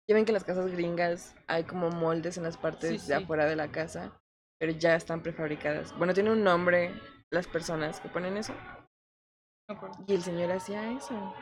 [0.08, 3.14] Ya ven que en las casas gringas hay como moldes en las partes Sí, de
[3.16, 4.12] afuera de la casa,
[4.58, 5.96] pero ya están prefabricadas.
[5.98, 6.94] Bueno, tiene un nombre
[7.30, 8.54] las personas que ponen eso.
[10.06, 11.34] Y el señor hacía eso.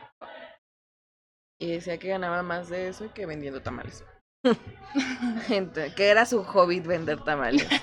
[1.59, 4.03] Y decía que ganaba más de eso que vendiendo tamales.
[5.47, 7.67] Gente, que era su hobby vender tamales.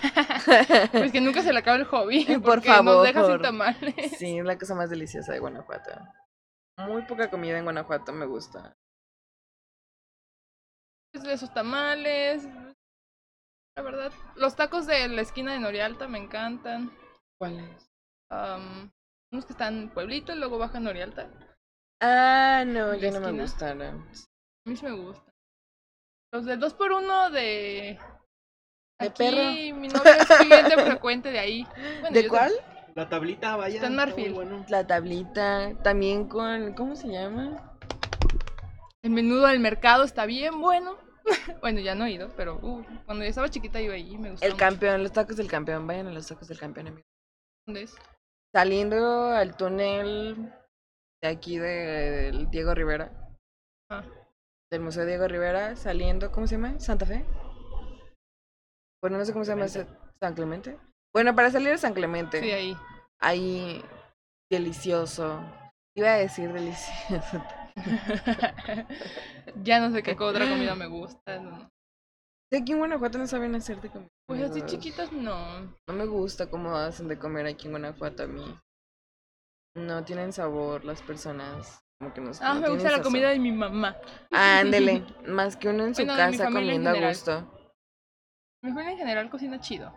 [0.91, 2.25] Pues que nunca se le acabe el hobby.
[2.45, 3.95] Por favor, Nos deja sin tamales.
[4.19, 5.91] Sí, es la cosa más deliciosa de Guanajuato.
[6.89, 8.73] Muy poca comida en Guanajuato me gusta.
[11.13, 12.47] Pues de esos tamales.
[13.77, 14.13] La verdad.
[14.37, 16.91] Los tacos de la esquina de Norialta me encantan.
[17.39, 17.89] ¿Cuáles?
[18.31, 21.29] Unos que están en Pueblito y luego bajan Norialta.
[22.03, 23.83] Ah, no, ¿La ya no me gustaron.
[23.83, 25.33] A mí sí me gustan.
[26.33, 27.99] Los del 2x1 de.
[29.01, 29.79] De Aquí, perro.
[29.79, 31.67] mi novio es cliente frecuente de ahí.
[32.01, 32.53] Bueno, ¿De cuál?
[32.95, 33.77] La tablita, vaya.
[33.77, 34.33] Está en marfil.
[34.35, 34.65] bueno.
[34.69, 35.73] La tablita.
[35.83, 36.75] También con.
[36.75, 37.77] ¿Cómo se llama?
[39.03, 40.97] El menudo del mercado está bien bueno.
[41.61, 44.31] bueno, ya no he ido, pero uh, cuando yo estaba chiquita iba ahí y me
[44.31, 44.47] gustaba.
[44.47, 44.65] El mucho.
[44.65, 45.87] campeón, los tacos del campeón.
[45.87, 47.03] Vayan a los tacos del campeón, amigo.
[47.67, 47.97] ¿Dónde es?
[48.55, 50.53] Saliendo al túnel
[51.23, 51.69] de aquí de-
[52.31, 53.31] del Diego Rivera.
[53.91, 54.05] Ah.
[54.71, 56.79] Del Museo Diego Rivera, saliendo, ¿cómo se llama?
[56.81, 57.25] ¿Santa Fe?
[59.03, 59.69] Bueno, no sé cómo se llama.
[59.69, 60.79] San Clemente.
[61.15, 62.41] Bueno, para salir a San Clemente.
[62.41, 62.77] Sí, ahí.
[63.21, 63.85] Ahí,
[64.51, 65.43] delicioso.
[65.97, 67.45] Iba a decir delicioso.
[69.63, 71.39] ya no sé qué otra comida me gusta.
[71.39, 71.71] no.
[72.51, 74.09] De aquí en Guanajuato no saben hacer de comer.
[74.27, 74.71] Pues así amigos.
[74.71, 75.63] chiquitas no.
[75.89, 78.59] No me gusta cómo hacen de comer aquí en Guanajuato a mí.
[79.75, 81.81] No tienen sabor las personas.
[81.99, 83.97] Como que no, Ah, no me gusta la comida de mi mamá.
[84.31, 87.59] Ándele, más que uno en su Bueno, casa en comiendo a gusto.
[88.63, 89.93] Mi familia en general cocina chido.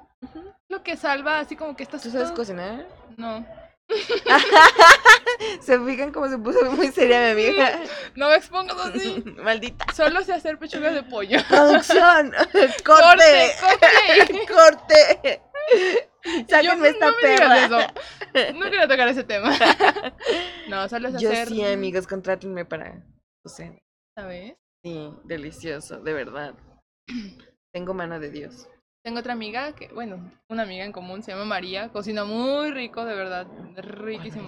[0.69, 2.87] Lo que salva, así como que estás ¿Tú sabes todo- cocinar?
[3.17, 3.45] No.
[5.61, 7.81] ¿Se fijan cómo se puso muy seria mi amiga?
[8.15, 9.23] No me expongas así.
[9.43, 9.85] Maldita.
[9.93, 11.37] Solo sé hacer pechugas de pollo.
[11.47, 12.31] Producción.
[12.83, 13.51] ¡Corte!
[13.61, 13.87] ¡Corte!
[14.47, 14.47] ¡Corte!
[14.47, 15.41] ¡Corte!
[16.49, 17.65] Sáquenme esta no perra.
[17.65, 17.79] eso.
[18.55, 19.55] No quiero tocar ese tema.
[20.67, 21.47] No, solo sé Yo hacer.
[21.49, 23.03] sí, amigos, contrátenme para.
[23.45, 23.71] O sea,
[24.17, 24.55] ¿Sabes?
[24.83, 26.55] sí, delicioso, de verdad.
[27.71, 28.67] Tengo mano de Dios.
[29.05, 31.89] Tengo otra amiga que, bueno, una amiga en común, se llama María.
[31.89, 33.45] Cocina muy rico, de verdad.
[33.77, 34.47] Riquísimo.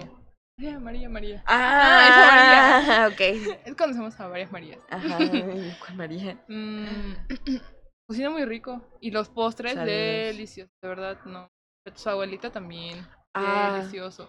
[0.58, 1.44] María, María, María.
[1.46, 3.20] Ah, ok.
[3.20, 4.80] Es- Conocemos a varias Marías.
[4.90, 5.16] Ajá,
[5.78, 6.44] ¿cuál María?
[6.48, 7.12] Mm,
[8.08, 8.82] cocina muy rico.
[9.00, 9.86] Y los postres, Saludos.
[9.86, 11.48] deliciosos, de verdad, no.
[11.94, 13.06] Su abuelita también.
[13.36, 14.28] Ah, Delicioso.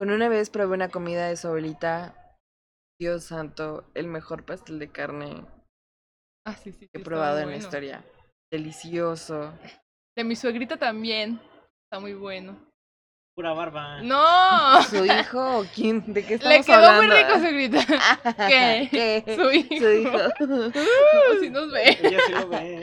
[0.00, 2.16] con una vez probé una comida de su abuelita.
[3.00, 5.46] Dios santo, el mejor pastel de carne
[6.44, 6.80] Ah, sí, sí.
[6.80, 8.04] sí, que he probado en la historia.
[8.50, 9.52] Delicioso.
[10.16, 11.40] De mi suegrita también.
[11.84, 12.58] Está muy bueno.
[13.34, 14.02] Pura barba.
[14.02, 14.82] ¡No!
[14.82, 16.12] ¿Su hijo o quién?
[16.12, 17.14] ¿De qué estamos Le quedó hablando?
[17.14, 17.86] muy rico suegrita.
[18.48, 18.88] ¿Qué?
[18.90, 19.36] ¿Qué?
[19.36, 19.76] Su hijo.
[19.78, 20.18] Su hijo.
[21.40, 21.98] Si nos ve.
[22.02, 22.80] Ella sí lo ve.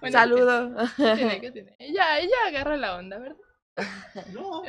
[0.00, 0.76] Bueno, Saludo.
[0.96, 1.40] ¿qué tiene?
[1.40, 1.76] ¿Qué tiene?
[1.78, 3.36] Ella, ella agarra la onda, ¿verdad?
[4.32, 4.62] No.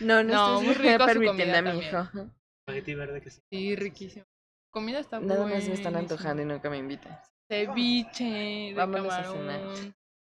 [0.00, 1.90] No, no, No, estoy muy rico su permitiendo comida a mi también.
[1.90, 2.30] hijo.
[2.60, 3.40] Espagueti verde que sí.
[3.50, 4.24] Sí, riquísimo.
[4.70, 7.18] Comida está Nada más me están antojando y nunca me invitan.
[7.48, 9.94] Ceviche de Vámonos camarón.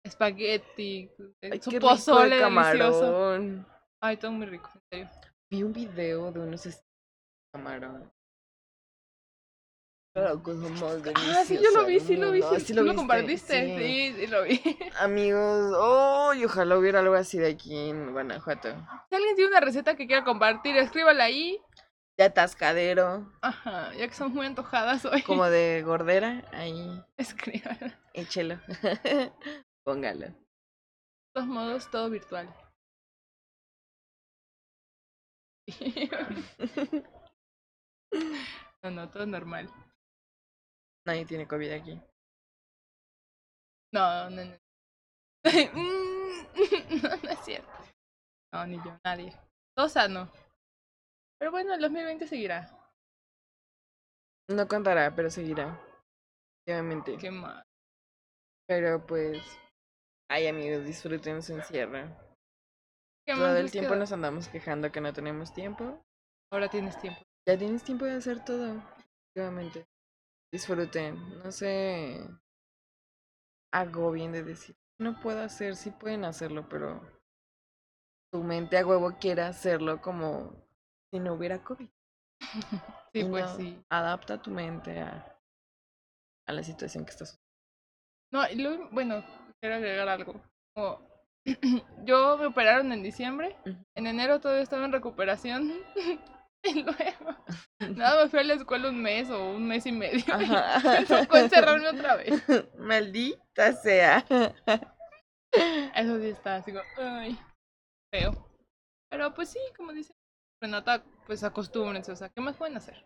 [0.06, 1.10] Espagueti.
[1.42, 3.00] Ay, su pozole el delicioso.
[3.02, 3.68] camarón.
[4.02, 5.10] Ay, todo muy rico, en serio.
[5.50, 6.84] Vi un video de unos es-
[7.54, 8.12] camarón.
[10.16, 10.84] La cosa más
[11.16, 12.42] Ah, sí, yo lo vi, sí lo vi.
[12.42, 12.82] del Sí, mundo.
[12.82, 13.78] ¿Tú lo compartiste?
[13.78, 13.84] Sí.
[14.14, 14.62] Sí, sí, lo vi.
[15.00, 18.70] Amigos, oh, y ojalá hubiera algo así de aquí en Guanajuato.
[19.10, 21.60] Si alguien tiene una receta que quiera compartir, escríbala ahí.
[22.18, 25.24] De atascadero, Ajá, ya que son muy antojadas hoy.
[25.24, 28.00] como de gordera, ahí, Escríbala.
[28.14, 28.60] De échelo.
[29.84, 30.28] Póngalo.
[31.34, 32.54] todos modos, todo virtual.
[38.84, 39.70] No, no, todo normal.
[41.08, 42.00] Nadie tiene COVID aquí.
[43.94, 44.58] No, no, no.
[45.46, 47.72] Mm, no, no es cierto.
[48.54, 49.34] No, ni yo, nadie.
[49.76, 50.30] Todo sano.
[51.40, 52.70] Pero bueno, el 2020 seguirá.
[54.50, 55.80] No contará, pero seguirá.
[56.68, 57.18] Obviamente.
[57.18, 57.64] Qué mal.
[58.68, 59.42] Pero pues.
[60.30, 62.08] Ay, amigos, disfruten su encierro.
[63.26, 64.00] ¿Qué Todo el tiempo queda?
[64.00, 66.02] nos andamos quejando que no tenemos tiempo.
[66.52, 67.22] Ahora tienes tiempo.
[67.48, 68.82] Ya tienes tiempo de hacer todo.
[69.36, 69.86] Efectivamente.
[70.52, 71.40] Disfruten.
[71.40, 72.20] No se
[73.74, 74.76] agobien de decir.
[75.00, 77.02] No puedo hacer, sí pueden hacerlo, pero
[78.32, 80.56] tu mente a huevo quiere hacerlo como
[81.14, 81.88] si no hubiera COVID.
[83.14, 83.80] Sí, pues sí.
[83.92, 85.38] Adapta tu mente a,
[86.48, 87.40] a la situación que estás.
[88.32, 89.24] No, y luego, bueno,
[89.62, 90.42] quiero agregar algo.
[90.76, 91.08] Como,
[92.06, 93.56] yo me operaron en diciembre.
[93.94, 95.74] En enero todavía estaba en recuperación.
[96.64, 97.46] y luego,
[97.96, 100.24] nada, me fui a la escuela un mes o un mes y medio.
[100.34, 100.80] Ajá.
[100.80, 102.44] Y me tocó encerrarme otra vez.
[102.80, 104.26] Maldita sea.
[105.96, 107.38] Eso sí está así como, ay,
[108.12, 108.50] feo.
[109.12, 110.13] Pero pues sí, como dice
[110.64, 113.06] Renata, pues acostúmbrense, o sea, ¿qué más pueden hacer?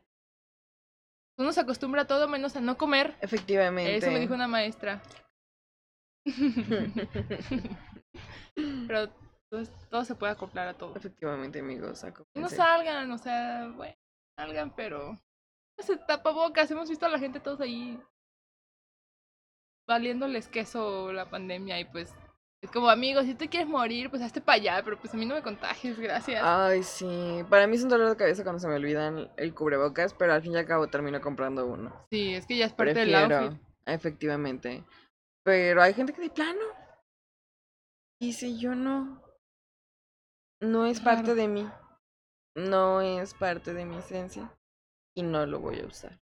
[1.39, 3.15] Uno se acostumbra a todo menos a no comer.
[3.19, 3.97] Efectivamente.
[3.97, 5.01] Eso me dijo una maestra.
[8.55, 9.11] Pero
[9.49, 10.95] pues, todo se puede acoplar a todo.
[10.95, 12.05] Efectivamente, amigos.
[12.35, 13.95] Y no salgan, o sea, bueno,
[14.37, 15.19] salgan, pero
[15.77, 17.99] ese tapabocas, hemos visto a la gente todos ahí
[19.87, 22.26] valiéndoles queso la pandemia y pues es
[22.73, 25.35] como amigos, si tú quieres morir, pues hazte para allá, pero pues a mí no
[25.35, 26.41] me contagies, gracias.
[26.43, 27.43] Ay, sí.
[27.49, 30.41] Para mí es un dolor de cabeza cuando se me olvidan el cubrebocas, pero al
[30.41, 32.05] fin y al cabo termino comprando uno.
[32.11, 33.61] Sí, es que ya es parte del Prefiero, outfit.
[33.85, 34.83] efectivamente.
[35.43, 36.65] Pero hay gente que de plano
[38.19, 39.21] dice yo no.
[40.59, 41.69] No es parte de mí.
[42.55, 44.51] No es parte de mi esencia.
[45.15, 46.19] Y no lo voy a usar.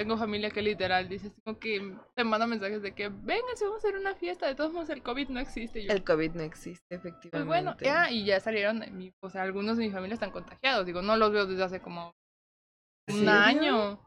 [0.00, 3.64] Tengo familia que literal dice así como que te manda mensajes de que vengan, si
[3.64, 5.84] vamos a hacer una fiesta, de todos modos el COVID no existe.
[5.84, 7.46] Yo, El COVID no existe, pues efectivamente.
[7.46, 11.02] bueno, ya, y ya salieron, mi- o sea, algunos de mi familia están contagiados, digo,
[11.02, 12.14] no los veo desde hace como
[13.08, 14.00] ¿En un año.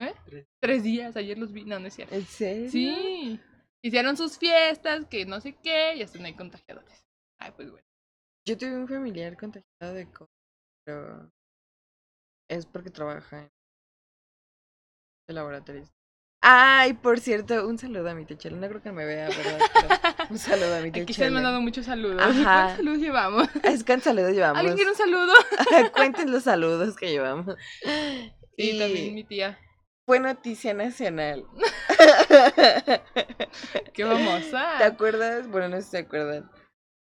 [0.00, 0.12] ¿Eh?
[0.26, 0.46] Tres.
[0.60, 2.12] Tres días, ayer los vi, no, no es cierto.
[2.16, 2.68] ¿En serio?
[2.70, 3.40] Sí.
[3.84, 7.06] hicieron sus fiestas, que no sé qué, y están ahí contagiadores.
[7.38, 7.86] Ay, pues bueno.
[8.48, 10.28] Yo tuve un familiar contagiado de COVID,
[10.84, 11.30] pero
[12.50, 13.50] es porque trabaja en
[15.28, 15.84] el laboratorio.
[16.46, 18.56] Ay, por cierto, un saludo a mi techela.
[18.58, 19.58] No creo que me vea, ¿verdad?
[19.72, 21.30] Pero un saludo a mi Aquí se han techela.
[21.30, 22.20] mandado muchos saludos.
[22.22, 22.76] Ajá.
[22.76, 23.48] ¿Cuántos saludos llevamos?
[23.62, 24.58] Es saludos llevamos.
[24.58, 25.32] ¿Alguien quiere un saludo?
[25.94, 27.56] Cuenten los saludos que llevamos.
[27.82, 29.58] Sí, Y también mi tía.
[30.06, 31.46] Fue noticia nacional.
[33.94, 34.74] Qué famosa.
[34.78, 35.48] ¿Te acuerdas?
[35.48, 36.50] Bueno, no sé si se acuerdan.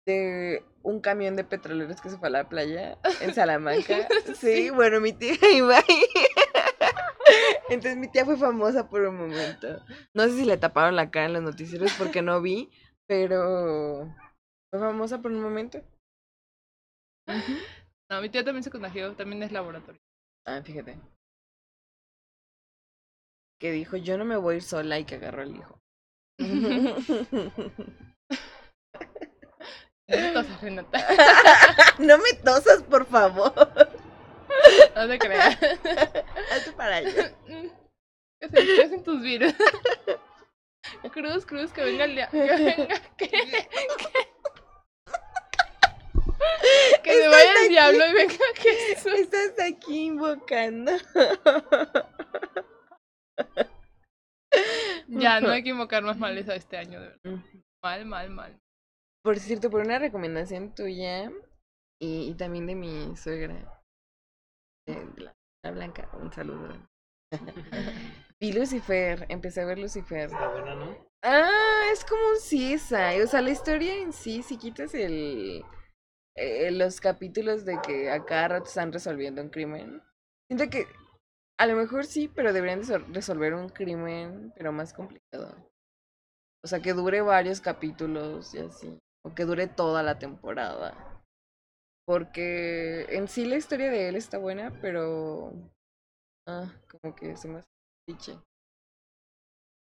[0.05, 4.07] De un camión de petroleros que se fue a la playa en Salamanca.
[4.25, 4.69] Sí, Sí.
[4.69, 6.03] bueno, mi tía iba ahí.
[7.69, 9.83] Entonces mi tía fue famosa por un momento.
[10.13, 12.69] No sé si le taparon la cara en los noticieros porque no vi,
[13.07, 14.13] pero
[14.69, 15.81] fue famosa por un momento.
[18.09, 20.01] No, mi tía también se contagió, también es laboratorio.
[20.45, 20.99] Ah, fíjate.
[23.59, 25.79] Que dijo, yo no me voy a ir sola y que agarró al hijo.
[30.07, 30.99] Entonces, Renata,
[31.99, 33.53] no me tosas, por favor.
[34.95, 35.57] no te creas.
[36.51, 37.33] Hazte para allá.
[38.39, 39.53] Que se empiecen tus virus.
[41.13, 42.27] Cruz, cruz, que venga el día.
[42.27, 43.69] Que venga, que, que,
[47.03, 49.13] que se vaya el diablo y venga Jesús.
[49.13, 50.91] Estás aquí invocando.
[55.07, 57.45] Ya, no hay que invocar más males a este año, de verdad.
[57.81, 58.59] Mal, mal, mal.
[59.23, 61.31] Por cierto, por una recomendación tuya
[62.01, 63.82] y, y también de mi suegra,
[64.87, 65.33] la,
[65.63, 66.73] la Blanca, un saludo.
[68.39, 70.29] Vi Lucifer, empecé a ver Lucifer.
[70.29, 70.97] Está buena, ¿no?
[71.23, 73.21] Ah, es como un CSI.
[73.21, 75.63] O sea, la historia en sí, si quitas el,
[76.35, 80.01] eh, los capítulos de que a cada rato están resolviendo un crimen.
[80.49, 80.87] Siento que
[81.59, 85.55] a lo mejor sí, pero deberían de sol- resolver un crimen, pero más complicado.
[86.63, 88.99] O sea, que dure varios capítulos y así.
[89.23, 91.12] O que dure toda la temporada.
[92.05, 95.53] Porque en sí la historia de él está buena, pero...
[96.47, 97.69] Ah, como que se me hace
[98.07, 98.37] cliché.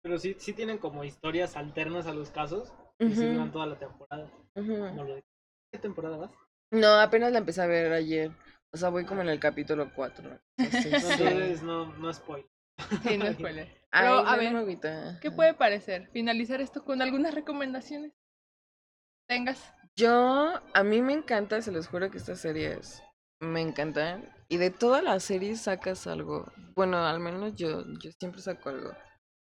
[0.02, 2.72] Pero sí, sí tienen como historias alternas a los casos.
[3.06, 4.30] Y sí Ujú, duran toda la temporada.
[4.54, 5.24] lo de-
[5.72, 6.30] ¿Qué temporada vas?
[6.72, 8.30] No, apenas la empecé a ver ayer.
[8.72, 10.30] O sea, voy como en el capítulo 4.
[10.30, 10.38] No,
[10.84, 12.46] entonces no, no spoil.
[13.06, 13.68] Sí, no spoiler.
[13.90, 14.52] Ay, Pero, a ver.
[15.20, 16.08] ¿qué puede parecer?
[16.12, 18.12] Finalizar esto con algunas recomendaciones.
[19.28, 19.60] Tengas.
[19.96, 23.02] Yo, a mí me encanta, se los juro que estas series
[23.40, 24.32] me encantan.
[24.48, 26.46] Y de todas las series sacas algo.
[26.74, 28.92] Bueno, al menos yo, yo siempre saco algo.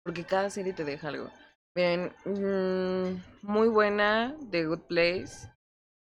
[0.03, 1.29] Porque cada serie te deja algo.
[1.75, 5.51] Bien, mm, muy buena, The Good Place.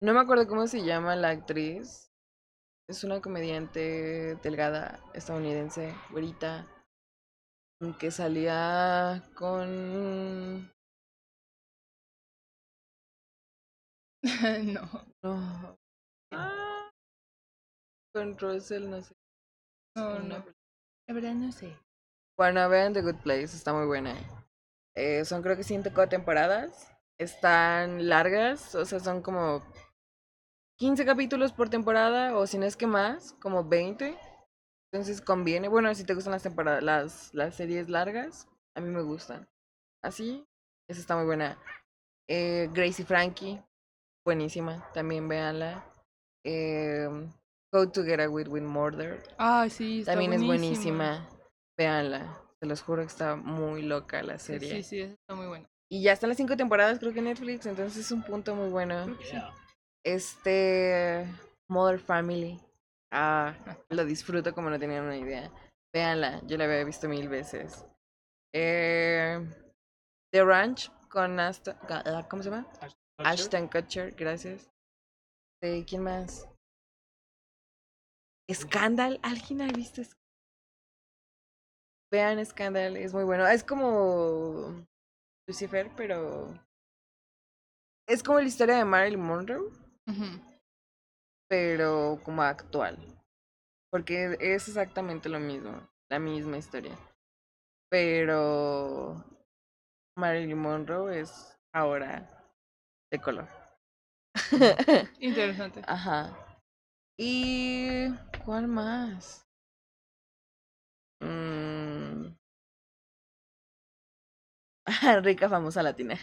[0.02, 2.12] No me acuerdo cómo se llama la actriz.
[2.90, 6.68] Es una comediante delgada estadounidense, güerita,
[8.00, 10.72] que salía con...
[14.64, 14.90] no.
[15.22, 15.78] No.
[16.32, 16.90] Ah,
[18.14, 19.14] con Russell, no sé.
[19.96, 20.46] No, no.
[21.08, 21.78] La verdad no sé.
[22.38, 24.16] Bueno, vean The Good Place, está muy buena.
[24.96, 26.90] Eh, son creo que cinco temporadas.
[27.20, 29.64] Están largas, o sea, son como
[30.80, 34.18] 15 capítulos por temporada, o si no es que más, como 20.
[34.92, 35.68] Entonces conviene.
[35.68, 39.48] Bueno, si te gustan las temporadas, las, las series largas, a mí me gustan.
[40.04, 40.46] Así,
[40.90, 41.58] esa está muy buena.
[42.30, 43.62] Eh, Gracie Frankie,
[44.26, 45.86] buenísima, también véanla.
[46.46, 47.08] Eh,
[47.74, 51.06] Go to Get Away with Murder, Ay, sí, está también es buenísima.
[51.06, 51.30] buenísima.
[51.78, 52.40] Véanla.
[52.60, 54.70] Se los juro que está muy loca la serie.
[54.70, 55.68] Sí, sí, está muy bueno.
[55.92, 58.70] Y ya están las cinco temporadas, creo que en Netflix, entonces es un punto muy
[58.70, 59.18] bueno.
[59.22, 59.38] Sí.
[60.06, 61.26] Este.
[61.70, 62.60] Mother Family.
[63.12, 63.54] Ah,
[63.90, 65.52] lo disfruto como no tenían una idea.
[65.94, 67.86] Véanla, yo la había visto mil veces.
[68.54, 69.40] Eh,
[70.32, 72.68] The Ranch con Asta, ah, ¿Cómo se llama?
[73.20, 74.72] Ashton Kutcher, gracias.
[75.62, 76.48] ¿De quién más?
[78.52, 80.02] Scandal, ¿alguien ha visto
[82.12, 83.48] Vean Scandal, es muy bueno.
[83.48, 84.86] Es como
[85.48, 86.54] Lucifer, pero
[88.08, 89.72] es como la historia de Marilyn Monroe,
[91.50, 92.98] pero como actual.
[93.92, 96.98] Porque es exactamente lo mismo, la misma historia.
[97.90, 99.24] Pero
[100.16, 102.28] Marilyn Monroe es ahora
[103.14, 103.48] de color.
[105.20, 105.82] Interesante.
[105.86, 106.36] Ajá.
[107.16, 108.10] ¿Y
[108.44, 109.46] cuál más?
[111.22, 112.34] Mm.
[115.22, 116.18] Rica famosa latina.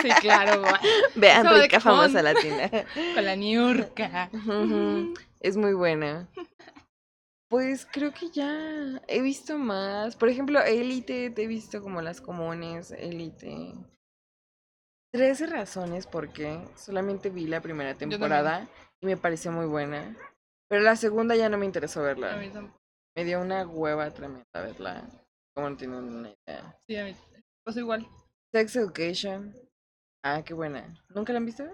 [0.00, 0.62] sí, claro.
[1.16, 2.70] Vean Eso Rica con- famosa latina.
[3.14, 4.30] Con la Niurka.
[4.32, 6.28] Ujú, Es muy buena.
[7.50, 10.14] Pues creo que ya he visto más.
[10.14, 13.74] Por ejemplo, Elite, te he visto como las comunes, Elite.
[15.18, 18.68] 13 razones por qué solamente vi la primera temporada
[19.00, 20.16] y me pareció muy buena.
[20.68, 22.36] Pero la segunda ya no me interesó A verla.
[22.36, 22.78] mí tampoco.
[23.16, 25.02] Me dio una hueva tremenda verla.
[25.56, 26.78] Como no tienen una idea.
[26.86, 27.16] Sí, a mí
[27.64, 28.06] pasó igual.
[28.54, 29.56] Sex Education.
[30.24, 30.86] Ah, qué buena.
[31.08, 31.64] ¿Nunca la han visto?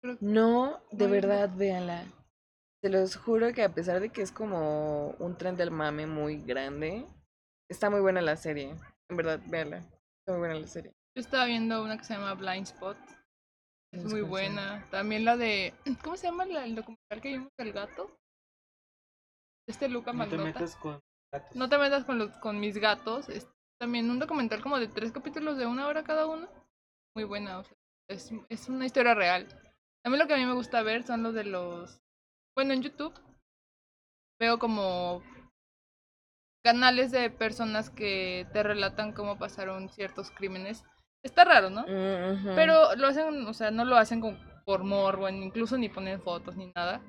[0.00, 2.04] Creo- No, de verdad, véanla.
[2.84, 6.40] Se los juro que a pesar de que es como un tren del mame muy
[6.40, 7.04] grande,
[7.68, 8.76] está muy buena la serie.
[9.08, 9.78] En verdad, véanla.
[9.78, 10.92] Está muy buena la serie.
[11.16, 12.98] Yo estaba viendo una que se llama Blind Spot.
[13.90, 14.84] Es muy buena.
[14.90, 15.72] También la de.
[16.04, 18.18] ¿Cómo se llama la- el documental que vimos del gato?
[19.66, 21.00] Este Luca No te metas con
[21.32, 21.56] gatos.
[21.56, 23.30] No te metas con, los, con mis gatos.
[23.30, 23.48] Es
[23.80, 26.48] también un documental como de tres capítulos de una hora cada uno.
[27.16, 27.60] Muy buena.
[27.60, 27.76] o sea,
[28.10, 29.48] es, es una historia real.
[30.04, 31.98] A mí lo que a mí me gusta ver son los de los...
[32.54, 33.18] Bueno, en YouTube
[34.38, 35.22] veo como
[36.62, 40.84] canales de personas que te relatan cómo pasaron ciertos crímenes.
[41.26, 41.84] Está raro, ¿no?
[42.54, 46.56] Pero lo hacen, o sea, no lo hacen con, por morbo, incluso ni ponen fotos
[46.56, 47.00] ni nada.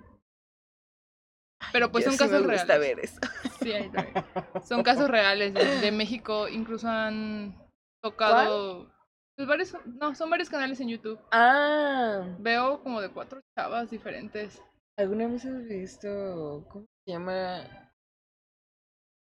[1.72, 2.80] Pero pues Yo son sí casos me gusta reales.
[2.80, 3.20] ver eso.
[3.62, 3.92] Sí, ahí.
[4.68, 7.56] Son casos reales de, de México, incluso han
[8.04, 8.92] tocado
[9.36, 11.20] pues, varios, no, son varios canales en YouTube.
[11.32, 14.62] Ah, Veo como de cuatro chavas diferentes.
[14.98, 17.92] ¿alguna vez has visto cómo se llama?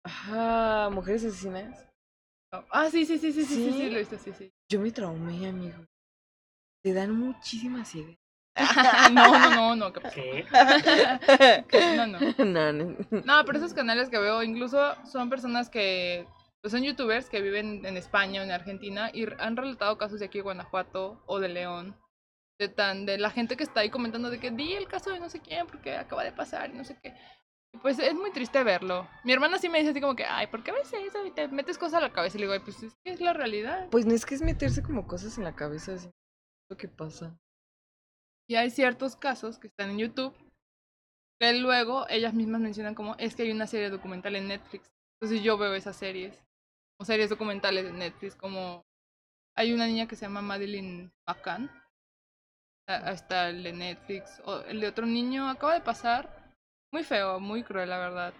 [0.04, 1.89] Ajá, mujeres asesinas.
[2.52, 4.52] Ah, sí, sí, sí, sí, sí, sí, sí, lo he visto, sí, sí.
[4.68, 5.86] Yo me traumé, amigo.
[6.82, 8.18] Te dan muchísimas ideas.
[9.12, 10.20] No, no, no, no, ¿qué pasó?
[11.68, 11.96] ¿Qué?
[11.96, 12.18] No, no.
[12.44, 12.96] no, no.
[13.24, 16.26] No, pero esos canales que veo incluso son personas que
[16.60, 20.26] pues son youtubers que viven en España o en Argentina y han relatado casos de
[20.26, 21.96] aquí de Guanajuato o de León.
[22.58, 25.20] De tan, de la gente que está ahí comentando de que di el caso de
[25.20, 27.14] no sé quién porque acaba de pasar y no sé qué.
[27.82, 29.08] Pues es muy triste verlo.
[29.24, 31.24] Mi hermana sí me dice así como que, ay, ¿por qué ves eso?
[31.24, 32.36] Y te metes cosas a la cabeza.
[32.36, 33.88] Y le digo, ay, pues es que es la realidad.
[33.90, 36.10] Pues no es que es meterse como cosas en la cabeza, así.
[36.68, 37.38] Lo que pasa.
[38.48, 40.34] Y hay ciertos casos que están en YouTube
[41.40, 44.90] que luego ellas mismas mencionan como es que hay una serie documental en Netflix.
[45.14, 46.38] Entonces yo veo esas series
[47.00, 48.84] o series documentales de Netflix como
[49.56, 51.70] hay una niña que se llama Madeline McCann.
[52.88, 54.40] Está el de Netflix.
[54.44, 56.39] O el de otro niño acaba de pasar.
[56.92, 58.34] Muy feo, muy cruel, la verdad.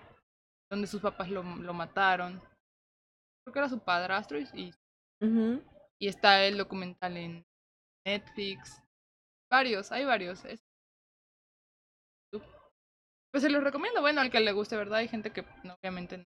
[0.71, 2.39] Donde sus papás lo, lo mataron.
[3.45, 4.73] Creo que era su padrastro y,
[6.01, 7.45] y está el documental en
[8.07, 8.83] Netflix.
[9.51, 10.45] Varios, hay varios.
[10.45, 10.61] es-
[13.33, 14.99] Pues se los recomiendo, bueno, al que le guste, ¿verdad?
[15.01, 16.25] Hay gente que no, obviamente no,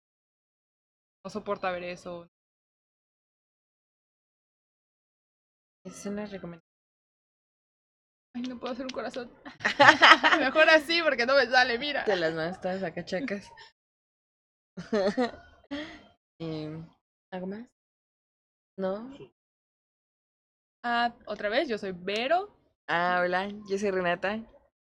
[1.25, 2.27] no soporta ver eso.
[5.85, 6.70] Es una recomendación.
[8.33, 9.31] Ay, no puedo hacer un corazón.
[10.39, 12.05] Mejor así porque no me sale, mira.
[12.05, 13.51] Te las manos todas acá chacas.
[16.39, 16.67] y,
[17.31, 17.67] ¿Algo más?
[18.77, 19.11] ¿No?
[20.83, 22.55] Ah, otra vez, yo soy Vero.
[22.87, 24.39] Ah, hola, yo soy Renata.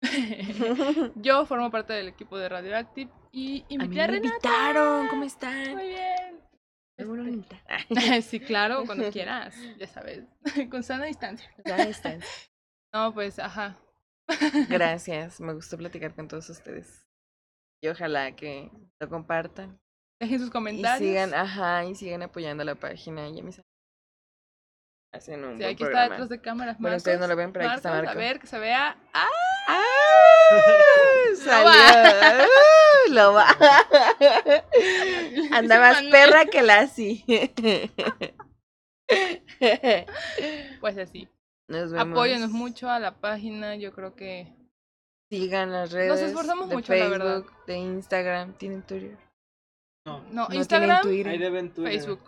[1.17, 4.35] yo formo parte del equipo de Radioactive y A mí invité a, me Renata.
[4.35, 5.75] invitaron, ¿cómo están?
[5.75, 6.41] Muy bien.
[6.97, 7.45] Me
[7.89, 10.25] Este, sí, claro, cuando quieras, ya sabes,
[10.71, 11.51] con sana distancia.
[11.65, 12.21] Ya están.
[12.93, 13.79] No, pues, ajá.
[14.69, 17.07] Gracias, me gustó platicar con todos ustedes.
[17.83, 19.81] Y ojalá que lo compartan.
[20.21, 20.99] Dejen sus Y comentarios.
[20.99, 23.61] sigan, ajá, y sigan apoyando la página y a mis
[25.13, 26.79] Hacen un Sí, buen aquí está detrás de cámaras.
[26.79, 28.21] Bueno, ustedes no lo ven, pero aquí está Marcos, Marco.
[28.21, 28.97] A ver, que se vea.
[29.13, 29.29] ¡Ah!
[29.67, 29.81] ¡Ah!
[31.37, 32.47] Salió.
[33.11, 33.47] Lo va.
[35.53, 37.25] Anda más perra que la así.
[40.81, 41.29] Pues así.
[41.71, 42.13] Nos vemos.
[42.13, 43.77] Apóyenos mucho a la página.
[43.77, 44.53] Yo creo que.
[45.31, 46.21] Sigan las redes.
[46.21, 47.45] esforzamos de mucho, la Facebook, verdad.
[47.67, 48.53] De Instagram.
[48.55, 49.17] ¿Tienen Twitter?
[50.07, 51.39] No, No, No Instagram, ahí Twitter.
[51.39, 51.93] deben Twitter.
[51.93, 52.21] Facebook.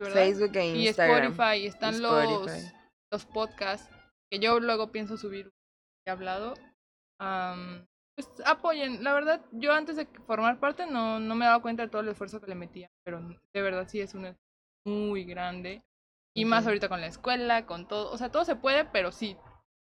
[0.00, 0.14] ¿verdad?
[0.14, 1.32] Facebook e Y Instagram.
[1.32, 1.66] Spotify.
[1.66, 2.72] Están Y los, Spotify.
[3.12, 3.90] los podcasts
[4.30, 5.50] que yo luego pienso subir.
[6.06, 6.54] He hablado.
[7.20, 7.84] Am,
[8.16, 9.02] pues apoyen.
[9.02, 12.08] La verdad, yo antes de formar parte no, no me daba cuenta de todo el
[12.08, 12.88] esfuerzo que le metía.
[13.04, 13.20] Pero
[13.52, 14.40] de verdad sí es un esfuerzo
[14.86, 15.82] muy grande.
[16.34, 18.10] Y más ahorita con la escuela, con todo.
[18.12, 19.36] O sea, todo se puede, pero sí.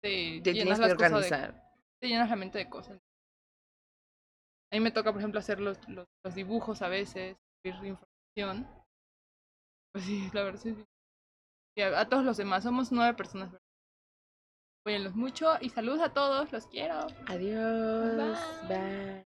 [0.02, 1.28] Te, Te llenas las cosas de-
[2.00, 2.98] te llenas la mente de cosas.
[4.72, 8.68] A mí me toca, por ejemplo, hacer los, los, los dibujos a veces, subir información.
[9.92, 10.84] Pues sí, la verdad sí.
[11.78, 13.54] Y a, a todos los demás, somos nueve personas.
[14.82, 17.06] Apóyenlos mucho y saludos a todos, los quiero.
[17.28, 18.16] Adiós.
[18.68, 18.76] Bye.
[18.76, 19.24] Bye.